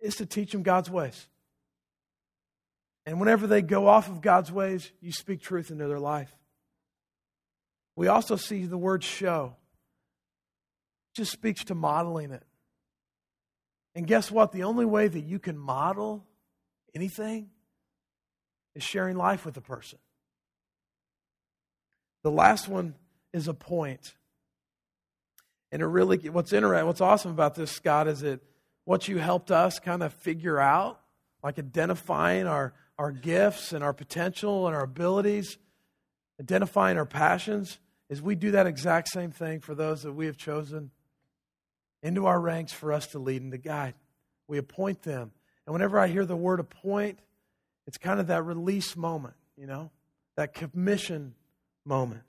is 0.00 0.16
to 0.16 0.26
teach 0.26 0.52
them 0.52 0.62
God's 0.62 0.90
ways. 0.90 1.28
And 3.04 3.18
whenever 3.18 3.46
they 3.46 3.62
go 3.62 3.88
off 3.88 4.08
of 4.08 4.20
God's 4.20 4.52
ways, 4.52 4.90
you 5.00 5.12
speak 5.12 5.40
truth 5.40 5.70
into 5.70 5.88
their 5.88 5.98
life. 5.98 6.32
We 7.96 8.08
also 8.08 8.36
see 8.36 8.64
the 8.64 8.78
word 8.78 9.02
show. 9.02 9.56
It 11.12 11.16
just 11.16 11.32
speaks 11.32 11.64
to 11.64 11.74
modeling 11.74 12.30
it. 12.30 12.44
And 13.94 14.06
guess 14.06 14.30
what? 14.30 14.52
The 14.52 14.62
only 14.62 14.86
way 14.86 15.08
that 15.08 15.20
you 15.24 15.38
can 15.38 15.58
model 15.58 16.24
anything 16.94 17.50
is 18.74 18.82
sharing 18.82 19.16
life 19.16 19.44
with 19.44 19.56
a 19.56 19.60
person. 19.60 19.98
The 22.22 22.30
last 22.30 22.68
one 22.68 22.94
is 23.32 23.48
a 23.48 23.54
point. 23.54 24.14
And 25.72 25.80
it 25.80 25.86
really, 25.86 26.28
what's 26.28 26.52
interesting, 26.52 26.86
what's 26.86 27.00
awesome 27.00 27.32
about 27.32 27.54
this, 27.54 27.72
Scott, 27.72 28.06
is 28.06 28.20
that 28.20 28.40
what 28.84 29.08
you 29.08 29.18
helped 29.18 29.50
us 29.50 29.78
kind 29.78 30.02
of 30.02 30.12
figure 30.12 30.60
out, 30.60 31.00
like 31.42 31.58
identifying 31.58 32.46
our, 32.46 32.74
our 32.98 33.10
gifts 33.10 33.72
and 33.72 33.82
our 33.82 33.94
potential 33.94 34.66
and 34.66 34.76
our 34.76 34.82
abilities, 34.82 35.56
identifying 36.38 36.98
our 36.98 37.06
passions, 37.06 37.78
is 38.10 38.20
we 38.20 38.34
do 38.34 38.50
that 38.50 38.66
exact 38.66 39.08
same 39.08 39.30
thing 39.30 39.60
for 39.60 39.74
those 39.74 40.02
that 40.02 40.12
we 40.12 40.26
have 40.26 40.36
chosen 40.36 40.90
into 42.02 42.26
our 42.26 42.38
ranks 42.38 42.72
for 42.72 42.92
us 42.92 43.06
to 43.08 43.18
lead 43.18 43.40
and 43.40 43.52
to 43.52 43.58
guide. 43.58 43.94
We 44.48 44.58
appoint 44.58 45.02
them. 45.02 45.32
And 45.66 45.72
whenever 45.72 45.98
I 45.98 46.08
hear 46.08 46.26
the 46.26 46.36
word 46.36 46.60
appoint, 46.60 47.18
it's 47.86 47.96
kind 47.96 48.20
of 48.20 48.26
that 48.26 48.44
release 48.44 48.96
moment, 48.96 49.34
you 49.56 49.66
know, 49.66 49.90
that 50.36 50.52
commission 50.52 51.34
moment. 51.86 52.22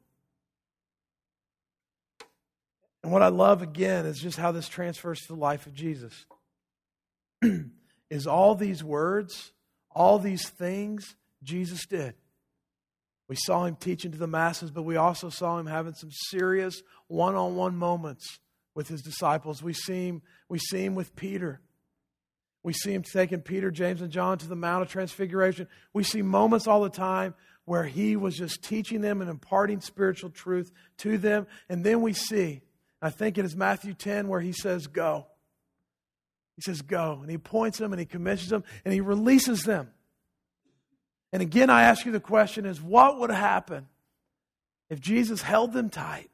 And 3.03 3.11
what 3.11 3.21
I 3.21 3.27
love 3.27 3.61
again 3.61 4.05
is 4.05 4.19
just 4.19 4.37
how 4.37 4.51
this 4.51 4.69
transfers 4.69 5.19
to 5.21 5.27
the 5.27 5.39
life 5.39 5.67
of 5.67 5.73
Jesus. 5.73 6.25
is 8.09 8.27
all 8.27 8.55
these 8.55 8.83
words, 8.83 9.51
all 9.91 10.19
these 10.19 10.47
things 10.47 11.15
Jesus 11.43 11.85
did. 11.85 12.13
We 13.27 13.35
saw 13.35 13.65
him 13.65 13.75
teaching 13.75 14.11
to 14.11 14.17
the 14.17 14.27
masses, 14.27 14.71
but 14.71 14.83
we 14.83 14.95
also 14.95 15.29
saw 15.29 15.57
him 15.57 15.65
having 15.65 15.93
some 15.93 16.11
serious 16.11 16.81
one 17.07 17.35
on 17.35 17.55
one 17.55 17.75
moments 17.75 18.39
with 18.75 18.87
his 18.87 19.01
disciples. 19.01 19.63
We 19.63 19.73
see, 19.73 20.07
him, 20.07 20.21
we 20.49 20.59
see 20.59 20.85
him 20.85 20.95
with 20.95 21.15
Peter. 21.15 21.61
We 22.63 22.73
see 22.73 22.93
him 22.93 23.03
taking 23.03 23.41
Peter, 23.41 23.71
James, 23.71 24.01
and 24.01 24.11
John 24.11 24.37
to 24.37 24.47
the 24.47 24.55
Mount 24.55 24.83
of 24.83 24.89
Transfiguration. 24.89 25.67
We 25.93 26.03
see 26.03 26.21
moments 26.21 26.67
all 26.67 26.81
the 26.81 26.89
time 26.89 27.33
where 27.65 27.83
he 27.83 28.15
was 28.15 28.37
just 28.37 28.63
teaching 28.63 29.01
them 29.01 29.21
and 29.21 29.29
imparting 29.29 29.81
spiritual 29.81 30.29
truth 30.29 30.71
to 30.99 31.17
them. 31.17 31.47
And 31.69 31.83
then 31.83 32.01
we 32.01 32.13
see, 32.13 32.61
I 33.03 33.09
think 33.09 33.37
it 33.37 33.45
is 33.45 33.55
Matthew 33.55 33.93
10, 33.93 34.27
where 34.27 34.39
he 34.39 34.53
says, 34.53 34.87
Go. 34.87 35.27
He 36.55 36.61
says, 36.61 36.81
Go. 36.81 37.19
And 37.21 37.29
he 37.29 37.37
points 37.37 37.77
them 37.77 37.93
and 37.93 37.99
he 37.99 38.05
commissions 38.05 38.49
them 38.49 38.63
and 38.85 38.93
he 38.93 39.01
releases 39.01 39.63
them. 39.63 39.89
And 41.31 41.41
again, 41.41 41.69
I 41.69 41.83
ask 41.83 42.05
you 42.05 42.11
the 42.11 42.19
question 42.19 42.65
is 42.65 42.81
what 42.81 43.19
would 43.19 43.31
happen 43.31 43.87
if 44.89 44.99
Jesus 44.99 45.41
held 45.41 45.73
them 45.73 45.89
tight 45.89 46.29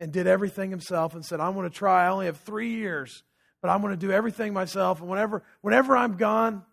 and 0.00 0.12
did 0.12 0.26
everything 0.26 0.70
himself 0.70 1.14
and 1.14 1.24
said, 1.24 1.40
I'm 1.40 1.54
going 1.54 1.68
to 1.68 1.76
try, 1.76 2.06
I 2.06 2.10
only 2.10 2.26
have 2.26 2.38
three 2.38 2.70
years 2.70 3.22
but 3.60 3.70
I'm 3.70 3.80
going 3.80 3.92
to 3.92 3.98
do 3.98 4.12
everything 4.12 4.52
myself. 4.52 5.00
And 5.00 5.08
whenever, 5.08 5.42
whenever 5.60 5.96
I'm 5.96 6.16
gone, 6.16 6.64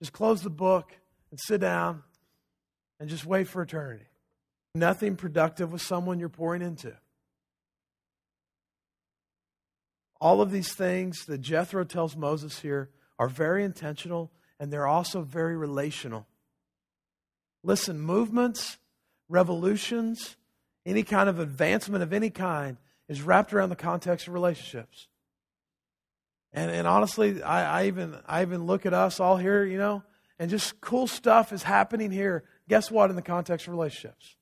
just 0.00 0.12
close 0.12 0.42
the 0.42 0.50
book 0.50 0.92
and 1.30 1.38
sit 1.40 1.60
down 1.60 2.02
and 2.98 3.08
just 3.08 3.26
wait 3.26 3.48
for 3.48 3.62
eternity. 3.62 4.04
Nothing 4.74 5.16
productive 5.16 5.72
with 5.72 5.82
someone 5.82 6.18
you're 6.18 6.28
pouring 6.28 6.62
into. 6.62 6.94
All 10.22 10.40
of 10.40 10.52
these 10.52 10.72
things 10.72 11.24
that 11.24 11.38
Jethro 11.38 11.82
tells 11.82 12.14
Moses 12.14 12.60
here 12.60 12.90
are 13.18 13.28
very 13.28 13.64
intentional 13.64 14.30
and 14.60 14.72
they're 14.72 14.86
also 14.86 15.22
very 15.22 15.56
relational. 15.56 16.28
Listen, 17.64 17.98
movements, 17.98 18.78
revolutions, 19.28 20.36
any 20.86 21.02
kind 21.02 21.28
of 21.28 21.40
advancement 21.40 22.04
of 22.04 22.12
any 22.12 22.30
kind 22.30 22.76
is 23.08 23.20
wrapped 23.20 23.52
around 23.52 23.70
the 23.70 23.74
context 23.74 24.28
of 24.28 24.34
relationships. 24.34 25.08
And, 26.52 26.70
and 26.70 26.86
honestly, 26.86 27.42
I, 27.42 27.80
I, 27.80 27.86
even, 27.88 28.16
I 28.24 28.42
even 28.42 28.64
look 28.64 28.86
at 28.86 28.94
us 28.94 29.18
all 29.18 29.38
here, 29.38 29.64
you 29.64 29.76
know, 29.76 30.04
and 30.38 30.48
just 30.48 30.80
cool 30.80 31.08
stuff 31.08 31.52
is 31.52 31.64
happening 31.64 32.12
here. 32.12 32.44
Guess 32.68 32.92
what? 32.92 33.10
In 33.10 33.16
the 33.16 33.22
context 33.22 33.66
of 33.66 33.72
relationships. 33.72 34.36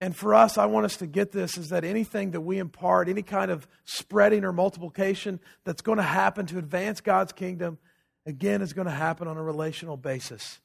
And 0.00 0.14
for 0.14 0.34
us, 0.34 0.58
I 0.58 0.66
want 0.66 0.86
us 0.86 0.96
to 0.98 1.06
get 1.06 1.32
this 1.32 1.58
is 1.58 1.70
that 1.70 1.84
anything 1.84 2.30
that 2.30 2.40
we 2.40 2.58
impart, 2.58 3.08
any 3.08 3.22
kind 3.22 3.50
of 3.50 3.66
spreading 3.84 4.44
or 4.44 4.52
multiplication 4.52 5.40
that's 5.64 5.82
going 5.82 5.98
to 5.98 6.04
happen 6.04 6.46
to 6.46 6.58
advance 6.58 7.00
God's 7.00 7.32
kingdom, 7.32 7.78
again, 8.24 8.62
is 8.62 8.72
going 8.72 8.86
to 8.86 8.92
happen 8.92 9.26
on 9.26 9.36
a 9.36 9.42
relational 9.42 9.96
basis. 9.96 10.60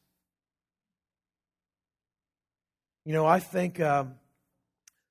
You 3.05 3.13
know, 3.13 3.25
I 3.25 3.39
think, 3.39 3.79
um, 3.79 4.15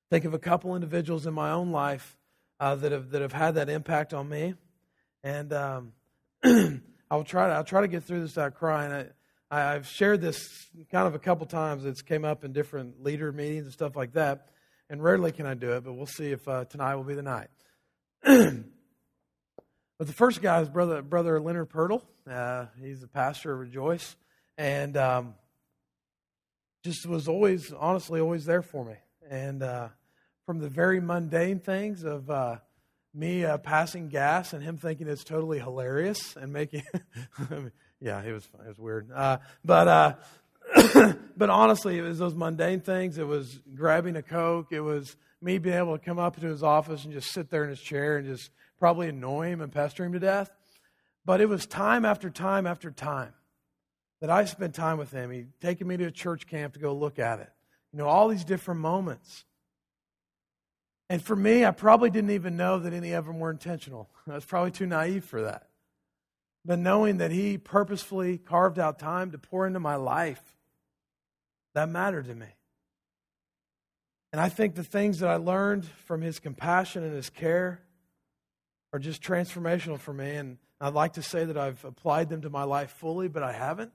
think 0.09 0.25
of 0.25 0.33
a 0.33 0.39
couple 0.39 0.73
individuals 0.73 1.27
in 1.27 1.33
my 1.33 1.51
own 1.51 1.71
life 1.71 2.17
uh, 2.59 2.75
that, 2.75 2.91
have, 2.93 3.09
that 3.11 3.21
have 3.21 3.33
had 3.33 3.55
that 3.55 3.69
impact 3.69 4.13
on 4.13 4.29
me. 4.29 4.55
And 5.21 5.51
um, 5.51 5.93
I'll 7.11 7.23
try 7.23 7.47
to 7.47 7.53
I'll 7.53 7.63
try 7.63 7.81
to 7.81 7.87
get 7.87 8.03
through 8.03 8.21
this 8.21 8.35
without 8.35 8.55
crying. 8.55 8.91
I, 8.91 9.07
I've 9.51 9.87
shared 9.87 10.21
this 10.21 10.47
kind 10.91 11.07
of 11.07 11.15
a 11.15 11.19
couple 11.19 11.45
times. 11.45 11.85
It's 11.85 12.01
came 12.01 12.25
up 12.25 12.43
in 12.43 12.53
different 12.53 13.03
leader 13.03 13.31
meetings 13.31 13.65
and 13.65 13.73
stuff 13.73 13.95
like 13.95 14.13
that. 14.13 14.49
And 14.89 15.01
rarely 15.03 15.31
can 15.31 15.45
I 15.45 15.53
do 15.53 15.71
it, 15.73 15.83
but 15.83 15.93
we'll 15.93 16.05
see 16.05 16.31
if 16.31 16.47
uh, 16.47 16.65
tonight 16.65 16.95
will 16.95 17.03
be 17.03 17.15
the 17.15 17.23
night. 17.23 17.49
but 18.23 18.63
the 19.99 20.13
first 20.13 20.41
guy 20.41 20.61
is 20.61 20.69
brother 20.69 21.01
brother 21.01 21.39
Leonard 21.39 21.69
Purtle. 21.69 22.03
Uh, 22.29 22.65
he's 22.81 23.01
the 23.01 23.07
pastor 23.07 23.53
of 23.53 23.59
Rejoice, 23.59 24.15
and 24.57 24.95
um, 24.97 25.35
just 26.83 27.05
was 27.05 27.27
always 27.27 27.71
honestly 27.71 28.19
always 28.19 28.45
there 28.45 28.61
for 28.61 28.85
me. 28.85 28.95
And 29.29 29.63
uh, 29.63 29.89
from 30.45 30.59
the 30.59 30.69
very 30.69 30.99
mundane 30.99 31.59
things 31.59 32.03
of 32.03 32.29
uh, 32.29 32.57
me 33.13 33.45
uh, 33.45 33.57
passing 33.57 34.09
gas 34.09 34.53
and 34.53 34.63
him 34.63 34.77
thinking 34.77 35.07
it's 35.07 35.23
totally 35.23 35.59
hilarious 35.59 36.35
and 36.35 36.51
making 36.51 36.83
yeah 38.03 38.21
it 38.21 38.31
was 38.33 38.47
it 38.59 38.67
was 38.67 38.77
weird. 38.77 39.09
Uh, 39.11 39.37
but 39.63 39.87
uh, 39.87 41.13
but 41.37 41.49
honestly 41.49 41.97
it 41.97 42.01
was 42.01 42.19
those 42.19 42.35
mundane 42.35 42.81
things. 42.81 43.17
It 43.17 43.25
was 43.25 43.59
grabbing 43.73 44.17
a 44.17 44.21
coke. 44.21 44.67
It 44.71 44.81
was 44.81 45.15
me 45.41 45.57
being 45.57 45.77
able 45.77 45.97
to 45.97 46.03
come 46.03 46.19
up 46.19 46.39
to 46.39 46.45
his 46.45 46.61
office 46.61 47.05
and 47.05 47.13
just 47.13 47.31
sit 47.31 47.49
there 47.49 47.63
in 47.63 47.69
his 47.69 47.81
chair 47.81 48.17
and 48.17 48.27
just 48.27 48.51
probably 48.77 49.07
annoy 49.07 49.47
him 49.47 49.61
and 49.61 49.71
pester 49.71 50.03
him 50.03 50.13
to 50.13 50.19
death. 50.19 50.51
But 51.25 51.39
it 51.39 51.47
was 51.47 51.65
time 51.65 52.03
after 52.03 52.29
time 52.29 52.67
after 52.67 52.91
time 52.91 53.33
that 54.19 54.29
i 54.29 54.45
spent 54.45 54.75
time 54.75 54.97
with 54.97 55.11
him. 55.11 55.31
He'd 55.31 55.59
taken 55.61 55.87
me 55.87 55.97
to 55.97 56.05
a 56.05 56.11
church 56.11 56.47
camp 56.47 56.73
to 56.73 56.79
go 56.79 56.93
look 56.93 57.19
at 57.19 57.39
it. 57.39 57.49
You 57.91 57.99
know 57.99 58.07
all 58.07 58.27
these 58.27 58.43
different 58.43 58.81
moments. 58.81 59.45
And 61.09 61.21
for 61.21 61.35
me, 61.35 61.63
I 61.63 61.71
probably 61.71 62.09
didn't 62.09 62.31
even 62.31 62.57
know 62.57 62.79
that 62.79 62.93
any 62.93 63.11
of 63.13 63.25
them 63.25 63.39
were 63.39 63.51
intentional. 63.51 64.09
I 64.27 64.35
was 64.35 64.45
probably 64.45 64.71
too 64.71 64.87
naive 64.87 65.25
for 65.25 65.43
that. 65.43 65.67
But 66.65 66.79
knowing 66.79 67.17
that 67.17 67.31
He 67.31 67.57
purposefully 67.57 68.37
carved 68.37 68.79
out 68.79 68.99
time 68.99 69.31
to 69.31 69.37
pour 69.37 69.67
into 69.67 69.79
my 69.79 69.95
life, 69.95 70.41
that 71.73 71.89
mattered 71.89 72.25
to 72.25 72.35
me. 72.35 72.47
And 74.31 74.39
I 74.39 74.49
think 74.49 74.75
the 74.75 74.83
things 74.83 75.19
that 75.19 75.29
I 75.29 75.35
learned 75.35 75.85
from 76.05 76.21
His 76.21 76.39
compassion 76.39 77.03
and 77.03 77.15
His 77.15 77.29
care 77.29 77.81
are 78.91 78.99
just 78.99 79.21
transformational 79.21 79.99
for 79.99 80.13
me. 80.13 80.35
And 80.35 80.57
I'd 80.79 80.93
like 80.93 81.13
to 81.13 81.21
say 81.21 81.45
that 81.45 81.57
I've 81.57 81.83
applied 81.85 82.29
them 82.29 82.41
to 82.41 82.49
my 82.49 82.63
life 82.63 82.91
fully, 82.91 83.27
but 83.27 83.43
I 83.43 83.51
haven't. 83.51 83.91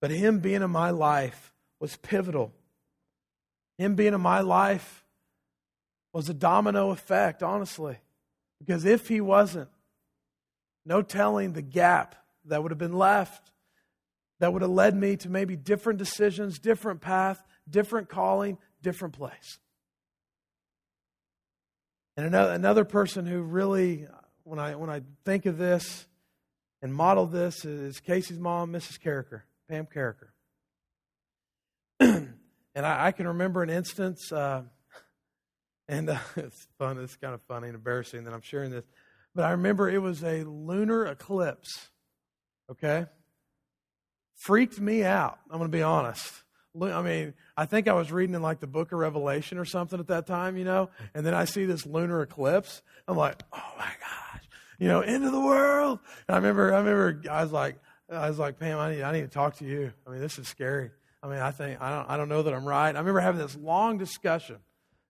But 0.00 0.10
Him 0.10 0.40
being 0.40 0.62
in 0.62 0.70
my 0.70 0.90
life 0.90 1.52
was 1.80 1.96
pivotal. 1.96 2.52
Him 3.78 3.94
being 3.94 4.14
in 4.14 4.20
my 4.20 4.40
life 4.40 5.04
was 6.12 6.28
a 6.28 6.34
domino 6.34 6.90
effect, 6.90 7.42
honestly. 7.42 7.98
Because 8.58 8.84
if 8.84 9.08
He 9.08 9.20
wasn't, 9.20 9.68
no 10.86 11.02
telling 11.02 11.52
the 11.52 11.62
gap 11.62 12.14
that 12.46 12.62
would 12.62 12.70
have 12.70 12.78
been 12.78 12.96
left 12.96 13.50
that 14.38 14.52
would 14.52 14.62
have 14.62 14.70
led 14.70 14.94
me 14.94 15.16
to 15.16 15.30
maybe 15.30 15.56
different 15.56 15.98
decisions, 15.98 16.58
different 16.58 17.00
path, 17.00 17.42
different 17.68 18.08
calling, 18.08 18.58
different 18.82 19.14
place. 19.14 19.58
And 22.16 22.34
another, 22.34 22.84
person 22.84 23.26
who 23.26 23.42
really, 23.42 24.06
when 24.44 24.58
I, 24.58 24.74
when 24.74 24.88
I 24.88 25.02
think 25.24 25.44
of 25.44 25.58
this 25.58 26.06
and 26.80 26.94
model 26.94 27.26
this, 27.26 27.64
is 27.64 28.00
Casey's 28.00 28.38
mom, 28.38 28.72
Mrs. 28.72 28.98
Carricker, 28.98 29.42
Pam 29.68 29.86
Carricker. 29.86 30.32
and 32.00 32.36
I, 32.74 33.06
I, 33.06 33.12
can 33.12 33.28
remember 33.28 33.62
an 33.62 33.70
instance, 33.70 34.32
uh, 34.32 34.62
and 35.88 36.08
uh, 36.08 36.18
it's 36.36 36.66
fun, 36.78 36.98
it's 36.98 37.16
kind 37.16 37.34
of 37.34 37.42
funny 37.42 37.68
and 37.68 37.76
embarrassing 37.76 38.24
that 38.24 38.32
I'm 38.32 38.42
sharing 38.42 38.70
this. 38.70 38.84
But 39.36 39.44
I 39.44 39.50
remember 39.50 39.90
it 39.90 40.00
was 40.00 40.24
a 40.24 40.44
lunar 40.44 41.04
eclipse, 41.04 41.90
okay? 42.70 43.04
Freaked 44.34 44.80
me 44.80 45.04
out, 45.04 45.38
I'm 45.50 45.58
going 45.58 45.70
to 45.70 45.76
be 45.76 45.82
honest. 45.82 46.32
I 46.80 47.02
mean, 47.02 47.34
I 47.54 47.66
think 47.66 47.86
I 47.86 47.92
was 47.92 48.10
reading 48.10 48.34
in 48.34 48.40
like 48.40 48.60
the 48.60 48.66
book 48.66 48.92
of 48.92 48.98
Revelation 48.98 49.58
or 49.58 49.66
something 49.66 50.00
at 50.00 50.06
that 50.06 50.26
time, 50.26 50.56
you 50.56 50.64
know, 50.64 50.88
and 51.14 51.24
then 51.24 51.34
I 51.34 51.44
see 51.44 51.66
this 51.66 51.84
lunar 51.84 52.22
eclipse. 52.22 52.80
I'm 53.06 53.18
like, 53.18 53.42
oh 53.52 53.72
my 53.78 53.84
gosh, 53.84 54.48
you 54.78 54.88
know, 54.88 55.00
end 55.00 55.24
of 55.24 55.32
the 55.32 55.40
world. 55.40 55.98
And 56.28 56.34
I 56.34 56.38
remember, 56.38 56.72
I 56.72 56.78
remember, 56.78 57.22
I 57.30 57.42
was 57.42 57.52
like, 57.52 57.76
I 58.10 58.30
was 58.30 58.38
like, 58.38 58.58
Pam, 58.58 58.78
I 58.78 58.94
need, 58.94 59.02
I 59.02 59.12
need 59.12 59.22
to 59.22 59.28
talk 59.28 59.56
to 59.56 59.66
you. 59.66 59.92
I 60.06 60.10
mean, 60.12 60.20
this 60.20 60.38
is 60.38 60.48
scary. 60.48 60.90
I 61.22 61.28
mean, 61.28 61.40
I 61.40 61.50
think 61.50 61.78
I 61.82 61.90
don't, 61.90 62.10
I 62.10 62.16
don't 62.16 62.30
know 62.30 62.42
that 62.42 62.54
I'm 62.54 62.64
right. 62.64 62.94
I 62.94 62.98
remember 62.98 63.20
having 63.20 63.40
this 63.40 63.56
long 63.56 63.98
discussion. 63.98 64.56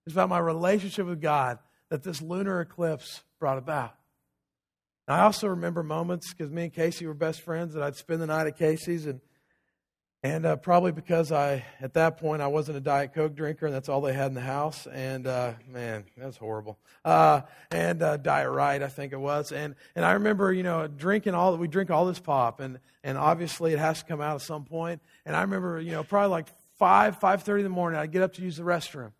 It's 0.05 0.13
about 0.13 0.27
my 0.27 0.39
relationship 0.39 1.05
with 1.05 1.21
God 1.21 1.59
that 1.89 2.03
this 2.03 2.21
lunar 2.21 2.59
eclipse 2.59 3.23
brought 3.39 3.57
about. 3.57 3.93
I 5.07 5.21
also 5.21 5.47
remember 5.47 5.83
moments 5.83 6.33
because 6.33 6.51
me 6.51 6.63
and 6.63 6.73
Casey 6.73 7.05
were 7.07 7.13
best 7.13 7.41
friends 7.41 7.73
that 7.73 7.83
I'd 7.83 7.95
spend 7.95 8.21
the 8.21 8.27
night 8.27 8.47
at 8.47 8.57
Casey's 8.57 9.05
and 9.05 9.21
and 10.23 10.45
uh, 10.45 10.55
probably 10.57 10.91
because 10.91 11.31
I 11.31 11.63
at 11.79 11.93
that 11.93 12.17
point 12.17 12.41
I 12.41 12.47
wasn't 12.47 12.77
a 12.77 12.81
diet 12.81 13.13
coke 13.13 13.33
drinker 13.33 13.67
and 13.67 13.73
that's 13.73 13.87
all 13.87 14.01
they 14.01 14.11
had 14.11 14.27
in 14.27 14.33
the 14.33 14.41
house 14.41 14.85
and 14.87 15.25
uh, 15.25 15.53
man 15.69 16.03
that 16.17 16.25
was 16.25 16.35
horrible. 16.35 16.77
Uh, 17.05 17.41
and 17.71 18.01
uh, 18.01 18.17
Diet 18.17 18.49
Rite 18.49 18.83
I 18.83 18.89
think 18.89 19.13
it 19.13 19.19
was 19.19 19.53
and 19.53 19.75
and 19.95 20.03
I 20.03 20.13
remember 20.13 20.51
you 20.51 20.63
know 20.63 20.87
drinking 20.87 21.35
all 21.35 21.55
we 21.55 21.69
drink 21.69 21.89
all 21.89 22.05
this 22.05 22.19
pop 22.19 22.59
and 22.59 22.79
and 23.01 23.17
obviously 23.17 23.71
it 23.71 23.79
has 23.79 23.99
to 23.99 24.05
come 24.05 24.19
out 24.19 24.35
at 24.35 24.41
some 24.41 24.65
point 24.65 25.01
and 25.25 25.37
I 25.37 25.41
remember 25.43 25.79
you 25.79 25.91
know 25.91 26.03
probably 26.03 26.31
like 26.31 26.47
five 26.77 27.17
five 27.19 27.43
thirty 27.43 27.61
in 27.61 27.65
the 27.65 27.69
morning 27.69 27.97
I'd 27.97 28.11
get 28.11 28.23
up 28.23 28.33
to 28.33 28.41
use 28.41 28.57
the 28.57 28.63
restroom. 28.63 29.13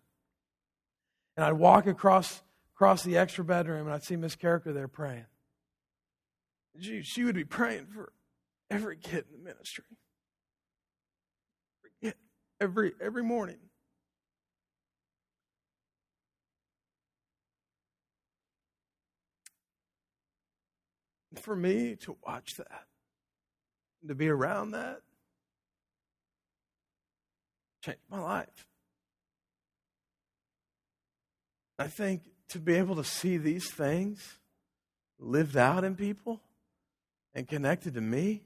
And 1.34 1.46
I'd 1.46 1.52
walk 1.52 1.86
across 1.86 2.42
across 2.74 3.02
the 3.04 3.16
extra 3.16 3.44
bedroom 3.44 3.86
and 3.86 3.94
I'd 3.94 4.04
see 4.04 4.16
Miss 4.16 4.36
Carricker 4.36 4.74
there 4.74 4.88
praying 4.88 5.24
she, 6.80 7.02
she 7.02 7.24
would 7.24 7.34
be 7.34 7.44
praying 7.44 7.86
for 7.86 8.12
every 8.70 8.96
kid 8.96 9.24
in 9.30 9.38
the 9.38 9.44
ministry. 9.44 9.84
Every, 12.60 12.92
every 13.00 13.22
morning. 13.22 13.58
For 21.36 21.54
me 21.54 21.94
to 22.00 22.16
watch 22.26 22.56
that, 22.56 22.86
to 24.08 24.16
be 24.16 24.28
around 24.28 24.72
that, 24.72 25.02
changed 27.84 28.00
my 28.10 28.18
life. 28.18 28.66
I 31.78 31.86
think 31.86 32.22
to 32.48 32.58
be 32.58 32.74
able 32.74 32.96
to 32.96 33.04
see 33.04 33.36
these 33.36 33.70
things 33.70 34.38
lived 35.20 35.56
out 35.56 35.84
in 35.84 35.94
people 35.94 36.40
and 37.34 37.46
connected 37.46 37.94
to 37.94 38.00
me 38.00 38.42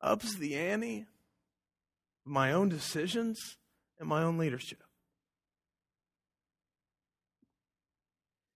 ups 0.00 0.36
the 0.36 0.54
ante 0.56 1.06
my 2.28 2.52
own 2.52 2.68
decisions 2.68 3.56
and 3.98 4.08
my 4.08 4.22
own 4.22 4.38
leadership. 4.38 4.82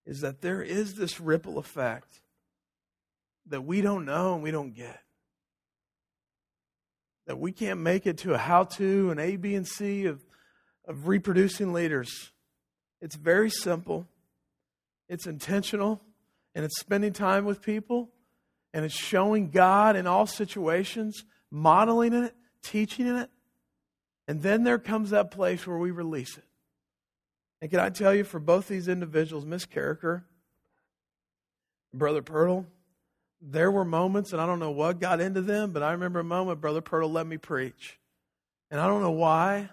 Is 0.04 0.20
that 0.20 0.40
there 0.40 0.62
is 0.62 0.94
this 0.94 1.20
ripple 1.20 1.58
effect 1.58 2.20
that 3.46 3.62
we 3.62 3.80
don't 3.80 4.04
know 4.04 4.34
and 4.34 4.42
we 4.42 4.50
don't 4.50 4.74
get. 4.74 5.00
That 7.26 7.38
we 7.38 7.52
can't 7.52 7.80
make 7.80 8.06
it 8.06 8.18
to 8.18 8.34
a 8.34 8.38
how 8.38 8.64
to, 8.64 9.10
an 9.10 9.18
A, 9.18 9.36
B, 9.36 9.54
and 9.54 9.66
C 9.66 10.06
of, 10.06 10.24
of 10.86 11.08
reproducing 11.08 11.72
leaders. 11.72 12.32
It's 13.00 13.16
very 13.16 13.50
simple, 13.50 14.06
it's 15.08 15.26
intentional, 15.26 16.02
and 16.54 16.64
it's 16.64 16.78
spending 16.78 17.12
time 17.12 17.44
with 17.44 17.62
people 17.62 18.10
and 18.72 18.84
it's 18.84 18.94
showing 18.94 19.50
God 19.50 19.96
in 19.96 20.06
all 20.06 20.26
situations, 20.26 21.24
modeling 21.50 22.12
it, 22.12 22.34
teaching 22.62 23.06
it. 23.06 23.30
And 24.28 24.42
then 24.42 24.64
there 24.64 24.78
comes 24.78 25.10
that 25.10 25.30
place 25.30 25.66
where 25.66 25.78
we 25.78 25.90
release 25.90 26.38
it. 26.38 26.44
And 27.60 27.70
can 27.70 27.80
I 27.80 27.90
tell 27.90 28.14
you, 28.14 28.24
for 28.24 28.40
both 28.40 28.66
these 28.66 28.88
individuals, 28.88 29.44
Miss 29.44 29.66
Carricker, 29.66 30.24
Brother 31.94 32.22
Purtle, 32.22 32.66
there 33.40 33.70
were 33.70 33.84
moments, 33.84 34.32
and 34.32 34.40
I 34.40 34.46
don't 34.46 34.58
know 34.58 34.70
what 34.70 35.00
got 35.00 35.20
into 35.20 35.42
them, 35.42 35.72
but 35.72 35.82
I 35.82 35.92
remember 35.92 36.20
a 36.20 36.24
moment 36.24 36.60
Brother 36.60 36.80
Purtle 36.80 37.10
let 37.10 37.26
me 37.26 37.36
preach. 37.36 37.98
And 38.70 38.80
I 38.80 38.86
don't 38.86 39.02
know 39.02 39.10
why, 39.10 39.68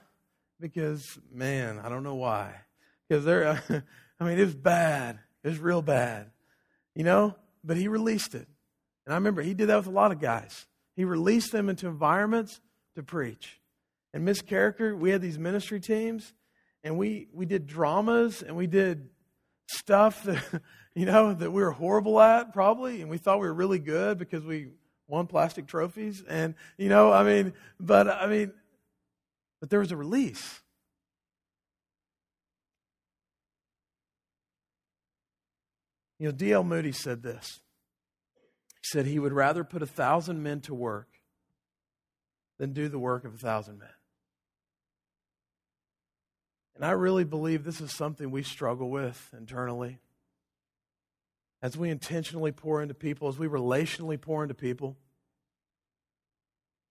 because, 0.59 1.17
man, 1.31 1.79
I 1.79 1.89
don't 1.89 2.03
know 2.03 2.15
why. 2.15 2.53
Because 3.07 3.25
there, 3.25 3.63
I 4.19 4.23
mean, 4.23 4.37
it 4.37 4.45
was 4.45 4.55
bad. 4.55 5.19
It 5.43 5.47
was 5.47 5.59
real 5.59 5.81
bad. 5.81 6.31
You 6.95 7.03
know? 7.03 7.35
But 7.63 7.77
he 7.77 7.87
released 7.87 8.35
it. 8.35 8.47
And 9.09 9.15
I 9.15 9.17
remember 9.17 9.41
he 9.41 9.55
did 9.55 9.69
that 9.69 9.77
with 9.77 9.87
a 9.87 9.89
lot 9.89 10.11
of 10.11 10.19
guys. 10.19 10.67
He 10.95 11.03
released 11.03 11.51
them 11.51 11.67
into 11.67 11.87
environments 11.87 12.61
to 12.93 13.01
preach. 13.01 13.59
And 14.13 14.23
Miss 14.23 14.43
Carricker, 14.43 14.95
we 14.95 15.09
had 15.09 15.19
these 15.19 15.39
ministry 15.39 15.79
teams, 15.79 16.31
and 16.83 16.95
we, 16.95 17.27
we 17.33 17.47
did 17.47 17.65
dramas 17.65 18.43
and 18.43 18.55
we 18.55 18.67
did 18.67 19.09
stuff 19.65 20.21
that, 20.25 20.61
you 20.93 21.07
know, 21.07 21.33
that 21.33 21.49
we 21.49 21.63
were 21.63 21.71
horrible 21.71 22.21
at 22.21 22.53
probably, 22.53 23.01
and 23.01 23.09
we 23.09 23.17
thought 23.17 23.39
we 23.39 23.47
were 23.47 23.53
really 23.53 23.79
good 23.79 24.19
because 24.19 24.45
we 24.45 24.67
won 25.07 25.25
plastic 25.25 25.65
trophies. 25.65 26.23
And, 26.29 26.53
you 26.77 26.89
know, 26.89 27.11
I 27.11 27.23
mean, 27.23 27.53
but 27.79 28.07
I 28.07 28.27
mean, 28.27 28.51
but 29.59 29.71
there 29.71 29.79
was 29.79 29.91
a 29.91 29.97
release. 29.97 30.61
You 36.19 36.27
know, 36.27 36.31
D.L. 36.31 36.63
Moody 36.63 36.91
said 36.91 37.23
this. 37.23 37.59
He 38.81 38.87
said 38.87 39.05
he 39.05 39.19
would 39.19 39.33
rather 39.33 39.63
put 39.63 39.81
a 39.81 39.87
thousand 39.87 40.41
men 40.41 40.61
to 40.61 40.73
work 40.73 41.07
than 42.57 42.73
do 42.73 42.87
the 42.87 42.99
work 42.99 43.25
of 43.25 43.35
a 43.35 43.37
thousand 43.37 43.79
men. 43.79 43.89
And 46.75 46.85
I 46.85 46.91
really 46.91 47.25
believe 47.25 47.63
this 47.63 47.81
is 47.81 47.91
something 47.91 48.31
we 48.31 48.43
struggle 48.43 48.89
with 48.89 49.29
internally. 49.37 49.99
As 51.61 51.75
we 51.75 51.89
intentionally 51.89 52.53
pour 52.53 52.81
into 52.81 52.93
people, 52.93 53.27
as 53.27 53.37
we 53.37 53.47
relationally 53.47 54.19
pour 54.19 54.43
into 54.43 54.55
people, 54.55 54.95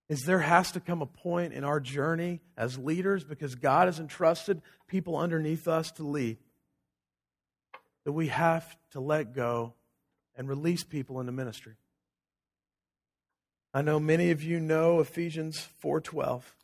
is 0.09 0.21
there 0.21 0.39
has 0.39 0.71
to 0.73 0.79
come 0.79 1.01
a 1.01 1.07
point 1.07 1.53
in 1.53 1.63
our 1.63 1.79
journey 1.79 2.41
as 2.55 2.77
leaders 2.77 3.23
because 3.23 3.55
God 3.55 3.87
has 3.87 3.99
entrusted 3.99 4.61
people 4.87 5.17
underneath 5.17 5.67
us 5.67 5.91
to 5.93 6.03
lead 6.03 6.37
that 8.03 8.11
we 8.11 8.27
have 8.27 8.75
to 8.91 8.99
let 8.99 9.33
go 9.33 9.73
and 10.35 10.47
release 10.47 10.83
people 10.83 11.19
into 11.19 11.31
ministry. 11.31 11.75
I 13.73 13.81
know 13.81 13.99
many 13.99 14.31
of 14.31 14.41
you 14.43 14.59
know 14.59 14.99
Ephesians 14.99 15.67
4:12. 15.81 16.55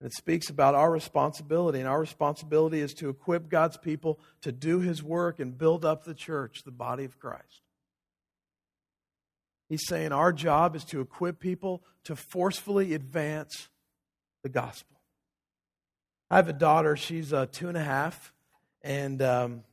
And 0.00 0.10
it 0.10 0.16
speaks 0.16 0.50
about 0.50 0.74
our 0.74 0.90
responsibility, 0.90 1.78
and 1.78 1.88
our 1.88 2.00
responsibility 2.00 2.80
is 2.80 2.92
to 2.94 3.08
equip 3.08 3.48
God's 3.48 3.76
people 3.78 4.18
to 4.42 4.52
do 4.52 4.80
his 4.80 5.02
work 5.02 5.38
and 5.38 5.56
build 5.56 5.84
up 5.84 6.04
the 6.04 6.14
church, 6.14 6.62
the 6.64 6.72
body 6.72 7.04
of 7.04 7.18
Christ. 7.18 7.62
He's 9.68 9.86
saying 9.86 10.12
our 10.12 10.32
job 10.32 10.76
is 10.76 10.84
to 10.86 11.00
equip 11.00 11.40
people 11.40 11.82
to 12.04 12.16
forcefully 12.16 12.92
advance 12.92 13.68
the 14.42 14.50
gospel. 14.50 14.98
I 16.30 16.36
have 16.36 16.48
a 16.48 16.52
daughter, 16.52 16.96
she's 16.96 17.32
uh, 17.32 17.46
two 17.50 17.68
and 17.68 17.76
a 17.76 17.82
half, 17.82 18.32
and 18.82 19.22
um, 19.22 19.64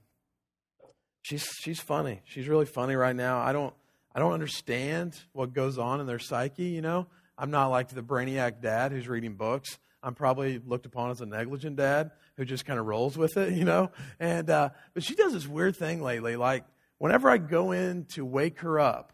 she's 1.23 1.45
she's 1.61 1.81
funny. 1.81 2.21
She's 2.25 2.47
really 2.47 2.65
funny 2.65 2.95
right 2.95 3.15
now. 3.15 3.39
I 3.39 3.51
don't 3.51 3.73
I 4.13 4.19
don't 4.19 4.33
understand 4.33 5.17
what 5.33 5.53
goes 5.53 5.77
on 5.77 6.01
in 6.01 6.07
their 6.07 6.19
psyche. 6.19 6.65
You 6.65 6.81
know, 6.81 7.07
I'm 7.37 7.51
not 7.51 7.67
like 7.67 7.89
the 7.89 8.01
brainiac 8.03 8.61
dad 8.61 8.91
who's 8.91 9.07
reading 9.07 9.35
books. 9.35 9.79
I'm 10.03 10.15
probably 10.15 10.59
looked 10.65 10.85
upon 10.85 11.11
as 11.11 11.21
a 11.21 11.25
negligent 11.25 11.75
dad 11.75 12.11
who 12.37 12.45
just 12.45 12.65
kind 12.65 12.79
of 12.79 12.85
rolls 12.85 13.17
with 13.17 13.37
it. 13.37 13.53
You 13.53 13.65
know, 13.65 13.91
and 14.19 14.49
uh, 14.49 14.69
but 14.93 15.03
she 15.03 15.15
does 15.15 15.33
this 15.33 15.47
weird 15.47 15.75
thing 15.75 16.01
lately. 16.01 16.35
Like 16.35 16.65
whenever 16.97 17.29
I 17.29 17.37
go 17.37 17.71
in 17.71 18.05
to 18.13 18.25
wake 18.25 18.59
her 18.61 18.79
up, 18.79 19.13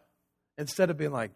instead 0.57 0.89
of 0.89 0.97
being 0.97 1.11
like. 1.11 1.31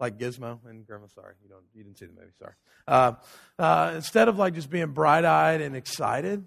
Like 0.00 0.16
Gizmo 0.16 0.60
and 0.64 0.86
Grandma, 0.86 1.08
sorry, 1.12 1.34
you 1.42 1.48
don't, 1.48 1.64
you 1.74 1.82
didn't 1.82 1.98
see 1.98 2.06
the 2.06 2.12
movie, 2.12 2.30
sorry. 2.38 2.52
Uh, 2.86 3.14
uh, 3.58 3.94
instead 3.96 4.28
of 4.28 4.38
like 4.38 4.54
just 4.54 4.70
being 4.70 4.92
bright 4.92 5.24
eyed 5.24 5.60
and 5.60 5.74
excited, 5.74 6.44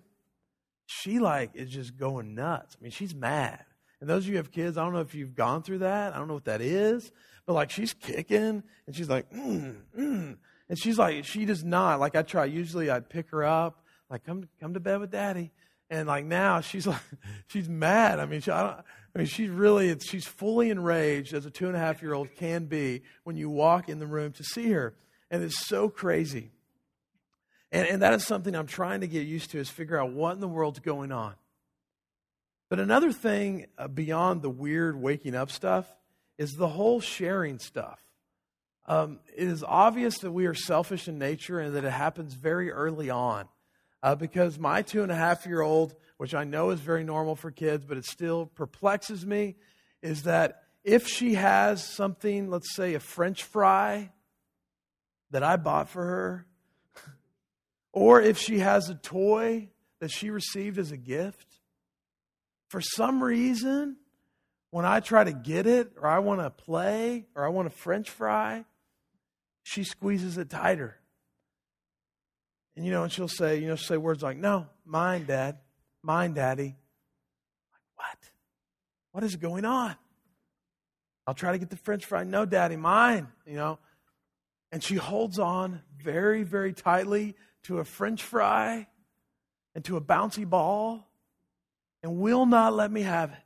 she 0.86 1.20
like 1.20 1.52
is 1.56 1.70
just 1.70 1.98
going 1.98 2.34
nuts. 2.34 2.78
I 2.80 2.82
mean, 2.82 2.94
she's 2.94 3.14
mad. 3.14 3.66
And 4.02 4.10
those 4.10 4.24
of 4.24 4.30
you 4.30 4.34
who 4.34 4.38
have 4.38 4.52
kids, 4.52 4.78
I 4.78 4.84
don't 4.84 4.94
know 4.94 5.00
if 5.00 5.14
you've 5.14 5.36
gone 5.36 5.62
through 5.62 5.80
that. 5.80 6.14
I 6.14 6.18
don't 6.18 6.28
know 6.28 6.34
what 6.34 6.46
that 6.46 6.60
is, 6.60 7.12
but 7.46 7.54
like 7.54 7.70
she's 7.70 7.94
kicking 7.94 8.64
and 8.88 8.96
she's 8.96 9.08
like, 9.08 9.32
mm, 9.32 9.76
mm. 9.98 10.38
and 10.68 10.80
she's 10.80 10.98
like, 10.98 11.24
she 11.24 11.46
does 11.46 11.64
not 11.64 12.00
like. 12.00 12.16
I 12.16 12.24
try. 12.24 12.46
Usually, 12.46 12.90
I'd 12.90 13.10
pick 13.10 13.30
her 13.30 13.44
up, 13.44 13.86
like 14.10 14.26
come 14.26 14.50
come 14.60 14.74
to 14.74 14.80
bed 14.80 15.00
with 15.00 15.12
daddy, 15.12 15.52
and 15.90 16.08
like 16.08 16.26
now 16.26 16.62
she's 16.62 16.88
like, 16.88 17.02
she's 17.48 17.70
mad. 17.70 18.20
I 18.20 18.26
mean, 18.26 18.42
she, 18.42 18.50
I, 18.50 18.64
don't, 18.64 18.86
I 19.16 19.20
mean, 19.20 19.28
she's 19.28 19.52
really 19.52 19.96
she's 20.00 20.26
fully 20.26 20.72
enraged 20.72 21.36
as 21.36 21.46
a 21.46 21.52
two 21.52 21.68
and 21.68 21.76
a 21.76 21.80
half 21.80 22.02
year 22.02 22.16
old 22.16 22.34
can 22.36 22.66
be 22.66 23.04
when 23.24 23.36
you 23.36 23.52
walk 23.52 23.88
in 23.88 24.00
the 24.00 24.08
room 24.08 24.32
to 24.34 24.44
see 24.44 24.72
her, 24.72 24.96
and 25.30 25.44
it's 25.44 25.68
so 25.68 25.90
crazy. 25.90 26.50
And, 27.72 27.88
and 27.88 28.02
that 28.02 28.14
is 28.14 28.26
something 28.26 28.56
I'm 28.56 28.68
trying 28.68 29.02
to 29.02 29.08
get 29.08 29.28
used 29.28 29.52
to 29.52 29.60
is 29.60 29.70
figure 29.70 29.98
out 29.98 30.12
what 30.12 30.34
in 30.34 30.40
the 30.42 30.48
world's 30.48 30.80
going 30.80 31.12
on. 31.12 31.36
But 32.72 32.80
another 32.80 33.12
thing 33.12 33.66
uh, 33.78 33.90
beyond 33.90 34.42
the 34.42 34.50
weird 34.50 34.96
waking 34.96 35.36
up 35.36 35.52
stuff 35.52 35.94
is 36.38 36.54
the 36.54 36.70
whole 36.70 37.02
sharing 37.02 37.60
stuff. 37.60 38.02
Um, 38.86 39.20
it 39.36 39.46
is 39.50 39.62
obvious 39.62 40.20
that 40.20 40.32
we 40.32 40.46
are 40.46 40.54
selfish 40.54 41.10
in 41.10 41.20
nature 41.20 41.60
and 41.60 41.76
that 41.76 41.84
it 41.84 41.92
happens 41.92 42.34
very 42.34 42.72
early 42.72 43.10
on. 43.10 43.50
Uh, 44.02 44.16
because 44.16 44.58
my 44.58 44.84
two 44.84 45.04
and 45.04 45.12
a 45.12 45.16
half 45.16 45.46
year 45.46 45.60
old, 45.60 45.94
which 46.16 46.34
I 46.34 46.46
know 46.46 46.70
is 46.70 46.80
very 46.80 47.04
normal 47.04 47.36
for 47.36 47.52
kids, 47.52 47.84
but 47.84 47.98
it 47.98 48.06
still 48.06 48.46
perplexes 48.46 49.26
me, 49.26 49.58
is 50.02 50.24
that 50.24 50.64
if 50.86 51.10
she 51.10 51.34
has 51.34 51.84
something, 51.84 52.50
let's 52.50 52.74
say 52.74 52.94
a 52.94 53.02
French 53.02 53.44
fry 53.44 54.14
that 55.32 55.44
I 55.44 55.58
bought 55.58 55.90
for 55.90 56.06
her, 56.06 56.46
or 57.92 58.22
if 58.22 58.38
she 58.38 58.60
has 58.60 58.88
a 58.88 58.96
toy 58.96 59.68
that 60.00 60.10
she 60.10 60.30
received 60.30 60.78
as 60.78 60.94
a 60.94 60.98
gift, 60.98 61.51
for 62.72 62.80
some 62.80 63.22
reason, 63.22 63.98
when 64.70 64.86
I 64.86 65.02
try 65.02 65.26
to 65.26 65.34
get 65.34 65.68
it, 65.68 65.92
or 65.98 66.08
I 66.08 66.20
want 66.20 66.40
to 66.40 66.50
play, 66.50 67.26
or 67.36 67.46
I 67.46 67.50
want 67.50 67.68
a 67.68 67.72
French 67.72 68.10
fry, 68.10 68.64
she 69.62 69.84
squeezes 69.84 70.38
it 70.38 70.50
tighter. 70.50 70.96
And 72.78 72.86
you 72.86 72.92
know, 72.92 73.04
and 73.04 73.12
she'll 73.12 73.28
say, 73.28 73.60
you 73.60 73.68
know, 73.68 73.76
she'll 73.76 73.96
say 73.96 73.98
words 73.98 74.24
like, 74.24 74.38
"No, 74.38 74.68
mine, 74.86 75.26
Dad, 75.26 75.58
mine, 76.02 76.34
Daddy." 76.34 76.78
Like 77.74 77.82
what? 77.96 78.32
What 79.12 79.24
is 79.26 79.36
going 79.36 79.66
on? 79.66 79.98
I'll 81.28 81.34
try 81.34 81.52
to 81.52 81.58
get 81.58 81.70
the 81.70 81.76
French 81.76 82.06
fry. 82.06 82.24
No, 82.24 82.46
Daddy, 82.46 82.78
mine. 82.78 83.28
You 83.46 83.56
know, 83.56 83.80
and 84.72 84.82
she 84.82 84.96
holds 84.96 85.40
on 85.40 85.82
very, 86.02 86.44
very 86.44 86.72
tightly 86.72 87.36
to 87.64 87.80
a 87.80 87.84
French 87.84 88.24
fry 88.24 88.88
and 89.76 89.84
to 89.84 89.98
a 89.98 90.02
bouncy 90.02 90.50
ball, 90.50 91.11
and 92.04 92.18
will 92.18 92.46
not 92.46 92.74
let 92.74 92.92
me 92.92 93.02
have 93.02 93.32
it. 93.32 93.38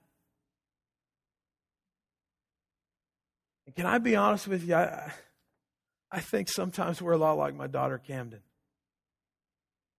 And 3.65 3.75
can 3.75 3.85
I 3.85 3.97
be 3.97 4.15
honest 4.15 4.47
with 4.47 4.67
you? 4.67 4.75
I, 4.75 5.11
I 6.11 6.19
think 6.19 6.49
sometimes 6.49 7.01
we're 7.01 7.13
a 7.13 7.17
lot 7.17 7.37
like 7.37 7.55
my 7.55 7.67
daughter 7.67 7.97
Camden 7.97 8.41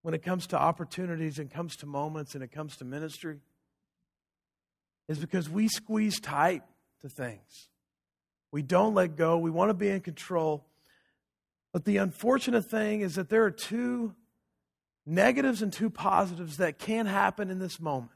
when 0.01 0.13
it 0.13 0.23
comes 0.23 0.47
to 0.47 0.57
opportunities 0.57 1.37
and 1.37 1.51
comes 1.51 1.75
to 1.75 1.85
moments 1.85 2.33
and 2.33 2.43
it 2.43 2.51
comes 2.51 2.77
to 2.77 2.85
ministry 2.85 3.39
is 5.09 5.19
because 5.19 5.49
we 5.49 5.67
squeeze 5.67 6.19
tight 6.19 6.63
to 7.01 7.09
things. 7.09 7.67
We 8.51 8.61
don't 8.61 8.93
let 8.93 9.15
go. 9.15 9.37
We 9.37 9.51
want 9.51 9.69
to 9.69 9.73
be 9.73 9.89
in 9.89 10.01
control. 10.01 10.65
But 11.73 11.85
the 11.85 11.97
unfortunate 11.97 12.69
thing 12.69 13.01
is 13.01 13.15
that 13.15 13.29
there 13.29 13.43
are 13.43 13.51
two 13.51 14.15
negatives 15.05 15.61
and 15.61 15.71
two 15.71 15.89
positives 15.89 16.57
that 16.57 16.79
can 16.79 17.05
happen 17.05 17.49
in 17.49 17.59
this 17.59 17.79
moment. 17.79 18.11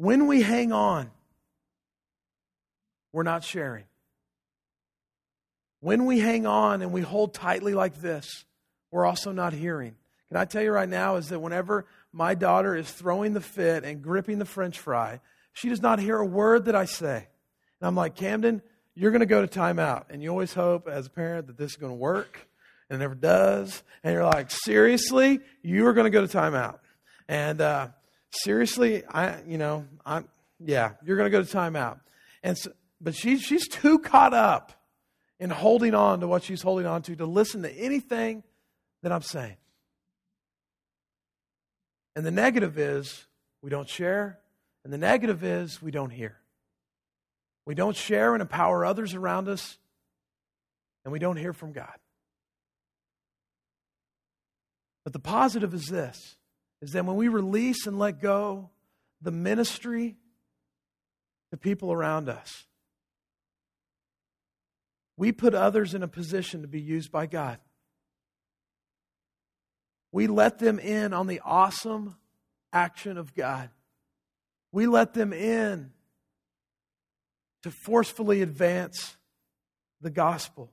When 0.00 0.26
we 0.26 0.40
hang 0.40 0.72
on, 0.72 1.10
we're 3.12 3.22
not 3.22 3.44
sharing. 3.44 3.84
When 5.80 6.06
we 6.06 6.20
hang 6.20 6.46
on 6.46 6.80
and 6.80 6.90
we 6.90 7.02
hold 7.02 7.34
tightly 7.34 7.74
like 7.74 8.00
this, 8.00 8.46
we're 8.90 9.04
also 9.04 9.30
not 9.30 9.52
hearing. 9.52 9.96
Can 10.28 10.38
I 10.38 10.46
tell 10.46 10.62
you 10.62 10.72
right 10.72 10.88
now 10.88 11.16
is 11.16 11.28
that 11.28 11.40
whenever 11.40 11.84
my 12.14 12.34
daughter 12.34 12.74
is 12.74 12.90
throwing 12.90 13.34
the 13.34 13.42
fit 13.42 13.84
and 13.84 14.00
gripping 14.00 14.38
the 14.38 14.46
french 14.46 14.78
fry, 14.78 15.20
she 15.52 15.68
does 15.68 15.82
not 15.82 15.98
hear 15.98 16.16
a 16.16 16.24
word 16.24 16.64
that 16.64 16.74
I 16.74 16.86
say. 16.86 17.16
And 17.18 17.86
I'm 17.86 17.94
like, 17.94 18.16
Camden, 18.16 18.62
you're 18.94 19.10
going 19.10 19.20
to 19.20 19.26
go 19.26 19.44
to 19.44 19.60
timeout. 19.60 20.04
And 20.08 20.22
you 20.22 20.30
always 20.30 20.54
hope 20.54 20.88
as 20.88 21.08
a 21.08 21.10
parent 21.10 21.48
that 21.48 21.58
this 21.58 21.72
is 21.72 21.76
going 21.76 21.92
to 21.92 21.98
work, 21.98 22.48
and 22.88 22.96
it 22.96 23.00
never 23.00 23.14
does. 23.14 23.82
And 24.02 24.14
you're 24.14 24.24
like, 24.24 24.50
seriously, 24.50 25.40
you 25.62 25.86
are 25.88 25.92
going 25.92 26.06
to 26.06 26.10
go 26.10 26.26
to 26.26 26.38
timeout. 26.38 26.78
And 27.28 27.60
uh, 27.60 27.88
seriously, 28.30 29.04
I, 29.06 29.42
you 29.46 29.58
know, 29.58 29.86
I'm, 30.04 30.28
yeah, 30.58 30.92
you're 31.04 31.16
going 31.16 31.30
to 31.30 31.36
go 31.36 31.42
to 31.42 31.56
timeout. 31.56 32.00
And 32.42 32.56
so, 32.56 32.72
but 33.00 33.14
she, 33.14 33.38
she's 33.38 33.68
too 33.68 33.98
caught 33.98 34.34
up 34.34 34.72
in 35.38 35.50
holding 35.50 35.94
on 35.94 36.20
to 36.20 36.26
what 36.26 36.42
she's 36.42 36.62
holding 36.62 36.86
on 36.86 37.02
to 37.02 37.16
to 37.16 37.26
listen 37.26 37.62
to 37.62 37.72
anything 37.72 38.42
that 39.02 39.12
I'm 39.12 39.22
saying. 39.22 39.56
And 42.14 42.26
the 42.26 42.30
negative 42.30 42.78
is 42.78 43.26
we 43.62 43.70
don't 43.70 43.88
share, 43.88 44.38
and 44.84 44.92
the 44.92 44.98
negative 44.98 45.42
is 45.44 45.80
we 45.80 45.90
don't 45.90 46.10
hear. 46.10 46.36
We 47.64 47.74
don't 47.74 47.96
share 47.96 48.34
and 48.34 48.42
empower 48.42 48.84
others 48.84 49.14
around 49.14 49.48
us, 49.48 49.78
and 51.04 51.12
we 51.12 51.18
don't 51.18 51.36
hear 51.36 51.52
from 51.52 51.72
God. 51.72 51.94
But 55.04 55.12
the 55.12 55.18
positive 55.18 55.72
is 55.72 55.86
this 55.86 56.36
is 56.82 56.92
that 56.92 57.04
when 57.04 57.16
we 57.16 57.28
release 57.28 57.86
and 57.86 57.98
let 57.98 58.20
go 58.20 58.70
the 59.20 59.30
ministry 59.30 60.16
to 61.50 61.56
people 61.56 61.92
around 61.92 62.28
us, 62.28 62.66
we 65.16 65.32
put 65.32 65.54
others 65.54 65.92
in 65.92 66.02
a 66.02 66.08
position 66.08 66.62
to 66.62 66.68
be 66.68 66.80
used 66.80 67.12
by 67.12 67.26
God. 67.26 67.58
We 70.12 70.26
let 70.26 70.58
them 70.58 70.78
in 70.78 71.12
on 71.12 71.26
the 71.26 71.40
awesome 71.44 72.16
action 72.72 73.18
of 73.18 73.34
God. 73.34 73.70
We 74.72 74.86
let 74.86 75.12
them 75.14 75.32
in 75.32 75.92
to 77.62 77.70
forcefully 77.70 78.40
advance 78.42 79.16
the 80.00 80.10
gospel. 80.10 80.72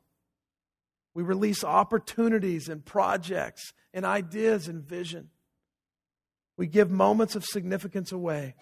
We 1.13 1.23
release 1.23 1.63
opportunities 1.63 2.69
and 2.69 2.85
projects 2.85 3.73
and 3.93 4.05
ideas 4.05 4.67
and 4.67 4.83
vision. 4.83 5.29
We 6.57 6.67
give 6.67 6.89
moments 6.89 7.35
of 7.35 7.45
significance 7.45 8.11
away, 8.11 8.55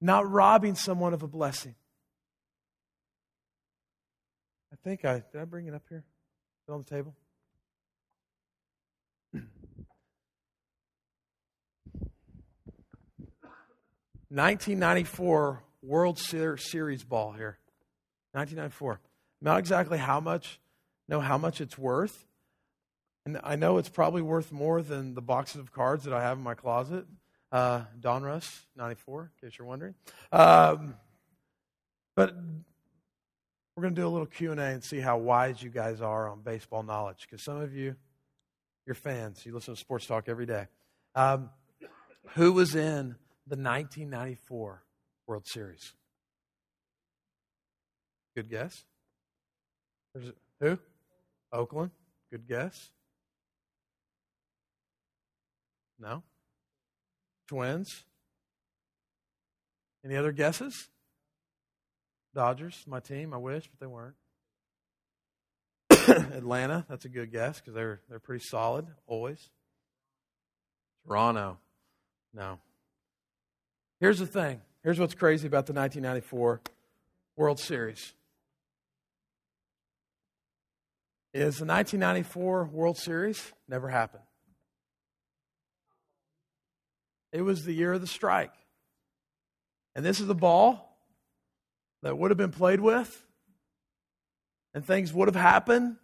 not 0.00 0.30
robbing 0.30 0.74
someone 0.74 1.14
of 1.14 1.22
a 1.22 1.28
blessing. 1.28 1.74
I 4.72 4.76
think 4.84 5.04
I 5.04 5.24
did 5.32 5.40
I 5.40 5.44
bring 5.44 5.66
it 5.66 5.74
up 5.74 5.84
here? 5.88 6.04
Is 6.04 6.68
it 6.68 6.72
on 6.72 6.78
the 6.78 6.84
table? 6.84 7.14
1994 14.30 15.62
World 15.82 16.18
Series 16.18 17.02
ball 17.02 17.32
here. 17.32 17.58
1994. 18.32 19.00
Not 19.40 19.58
exactly 19.58 19.96
how 19.96 20.20
much, 20.20 20.60
know 21.08 21.20
how 21.20 21.38
much 21.38 21.62
it's 21.62 21.78
worth. 21.78 22.26
And 23.28 23.38
I 23.44 23.56
know 23.56 23.76
it's 23.76 23.90
probably 23.90 24.22
worth 24.22 24.52
more 24.52 24.80
than 24.80 25.12
the 25.12 25.20
boxes 25.20 25.60
of 25.60 25.70
cards 25.70 26.04
that 26.04 26.14
I 26.14 26.22
have 26.22 26.38
in 26.38 26.42
my 26.42 26.54
closet. 26.54 27.04
Uh, 27.52 27.82
Donruss, 28.00 28.60
94, 28.74 29.32
in 29.42 29.48
case 29.50 29.58
you're 29.58 29.68
wondering. 29.68 29.94
Um, 30.32 30.94
but 32.16 32.34
we're 33.76 33.82
going 33.82 33.94
to 33.94 34.00
do 34.00 34.06
a 34.06 34.08
little 34.08 34.24
Q&A 34.24 34.56
and 34.56 34.82
see 34.82 34.98
how 34.98 35.18
wise 35.18 35.62
you 35.62 35.68
guys 35.68 36.00
are 36.00 36.26
on 36.30 36.40
baseball 36.40 36.82
knowledge. 36.82 37.26
Because 37.28 37.44
some 37.44 37.60
of 37.60 37.74
you, 37.74 37.96
you're 38.86 38.94
fans. 38.94 39.44
You 39.44 39.52
listen 39.52 39.74
to 39.74 39.78
sports 39.78 40.06
talk 40.06 40.26
every 40.26 40.46
day. 40.46 40.66
Um, 41.14 41.50
who 42.28 42.54
was 42.54 42.74
in 42.74 43.14
the 43.46 43.56
1994 43.56 44.82
World 45.26 45.46
Series? 45.46 45.92
Good 48.34 48.48
guess. 48.48 48.84
Who? 50.60 50.78
Oakland. 51.52 51.90
Good 52.30 52.48
guess. 52.48 52.90
No. 55.98 56.22
Twins. 57.48 58.04
Any 60.04 60.16
other 60.16 60.32
guesses? 60.32 60.88
Dodgers, 62.34 62.84
my 62.86 63.00
team. 63.00 63.34
I 63.34 63.38
wish, 63.38 63.68
but 63.68 63.80
they 63.80 63.86
weren't. 63.86 64.14
Atlanta, 66.36 66.86
that's 66.88 67.04
a 67.04 67.08
good 67.08 67.32
guess 67.32 67.60
because 67.60 67.74
they're 67.74 68.00
they're 68.08 68.20
pretty 68.20 68.44
solid 68.44 68.86
always. 69.06 69.50
Toronto, 71.06 71.58
no. 72.34 72.58
Here's 74.00 74.18
the 74.18 74.26
thing. 74.26 74.60
Here's 74.82 74.98
what's 74.98 75.14
crazy 75.14 75.46
about 75.46 75.66
the 75.66 75.72
1994 75.72 76.60
World 77.36 77.58
Series. 77.58 78.12
Is 81.34 81.58
the 81.58 81.66
1994 81.66 82.64
World 82.72 82.96
Series 82.98 83.52
never 83.68 83.88
happened. 83.88 84.22
It 87.32 87.42
was 87.42 87.64
the 87.64 87.72
year 87.72 87.92
of 87.92 88.00
the 88.00 88.06
strike. 88.06 88.54
And 89.94 90.04
this 90.04 90.20
is 90.20 90.28
a 90.28 90.34
ball 90.34 90.96
that 92.02 92.16
would 92.16 92.30
have 92.30 92.38
been 92.38 92.52
played 92.52 92.80
with, 92.80 93.24
and 94.74 94.84
things 94.84 95.12
would 95.12 95.28
have 95.28 95.34
happened. 95.34 95.96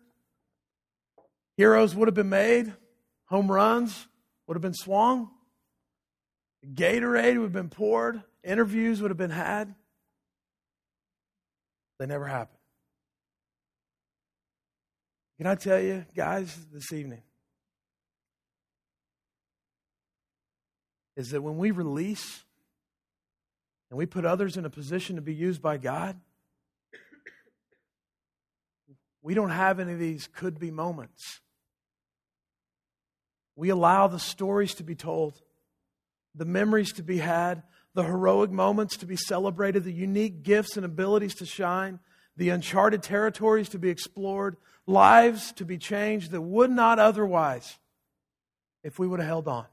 Heroes 1.57 1.95
would 1.95 2.09
have 2.09 2.15
been 2.15 2.29
made, 2.29 2.73
home 3.27 3.51
runs 3.51 4.07
would 4.47 4.55
have 4.55 4.63
been 4.63 4.75
swung, 4.75 5.31
Gatorade 6.73 7.37
would 7.37 7.45
have 7.45 7.53
been 7.53 7.69
poured, 7.69 8.23
interviews 8.43 9.01
would 9.01 9.11
have 9.11 9.19
been 9.19 9.31
had. 9.31 9.75
They 11.99 12.07
never 12.07 12.27
happened. 12.27 12.59
Can 15.39 15.47
I 15.47 15.55
tell 15.55 15.81
you, 15.81 16.05
guys, 16.17 16.57
this 16.73 16.93
evening, 16.93 17.23
is 21.17 21.31
that 21.31 21.43
when 21.43 21.57
we 21.59 21.71
release 21.71 22.45
and 23.91 23.99
we 23.99 24.07
put 24.07 24.25
others 24.25 24.57
in 24.57 24.65
a 24.65 24.71
position 24.71 25.17
to 25.17 25.23
be 25.23 25.35
used 25.35 25.63
by 25.63 25.77
God, 25.77 26.19
we 29.23 29.35
don't 29.35 29.51
have 29.51 29.81
any 29.81 29.93
of 29.93 29.99
these 29.99 30.29
could 30.33 30.59
be 30.59 30.71
moments. 30.71 31.41
We 33.57 33.71
allow 33.71 34.07
the 34.07 34.19
stories 34.19 34.75
to 34.75 34.83
be 34.83 34.95
told, 34.95 35.41
the 36.35 36.45
memories 36.45 36.93
to 36.95 37.03
be 37.03 37.19
had, 37.19 37.63
the 37.95 38.03
heroic 38.03 38.51
moments 38.51 38.97
to 38.99 39.07
be 39.07 39.17
celebrated, 39.17 39.85
the 39.85 39.93
unique 39.93 40.43
gifts 40.43 40.77
and 40.77 40.85
abilities 40.85 41.37
to 41.37 41.47
shine, 41.47 42.01
the 42.37 42.51
uncharted 42.51 43.03
territories 43.03 43.69
to 43.71 43.79
be 43.79 43.89
explored, 43.89 44.57
lives 44.87 45.53
to 45.53 45.65
be 45.65 45.79
changed 45.79 46.33
that 46.33 46.41
would 46.41 46.71
not 46.71 46.99
otherwise 46.99 47.79
if 48.83 48.99
we 48.99 49.07
would 49.07 49.21
have 49.21 49.29
held 49.29 49.49
on. 49.49 49.67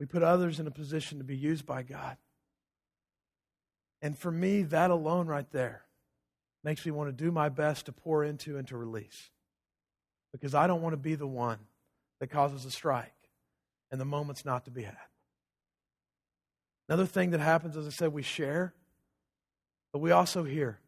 We 0.00 0.06
put 0.06 0.22
others 0.22 0.58
in 0.58 0.66
a 0.66 0.70
position 0.70 1.18
to 1.18 1.24
be 1.24 1.36
used 1.36 1.66
by 1.66 1.82
God. 1.82 2.16
And 4.00 4.18
for 4.18 4.32
me, 4.32 4.62
that 4.62 4.90
alone 4.90 5.26
right 5.26 5.46
there 5.52 5.82
makes 6.64 6.84
me 6.86 6.90
want 6.90 7.08
to 7.08 7.24
do 7.24 7.30
my 7.30 7.50
best 7.50 7.86
to 7.86 7.92
pour 7.92 8.24
into 8.24 8.56
and 8.56 8.66
to 8.68 8.78
release. 8.78 9.30
Because 10.32 10.54
I 10.54 10.66
don't 10.66 10.80
want 10.80 10.94
to 10.94 10.98
be 10.98 11.16
the 11.16 11.26
one 11.26 11.58
that 12.18 12.28
causes 12.28 12.64
a 12.64 12.70
strike 12.70 13.12
and 13.92 14.00
the 14.00 14.06
moment's 14.06 14.44
not 14.44 14.64
to 14.64 14.70
be 14.70 14.82
had. 14.82 14.96
Another 16.88 17.06
thing 17.06 17.30
that 17.30 17.40
happens, 17.40 17.76
as 17.76 17.86
I 17.86 17.90
said, 17.90 18.12
we 18.12 18.22
share, 18.22 18.72
but 19.92 19.98
we 19.98 20.12
also 20.12 20.44
hear. 20.44 20.80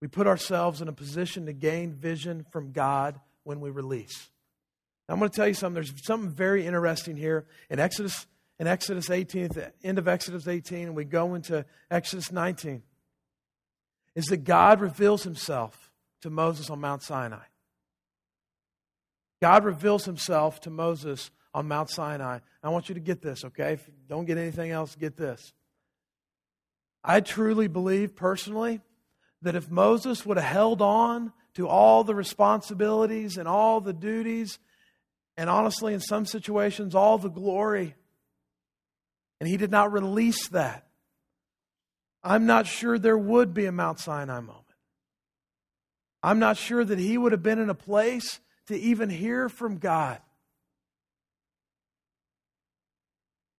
We 0.00 0.08
put 0.08 0.26
ourselves 0.26 0.82
in 0.82 0.88
a 0.88 0.92
position 0.92 1.46
to 1.46 1.52
gain 1.52 1.92
vision 1.92 2.44
from 2.50 2.72
God 2.72 3.20
when 3.44 3.60
we 3.60 3.70
release. 3.70 4.30
I'm 5.10 5.18
going 5.18 5.30
to 5.30 5.36
tell 5.36 5.48
you 5.48 5.54
something. 5.54 5.74
There's 5.74 6.04
something 6.04 6.30
very 6.30 6.64
interesting 6.66 7.16
here 7.16 7.46
in 7.68 7.80
Exodus, 7.80 8.26
in 8.58 8.66
Exodus 8.66 9.10
18, 9.10 9.44
at 9.44 9.52
the 9.52 9.72
end 9.82 9.98
of 9.98 10.06
Exodus 10.06 10.46
18, 10.46 10.88
and 10.88 10.96
we 10.96 11.04
go 11.04 11.34
into 11.34 11.64
Exodus 11.90 12.30
19. 12.30 12.82
Is 14.14 14.26
that 14.26 14.44
God 14.44 14.80
reveals 14.80 15.24
himself 15.24 15.90
to 16.22 16.30
Moses 16.30 16.70
on 16.70 16.80
Mount 16.80 17.02
Sinai. 17.02 17.42
God 19.40 19.64
reveals 19.64 20.04
himself 20.04 20.60
to 20.60 20.70
Moses 20.70 21.30
on 21.54 21.66
Mount 21.66 21.90
Sinai. 21.90 22.38
I 22.62 22.68
want 22.68 22.88
you 22.88 22.94
to 22.94 23.00
get 23.00 23.22
this, 23.22 23.44
okay? 23.44 23.72
If 23.72 23.88
you 23.88 23.94
don't 24.08 24.26
get 24.26 24.38
anything 24.38 24.70
else, 24.70 24.94
get 24.94 25.16
this. 25.16 25.52
I 27.02 27.20
truly 27.20 27.66
believe 27.66 28.14
personally 28.14 28.80
that 29.42 29.56
if 29.56 29.70
Moses 29.70 30.26
would 30.26 30.36
have 30.36 30.46
held 30.46 30.82
on 30.82 31.32
to 31.54 31.66
all 31.66 32.04
the 32.04 32.14
responsibilities 32.14 33.38
and 33.38 33.48
all 33.48 33.80
the 33.80 33.94
duties 33.94 34.58
and 35.36 35.48
honestly, 35.48 35.94
in 35.94 36.00
some 36.00 36.26
situations, 36.26 36.94
all 36.94 37.18
the 37.18 37.30
glory. 37.30 37.94
And 39.40 39.48
he 39.48 39.56
did 39.56 39.70
not 39.70 39.92
release 39.92 40.48
that. 40.48 40.86
I'm 42.22 42.46
not 42.46 42.66
sure 42.66 42.98
there 42.98 43.16
would 43.16 43.54
be 43.54 43.66
a 43.66 43.72
Mount 43.72 43.98
Sinai 43.98 44.40
moment. 44.40 44.58
I'm 46.22 46.38
not 46.38 46.58
sure 46.58 46.84
that 46.84 46.98
he 46.98 47.16
would 47.16 47.32
have 47.32 47.42
been 47.42 47.58
in 47.58 47.70
a 47.70 47.74
place 47.74 48.40
to 48.66 48.78
even 48.78 49.08
hear 49.08 49.48
from 49.48 49.78
God. 49.78 50.20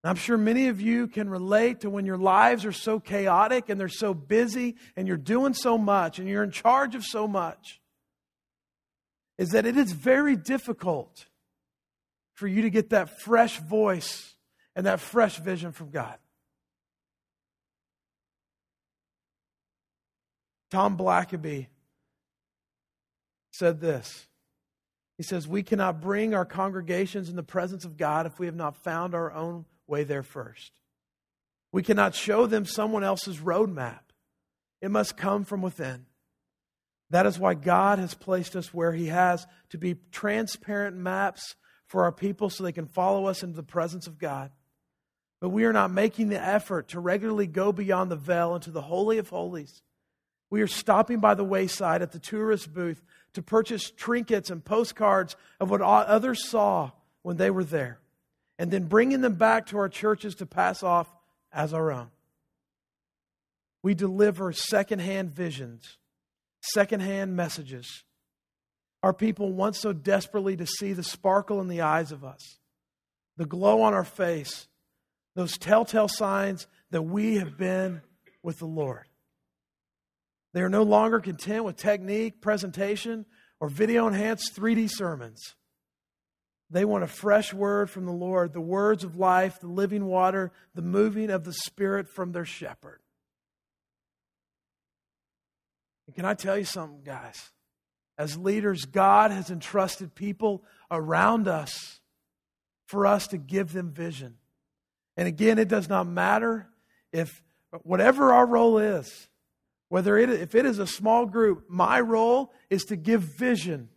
I'm 0.03 0.15
sure 0.15 0.38
many 0.38 0.67
of 0.67 0.82
you 0.82 1.07
can 1.07 1.30
relate 1.30 1.82
to 1.82 1.89
when 1.89 2.05
your 2.05 2.17
lives 2.17 2.65
are 2.65 2.72
so 2.72 2.99
chaotic 2.99 3.69
and 3.69 3.80
they're 3.80 3.88
so 3.88 4.13
busy 4.15 4.76
and 4.95 5.07
you're 5.07 5.17
doing 5.17 5.53
so 5.53 5.78
much 5.78 6.17
and 6.17 6.28
you're 6.28 6.43
in 6.43 6.51
charge 6.51 6.95
of 6.95 7.03
so 7.03 7.28
much, 7.28 7.80
is 9.38 9.49
that 9.49 9.65
it 9.65 9.78
is 9.78 9.91
very 9.91 10.36
difficult 10.36 11.28
for 12.41 12.47
you 12.47 12.63
to 12.63 12.71
get 12.71 12.89
that 12.89 13.21
fresh 13.21 13.59
voice 13.59 14.33
and 14.75 14.87
that 14.87 14.99
fresh 14.99 15.37
vision 15.37 15.71
from 15.71 15.91
God. 15.91 16.17
Tom 20.71 20.97
Blackaby 20.97 21.67
said 23.51 23.79
this. 23.79 24.25
He 25.17 25.23
says, 25.23 25.47
We 25.47 25.61
cannot 25.61 26.01
bring 26.01 26.33
our 26.33 26.45
congregations 26.45 27.29
in 27.29 27.35
the 27.35 27.43
presence 27.43 27.85
of 27.85 27.95
God 27.95 28.25
if 28.25 28.39
we 28.39 28.47
have 28.47 28.55
not 28.55 28.75
found 28.75 29.13
our 29.13 29.31
own 29.31 29.65
way 29.85 30.03
there 30.03 30.23
first. 30.23 30.71
We 31.71 31.83
cannot 31.83 32.15
show 32.15 32.47
them 32.47 32.65
someone 32.65 33.03
else's 33.03 33.37
roadmap. 33.37 33.99
It 34.81 34.89
must 34.89 35.15
come 35.15 35.45
from 35.45 35.61
within. 35.61 36.07
That 37.11 37.27
is 37.27 37.37
why 37.37 37.53
God 37.53 37.99
has 37.99 38.15
placed 38.15 38.55
us 38.55 38.73
where 38.73 38.93
He 38.93 39.07
has 39.09 39.45
to 39.69 39.77
be 39.77 39.97
transparent 40.11 40.97
maps 40.97 41.53
for 41.91 42.05
our 42.05 42.11
people 42.13 42.49
so 42.49 42.63
they 42.63 42.71
can 42.71 42.85
follow 42.85 43.25
us 43.25 43.43
into 43.43 43.57
the 43.57 43.63
presence 43.63 44.07
of 44.07 44.17
God. 44.17 44.49
But 45.41 45.49
we 45.49 45.65
are 45.65 45.73
not 45.73 45.91
making 45.91 46.29
the 46.29 46.41
effort 46.41 46.87
to 46.89 47.01
regularly 47.01 47.47
go 47.47 47.73
beyond 47.73 48.09
the 48.09 48.15
veil 48.15 48.55
into 48.55 48.71
the 48.71 48.81
Holy 48.81 49.17
of 49.17 49.27
Holies. 49.27 49.81
We 50.49 50.61
are 50.61 50.67
stopping 50.67 51.19
by 51.19 51.33
the 51.33 51.43
wayside 51.43 52.01
at 52.01 52.13
the 52.13 52.19
tourist 52.19 52.73
booth 52.73 53.03
to 53.33 53.41
purchase 53.41 53.91
trinkets 53.91 54.49
and 54.49 54.63
postcards 54.63 55.35
of 55.59 55.69
what 55.69 55.81
others 55.81 56.47
saw 56.47 56.91
when 57.23 57.35
they 57.35 57.51
were 57.51 57.65
there, 57.65 57.99
and 58.57 58.71
then 58.71 58.85
bringing 58.85 59.19
them 59.19 59.35
back 59.35 59.65
to 59.67 59.77
our 59.77 59.89
churches 59.89 60.35
to 60.35 60.45
pass 60.45 60.83
off 60.83 61.13
as 61.51 61.73
our 61.73 61.91
own. 61.91 62.07
We 63.83 63.95
deliver 63.95 64.53
secondhand 64.53 65.35
visions, 65.35 65.97
secondhand 66.61 67.35
messages 67.35 68.05
our 69.03 69.13
people 69.13 69.51
want 69.51 69.75
so 69.75 69.93
desperately 69.93 70.55
to 70.57 70.65
see 70.65 70.93
the 70.93 71.03
sparkle 71.03 71.59
in 71.61 71.67
the 71.67 71.81
eyes 71.81 72.11
of 72.11 72.23
us, 72.23 72.59
the 73.37 73.45
glow 73.45 73.81
on 73.81 73.93
our 73.93 74.03
face, 74.03 74.67
those 75.35 75.57
telltale 75.57 76.07
signs 76.07 76.67
that 76.91 77.01
we 77.01 77.37
have 77.37 77.57
been 77.57 78.01
with 78.43 78.59
the 78.59 78.65
Lord. 78.65 79.05
They 80.53 80.61
are 80.61 80.69
no 80.69 80.83
longer 80.83 81.19
content 81.19 81.63
with 81.63 81.77
technique, 81.77 82.41
presentation, 82.41 83.25
or 83.59 83.69
video 83.69 84.07
enhanced 84.07 84.55
3D 84.55 84.89
sermons. 84.91 85.55
They 86.69 86.85
want 86.85 87.03
a 87.03 87.07
fresh 87.07 87.53
word 87.53 87.89
from 87.89 88.05
the 88.05 88.11
Lord, 88.11 88.53
the 88.53 88.61
words 88.61 89.03
of 89.03 89.17
life, 89.17 89.59
the 89.59 89.67
living 89.67 90.05
water, 90.05 90.51
the 90.73 90.81
moving 90.81 91.29
of 91.29 91.43
the 91.43 91.53
Spirit 91.53 92.07
from 92.07 92.31
their 92.31 92.45
shepherd. 92.45 92.99
And 96.07 96.15
can 96.15 96.25
I 96.25 96.33
tell 96.33 96.57
you 96.57 96.63
something, 96.65 97.01
guys? 97.03 97.51
As 98.22 98.38
leaders, 98.38 98.86
God 98.86 99.32
has 99.32 99.49
entrusted 99.49 100.13
people 100.13 100.63
around 100.91 101.47
us 101.47 102.01
for 102.86 103.07
us 103.07 103.26
to 103.30 103.39
give 103.39 103.74
them 103.74 103.89
vision. 103.89 104.36
And 105.17 105.28
again, 105.28 105.57
it 105.57 105.67
does 105.67 105.89
not 105.89 106.05
matter 106.05 106.69
if 107.11 107.41
whatever 107.82 108.32
our 108.32 108.45
role 108.45 108.78
is, 108.78 109.28
whether 109.89 110.19
it, 110.19 110.30
if 110.30 110.53
it 110.53 110.67
is 110.67 110.78
a 110.78 110.86
small 110.86 111.26
group, 111.26 111.65
my 111.67 111.99
role 111.99 112.53
is 112.69 112.84
to 112.86 112.95
give 112.95 113.24
vision 113.24 113.89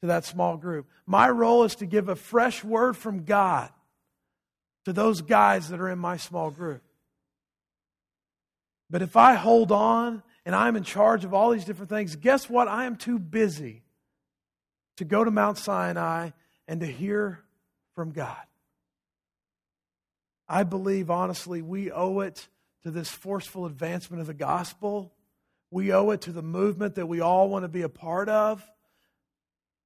to 0.00 0.06
that 0.06 0.24
small 0.24 0.56
group. 0.56 0.86
My 1.04 1.28
role 1.28 1.64
is 1.64 1.74
to 1.76 1.86
give 1.86 2.08
a 2.08 2.14
fresh 2.14 2.62
word 2.62 2.96
from 2.96 3.24
God 3.24 3.70
to 4.84 4.92
those 4.92 5.22
guys 5.22 5.70
that 5.70 5.80
are 5.80 5.90
in 5.90 5.98
my 5.98 6.18
small 6.18 6.52
group. 6.52 6.84
But 8.88 9.02
if 9.02 9.16
I 9.16 9.34
hold 9.34 9.72
on 9.72 10.22
and 10.46 10.54
I'm 10.54 10.76
in 10.76 10.84
charge 10.84 11.24
of 11.24 11.34
all 11.34 11.50
these 11.50 11.64
different 11.64 11.90
things, 11.90 12.14
guess 12.14 12.48
what? 12.48 12.68
I 12.68 12.86
am 12.86 12.94
too 12.94 13.18
busy 13.18 13.82
to 14.96 15.04
go 15.04 15.24
to 15.24 15.30
Mount 15.30 15.58
Sinai 15.58 16.30
and 16.68 16.80
to 16.80 16.86
hear 16.86 17.42
from 17.96 18.12
God. 18.12 18.36
I 20.48 20.62
believe, 20.62 21.10
honestly, 21.10 21.62
we 21.62 21.90
owe 21.90 22.20
it 22.20 22.46
to 22.84 22.92
this 22.92 23.10
forceful 23.10 23.66
advancement 23.66 24.20
of 24.20 24.28
the 24.28 24.34
gospel. 24.34 25.12
We 25.72 25.92
owe 25.92 26.10
it 26.10 26.20
to 26.22 26.32
the 26.32 26.42
movement 26.42 26.94
that 26.94 27.06
we 27.06 27.20
all 27.20 27.48
want 27.48 27.64
to 27.64 27.68
be 27.68 27.82
a 27.82 27.88
part 27.88 28.28
of 28.28 28.64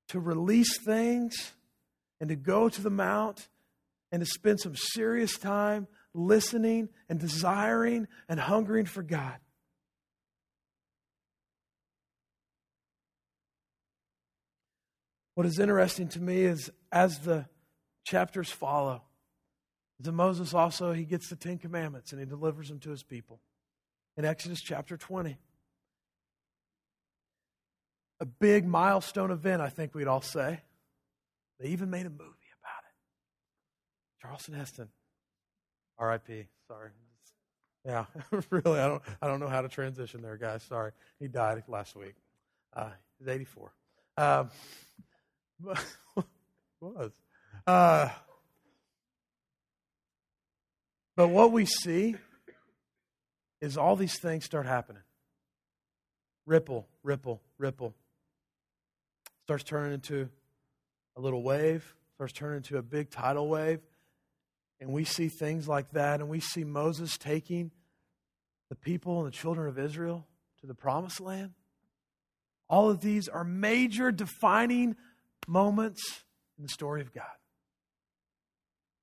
to 0.08 0.20
release 0.20 0.78
things 0.78 1.52
and 2.20 2.28
to 2.28 2.36
go 2.36 2.68
to 2.68 2.82
the 2.82 2.90
mount 2.90 3.48
and 4.12 4.20
to 4.20 4.26
spend 4.26 4.60
some 4.60 4.76
serious 4.76 5.38
time 5.38 5.86
listening 6.12 6.90
and 7.08 7.18
desiring 7.18 8.08
and 8.28 8.38
hungering 8.38 8.84
for 8.84 9.02
God. 9.02 9.38
What 15.40 15.46
is 15.46 15.58
interesting 15.58 16.06
to 16.08 16.20
me 16.20 16.42
is 16.42 16.70
as 16.92 17.20
the 17.20 17.46
chapters 18.04 18.50
follow, 18.50 19.00
to 20.04 20.12
Moses 20.12 20.52
also, 20.52 20.92
he 20.92 21.06
gets 21.06 21.30
the 21.30 21.36
Ten 21.36 21.56
Commandments 21.56 22.12
and 22.12 22.20
he 22.20 22.26
delivers 22.26 22.68
them 22.68 22.78
to 22.80 22.90
his 22.90 23.02
people. 23.02 23.40
In 24.18 24.26
Exodus 24.26 24.60
chapter 24.60 24.98
20, 24.98 25.38
a 28.20 28.26
big 28.26 28.66
milestone 28.66 29.30
event, 29.30 29.62
I 29.62 29.70
think 29.70 29.94
we'd 29.94 30.08
all 30.08 30.20
say. 30.20 30.60
They 31.58 31.68
even 31.68 31.88
made 31.88 32.04
a 32.04 32.10
movie 32.10 32.50
about 32.60 32.84
it. 32.84 34.20
Charlton 34.20 34.52
Heston, 34.52 34.88
R.I.P. 35.96 36.48
Sorry. 36.68 36.90
Yeah, 37.86 38.04
really, 38.50 38.78
I 38.78 38.88
don't, 38.88 39.02
I 39.22 39.26
don't 39.26 39.40
know 39.40 39.48
how 39.48 39.62
to 39.62 39.70
transition 39.70 40.20
there, 40.20 40.36
guys. 40.36 40.62
Sorry, 40.64 40.92
he 41.18 41.28
died 41.28 41.62
last 41.66 41.96
week. 41.96 42.16
Uh, 42.76 42.90
he's 43.18 43.28
84. 43.28 43.72
Um, 44.18 44.50
was. 46.80 47.12
Uh, 47.66 48.08
but 51.16 51.28
what 51.28 51.52
we 51.52 51.66
see 51.66 52.16
is 53.60 53.76
all 53.76 53.96
these 53.96 54.18
things 54.18 54.44
start 54.44 54.66
happening. 54.66 55.02
Ripple, 56.46 56.88
ripple, 57.02 57.42
ripple. 57.58 57.94
Starts 59.44 59.64
turning 59.64 59.92
into 59.92 60.28
a 61.16 61.20
little 61.20 61.42
wave, 61.42 61.94
starts 62.14 62.32
turning 62.32 62.58
into 62.58 62.78
a 62.78 62.82
big 62.82 63.10
tidal 63.10 63.48
wave. 63.48 63.80
And 64.80 64.92
we 64.92 65.04
see 65.04 65.28
things 65.28 65.68
like 65.68 65.90
that, 65.90 66.20
and 66.20 66.30
we 66.30 66.40
see 66.40 66.64
Moses 66.64 67.18
taking 67.18 67.70
the 68.70 68.76
people 68.76 69.18
and 69.18 69.26
the 69.26 69.36
children 69.36 69.68
of 69.68 69.78
Israel 69.78 70.26
to 70.60 70.66
the 70.66 70.74
promised 70.74 71.20
land. 71.20 71.52
All 72.68 72.88
of 72.88 73.00
these 73.00 73.28
are 73.28 73.44
major 73.44 74.10
defining 74.10 74.96
moments 75.46 76.24
in 76.58 76.64
the 76.64 76.68
story 76.70 77.00
of 77.00 77.12
God 77.14 77.24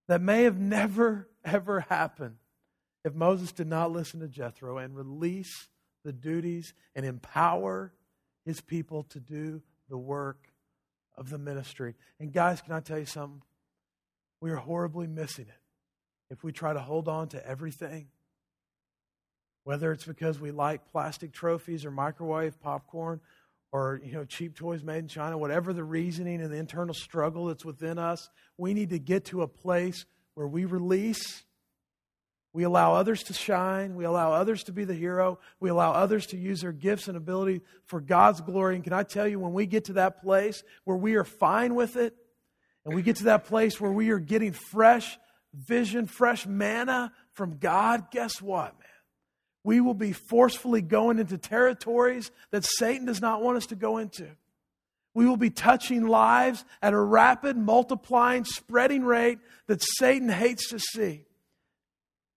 that 0.07 0.21
may 0.21 0.43
have 0.43 0.59
never, 0.59 1.27
ever 1.43 1.81
happened 1.81 2.38
if 3.03 3.13
Moses 3.13 3.51
did 3.51 3.67
not 3.67 3.91
listen 3.91 4.19
to 4.19 4.27
Jethro 4.27 4.77
and 4.77 4.95
release 4.95 5.67
the 6.03 6.13
duties 6.13 6.73
and 6.95 7.05
empower 7.05 7.93
his 8.45 8.61
people 8.61 9.03
to 9.03 9.19
do 9.19 9.61
the 9.89 9.97
work 9.97 10.49
of 11.17 11.29
the 11.29 11.38
ministry. 11.38 11.95
And, 12.19 12.31
guys, 12.31 12.61
can 12.61 12.73
I 12.73 12.79
tell 12.79 12.99
you 12.99 13.05
something? 13.05 13.41
We 14.39 14.51
are 14.51 14.57
horribly 14.57 15.07
missing 15.07 15.47
it 15.47 15.61
if 16.29 16.43
we 16.43 16.51
try 16.51 16.73
to 16.73 16.79
hold 16.79 17.07
on 17.07 17.27
to 17.29 17.45
everything. 17.45 18.07
Whether 19.63 19.91
it's 19.91 20.05
because 20.05 20.39
we 20.39 20.51
like 20.51 20.91
plastic 20.91 21.33
trophies 21.33 21.83
or 21.83 21.91
microwave 21.91 22.61
popcorn 22.61 23.19
or 23.72 23.99
you 24.03 24.13
know 24.13 24.26
cheap 24.26 24.55
toys 24.55 24.84
made 24.84 24.99
in 24.99 25.07
China, 25.07 25.38
whatever 25.38 25.74
the 25.74 25.84
reasoning 25.84 26.41
and 26.41 26.51
the 26.51 26.57
internal 26.57 26.93
struggle 26.93 27.45
that's 27.45 27.65
within 27.65 27.97
us, 27.97 28.30
we 28.57 28.74
need 28.74 28.89
to 28.91 28.99
get 28.99 29.26
to 29.26 29.41
a 29.41 29.47
place 29.47 30.05
where 30.36 30.47
we 30.47 30.65
release, 30.65 31.43
we 32.53 32.63
allow 32.63 32.93
others 32.93 33.24
to 33.24 33.34
shine, 33.34 33.95
we 33.95 34.05
allow 34.05 34.32
others 34.32 34.63
to 34.63 34.72
be 34.72 34.86
the 34.86 34.93
hero, 34.93 35.39
we 35.59 35.70
allow 35.70 35.91
others 35.91 36.28
to 36.28 36.38
use 36.38 36.61
their 36.61 36.72
gifts 36.72 37.07
and 37.07 37.18
ability 37.18 37.61
for 37.86 37.99
God's 37.99 38.41
glory. 38.41 38.76
And 38.76 38.84
can 38.84 38.93
I 38.93 39.03
tell 39.03 39.28
you, 39.28 39.39
when 39.39 39.53
we 39.53 39.65
get 39.65 39.86
to 39.86 39.93
that 39.93 40.22
place 40.22 40.63
where 40.84 40.97
we 40.97 41.15
are 41.15 41.24
fine 41.24 41.76
with 41.76 41.95
it, 41.97 42.15
and 42.86 42.95
we 42.95 43.01
get 43.01 43.18
to 43.18 43.26
that 43.26 43.43
place 43.43 43.82
where 43.82 43.91
we 43.91 44.11
are 44.11 44.20
getting 44.20 44.53
fresh 44.53 45.18
vision, 45.53 46.05
fresh 46.07 46.45
manna 46.47 47.11
from 47.34 47.57
God, 47.57 48.11
guess 48.11 48.41
what, 48.41 48.80
man? 48.80 48.86
We 49.68 49.82
will 49.82 49.93
be 49.93 50.13
forcefully 50.13 50.82
going 50.82 51.20
into 51.20 51.38
territories 51.38 52.32
that 52.51 52.63
Satan 52.63 53.05
does 53.05 53.20
not 53.20 53.41
want 53.41 53.57
us 53.57 53.65
to 53.65 53.76
go 53.76 53.97
into. 53.97 54.26
We 55.13 55.26
will 55.26 55.36
be 55.36 55.49
touching 55.49 56.07
lives 56.07 56.63
at 56.82 56.93
a 56.93 56.97
rapid, 56.97 57.57
multiplying, 57.57 58.45
spreading 58.45 59.03
rate 59.03 59.39
that 59.65 59.84
Satan 59.84 60.30
hates 60.30 60.70
to 60.70 60.80
see. 60.80 61.26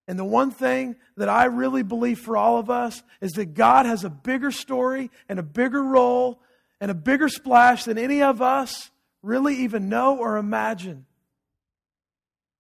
And 0.09 0.19
the 0.19 0.25
one 0.25 0.51
thing 0.51 0.97
that 1.19 1.29
I 1.29 1.45
really 1.45 1.85
believe 1.85 2.19
for 2.19 2.37
all 2.37 2.59
of 2.59 2.69
us 2.69 3.01
is 3.21 3.31
that 3.35 3.55
God 3.55 3.87
has 3.87 4.03
a 4.03 4.11
bigger 4.11 4.51
story 4.51 5.09
and 5.29 5.39
a 5.39 5.45
bigger 5.45 5.85
role 5.85 6.43
and 6.81 6.91
a 6.91 6.95
bigger 6.95 7.29
splash 7.29 7.85
than 7.85 7.97
any 7.97 8.25
of 8.25 8.43
us 8.43 8.91
really 9.23 9.55
even 9.59 9.89
know 9.89 10.19
or 10.19 10.37
imagine. 10.37 11.07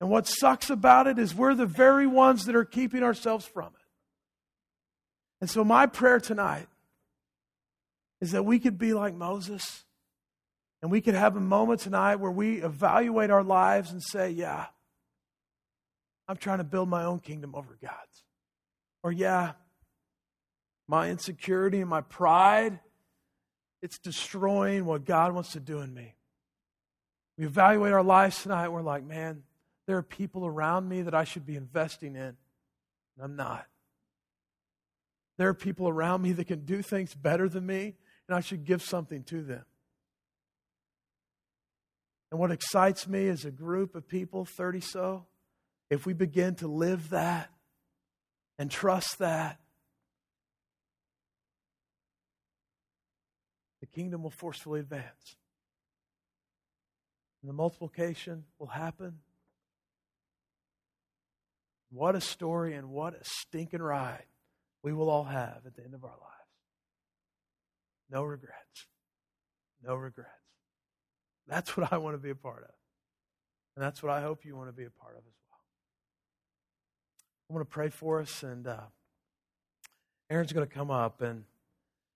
And 0.00 0.10
what 0.10 0.28
sucks 0.28 0.70
about 0.70 1.08
it 1.08 1.18
is 1.18 1.34
we're 1.34 1.56
the 1.56 1.66
very 1.66 2.06
ones 2.06 2.44
that 2.44 2.54
are 2.54 2.64
keeping 2.64 3.02
ourselves 3.02 3.44
from 3.44 3.66
it. 3.66 3.79
And 5.40 5.48
so, 5.48 5.64
my 5.64 5.86
prayer 5.86 6.20
tonight 6.20 6.68
is 8.20 8.32
that 8.32 8.44
we 8.44 8.58
could 8.58 8.78
be 8.78 8.92
like 8.92 9.14
Moses 9.14 9.84
and 10.82 10.90
we 10.90 11.00
could 11.00 11.14
have 11.14 11.36
a 11.36 11.40
moment 11.40 11.80
tonight 11.80 12.16
where 12.16 12.30
we 12.30 12.62
evaluate 12.62 13.30
our 13.30 13.42
lives 13.42 13.90
and 13.90 14.02
say, 14.02 14.30
Yeah, 14.30 14.66
I'm 16.28 16.36
trying 16.36 16.58
to 16.58 16.64
build 16.64 16.88
my 16.88 17.04
own 17.04 17.20
kingdom 17.20 17.54
over 17.54 17.76
God's. 17.80 18.24
Or, 19.02 19.12
yeah, 19.12 19.52
my 20.86 21.08
insecurity 21.08 21.80
and 21.80 21.88
my 21.88 22.02
pride, 22.02 22.78
it's 23.82 23.98
destroying 23.98 24.84
what 24.84 25.04
God 25.04 25.32
wants 25.32 25.52
to 25.52 25.60
do 25.60 25.80
in 25.80 25.94
me. 25.94 26.14
We 27.38 27.46
evaluate 27.46 27.92
our 27.92 28.02
lives 28.02 28.42
tonight, 28.42 28.68
we're 28.68 28.82
like, 28.82 29.04
man, 29.04 29.42
there 29.86 29.96
are 29.96 30.02
people 30.02 30.44
around 30.44 30.88
me 30.88 31.02
that 31.02 31.14
I 31.14 31.24
should 31.24 31.46
be 31.46 31.56
investing 31.56 32.14
in, 32.14 32.22
and 32.22 32.36
I'm 33.22 33.36
not. 33.36 33.66
There 35.40 35.48
are 35.48 35.54
people 35.54 35.88
around 35.88 36.20
me 36.20 36.32
that 36.32 36.48
can 36.48 36.66
do 36.66 36.82
things 36.82 37.14
better 37.14 37.48
than 37.48 37.64
me, 37.64 37.94
and 38.28 38.36
I 38.36 38.40
should 38.40 38.66
give 38.66 38.82
something 38.82 39.22
to 39.24 39.42
them. 39.42 39.64
And 42.30 42.38
what 42.38 42.50
excites 42.50 43.08
me 43.08 43.24
is 43.24 43.46
a 43.46 43.50
group 43.50 43.94
of 43.94 44.06
people, 44.06 44.44
30 44.44 44.80
so, 44.82 45.24
if 45.88 46.04
we 46.04 46.12
begin 46.12 46.56
to 46.56 46.68
live 46.68 47.08
that 47.08 47.48
and 48.58 48.70
trust 48.70 49.18
that, 49.20 49.58
the 53.80 53.86
kingdom 53.86 54.22
will 54.22 54.28
forcefully 54.28 54.80
advance. 54.80 55.36
And 57.40 57.48
the 57.48 57.54
multiplication 57.54 58.44
will 58.58 58.66
happen. 58.66 59.20
What 61.90 62.14
a 62.14 62.20
story 62.20 62.74
and 62.74 62.90
what 62.90 63.14
a 63.14 63.24
stinking 63.24 63.80
ride 63.80 64.26
we 64.82 64.92
will 64.92 65.10
all 65.10 65.24
have 65.24 65.60
at 65.66 65.74
the 65.74 65.82
end 65.82 65.94
of 65.94 66.04
our 66.04 66.10
lives. 66.10 66.50
No 68.10 68.22
regrets. 68.22 68.86
No 69.82 69.94
regrets. 69.94 70.30
That's 71.46 71.76
what 71.76 71.92
I 71.92 71.98
want 71.98 72.14
to 72.14 72.18
be 72.18 72.30
a 72.30 72.34
part 72.34 72.62
of. 72.62 72.74
And 73.76 73.84
that's 73.84 74.02
what 74.02 74.12
I 74.12 74.20
hope 74.20 74.44
you 74.44 74.56
want 74.56 74.68
to 74.68 74.72
be 74.72 74.84
a 74.84 74.90
part 74.90 75.14
of 75.14 75.20
as 75.20 75.34
well. 75.48 75.58
I 77.48 77.52
want 77.54 77.68
to 77.68 77.72
pray 77.72 77.88
for 77.88 78.20
us, 78.20 78.42
and 78.42 78.66
uh, 78.66 78.80
Aaron's 80.28 80.52
going 80.52 80.66
to 80.66 80.72
come 80.72 80.90
up 80.90 81.22
and, 81.22 81.44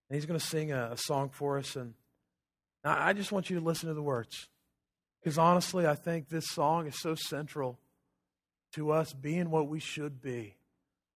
and 0.09 0.15
he's 0.15 0.27
going 0.27 0.39
to 0.39 0.45
sing 0.45 0.73
a, 0.73 0.91
a 0.93 0.97
song 0.97 1.31
for 1.31 1.59
us. 1.59 1.77
And 1.77 1.95
I 2.85 3.12
just 3.12 3.33
want 3.33 3.51
you 3.51 3.59
to 3.59 3.65
listen 3.65 3.89
to 3.89 3.95
the 3.95 4.03
words. 4.03 4.49
Because 5.23 5.39
honestly, 5.39 5.87
I 5.87 5.95
think 5.95 6.29
this 6.29 6.49
song 6.51 6.87
is 6.87 7.01
so 7.01 7.15
central 7.15 7.79
to 8.75 8.91
us 8.91 9.12
being 9.12 9.51
what 9.51 9.69
we 9.69 9.81
should 9.81 10.21
be 10.21 10.57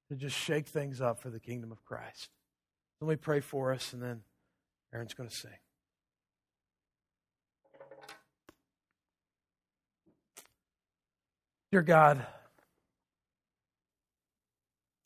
to 0.08 0.16
just 0.16 0.36
shake 0.36 0.66
things 0.66 1.00
up 1.00 1.20
for 1.20 1.30
the 1.30 1.40
kingdom 1.40 1.70
of 1.70 1.84
Christ. 1.84 2.30
Let 3.00 3.08
me 3.08 3.16
pray 3.16 3.40
for 3.40 3.72
us, 3.72 3.92
and 3.92 4.02
then 4.02 4.22
Aaron's 4.92 5.14
going 5.14 5.28
to 5.28 5.34
sing. 5.34 5.50
Dear 11.70 11.82
God, 11.82 12.26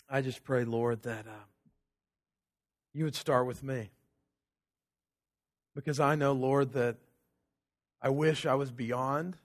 I 0.08 0.20
just 0.20 0.44
pray, 0.44 0.64
Lord, 0.64 1.02
that 1.02 1.26
uh, 1.26 1.44
you 2.94 3.04
would 3.04 3.16
start 3.16 3.46
with 3.46 3.62
me. 3.62 3.90
Because 5.74 5.98
I 5.98 6.14
know, 6.14 6.32
Lord, 6.32 6.74
that 6.74 6.96
I 8.00 8.10
wish 8.10 8.46
I 8.46 8.54
was 8.54 8.70
beyond 8.70 9.36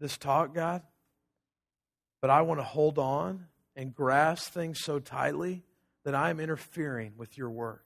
this 0.00 0.16
talk, 0.16 0.54
God. 0.54 0.82
But 2.20 2.30
I 2.30 2.42
want 2.42 2.58
to 2.60 2.64
hold 2.64 2.98
on 2.98 3.46
and 3.78 3.94
grasp 3.94 4.52
things 4.52 4.80
so 4.80 4.98
tightly 4.98 5.62
that 6.04 6.12
I 6.12 6.30
am 6.30 6.40
interfering 6.40 7.12
with 7.16 7.38
your 7.38 7.48
work. 7.48 7.84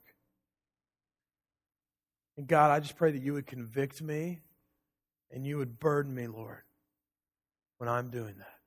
And 2.39 2.47
God, 2.47 2.71
I 2.71 2.81
just 2.81 2.97
pray 2.97 3.13
that 3.13 3.23
you 3.23 3.35
would 3.35 3.47
convict 3.47 4.01
me 4.01 4.41
and 5.31 5.47
you 5.47 5.59
would 5.59 5.79
burden 5.79 6.15
me, 6.15 6.29
Lord, 6.29 6.63
when 7.77 7.91
I'm 7.91 8.09
doing 8.09 8.35
that. 8.39 8.59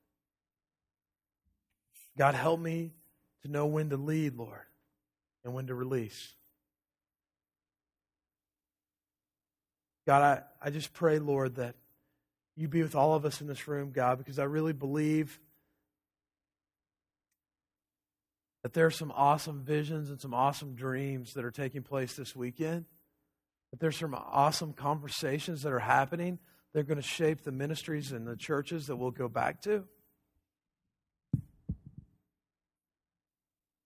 God, 2.16 2.36
help 2.36 2.60
me 2.60 2.92
to 3.42 3.48
know 3.48 3.66
when 3.66 3.90
to 3.90 3.96
lead, 3.96 4.36
Lord, 4.36 4.62
and 5.44 5.52
when 5.52 5.66
to 5.66 5.74
release. 5.74 6.32
God, 10.06 10.22
I, 10.62 10.68
I 10.68 10.70
just 10.70 10.92
pray, 10.92 11.18
Lord, 11.18 11.56
that 11.56 11.74
you 12.54 12.68
be 12.68 12.82
with 12.82 12.94
all 12.94 13.14
of 13.14 13.24
us 13.24 13.40
in 13.40 13.48
this 13.48 13.66
room, 13.66 13.90
God, 13.90 14.16
because 14.16 14.38
I 14.38 14.44
really 14.44 14.72
believe 14.72 15.40
that 18.66 18.72
there 18.72 18.86
are 18.86 18.90
some 18.90 19.12
awesome 19.14 19.62
visions 19.62 20.10
and 20.10 20.20
some 20.20 20.34
awesome 20.34 20.74
dreams 20.74 21.34
that 21.34 21.44
are 21.44 21.52
taking 21.52 21.84
place 21.84 22.16
this 22.16 22.34
weekend. 22.34 22.84
That 23.70 23.78
there's 23.78 23.96
some 23.96 24.12
awesome 24.12 24.72
conversations 24.72 25.62
that 25.62 25.72
are 25.72 25.78
happening. 25.78 26.40
They're 26.72 26.82
going 26.82 27.00
to 27.00 27.06
shape 27.06 27.44
the 27.44 27.52
ministries 27.52 28.10
and 28.10 28.26
the 28.26 28.34
churches 28.34 28.86
that 28.86 28.96
we'll 28.96 29.12
go 29.12 29.28
back 29.28 29.62
to. 29.62 29.84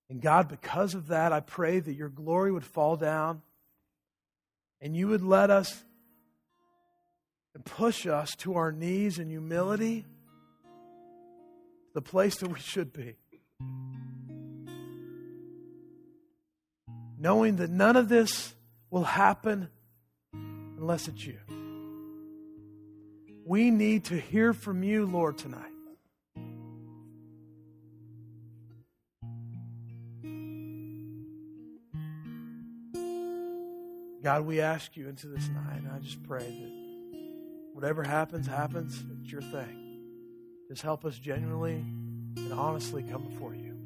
And 0.08 0.22
God, 0.22 0.48
because 0.48 0.94
of 0.94 1.08
that, 1.08 1.30
I 1.30 1.40
pray 1.40 1.78
that 1.78 1.92
your 1.92 2.08
glory 2.08 2.50
would 2.50 2.64
fall 2.64 2.96
down 2.96 3.42
and 4.80 4.96
you 4.96 5.08
would 5.08 5.22
let 5.22 5.50
us 5.50 5.84
and 7.54 7.62
push 7.66 8.06
us 8.06 8.34
to 8.36 8.54
our 8.54 8.72
knees 8.72 9.18
in 9.18 9.28
humility, 9.28 10.06
the 11.92 12.00
place 12.00 12.38
that 12.38 12.48
we 12.48 12.58
should 12.58 12.94
be. 12.94 13.16
Knowing 17.20 17.56
that 17.56 17.68
none 17.68 17.96
of 17.96 18.08
this 18.08 18.54
will 18.90 19.04
happen 19.04 19.68
unless 20.32 21.06
it's 21.06 21.26
you. 21.26 21.36
We 23.44 23.70
need 23.70 24.06
to 24.06 24.18
hear 24.18 24.54
from 24.54 24.82
you, 24.82 25.04
Lord, 25.04 25.36
tonight. 25.36 25.66
God, 34.22 34.46
we 34.46 34.60
ask 34.60 34.96
you 34.96 35.08
into 35.08 35.26
this 35.26 35.48
night, 35.48 35.78
and 35.78 35.90
I 35.92 35.98
just 35.98 36.22
pray 36.22 36.38
that 36.40 37.74
whatever 37.74 38.02
happens, 38.02 38.46
happens. 38.46 39.02
It's 39.20 39.30
your 39.30 39.42
thing. 39.42 39.98
Just 40.68 40.82
help 40.82 41.04
us 41.04 41.18
genuinely 41.18 41.84
and 42.36 42.52
honestly 42.52 43.02
come 43.02 43.24
before 43.24 43.54
you. 43.54 43.76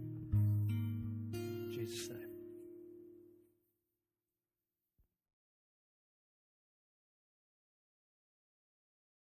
In 1.32 1.72
Jesus' 1.72 2.08
name. 2.10 2.23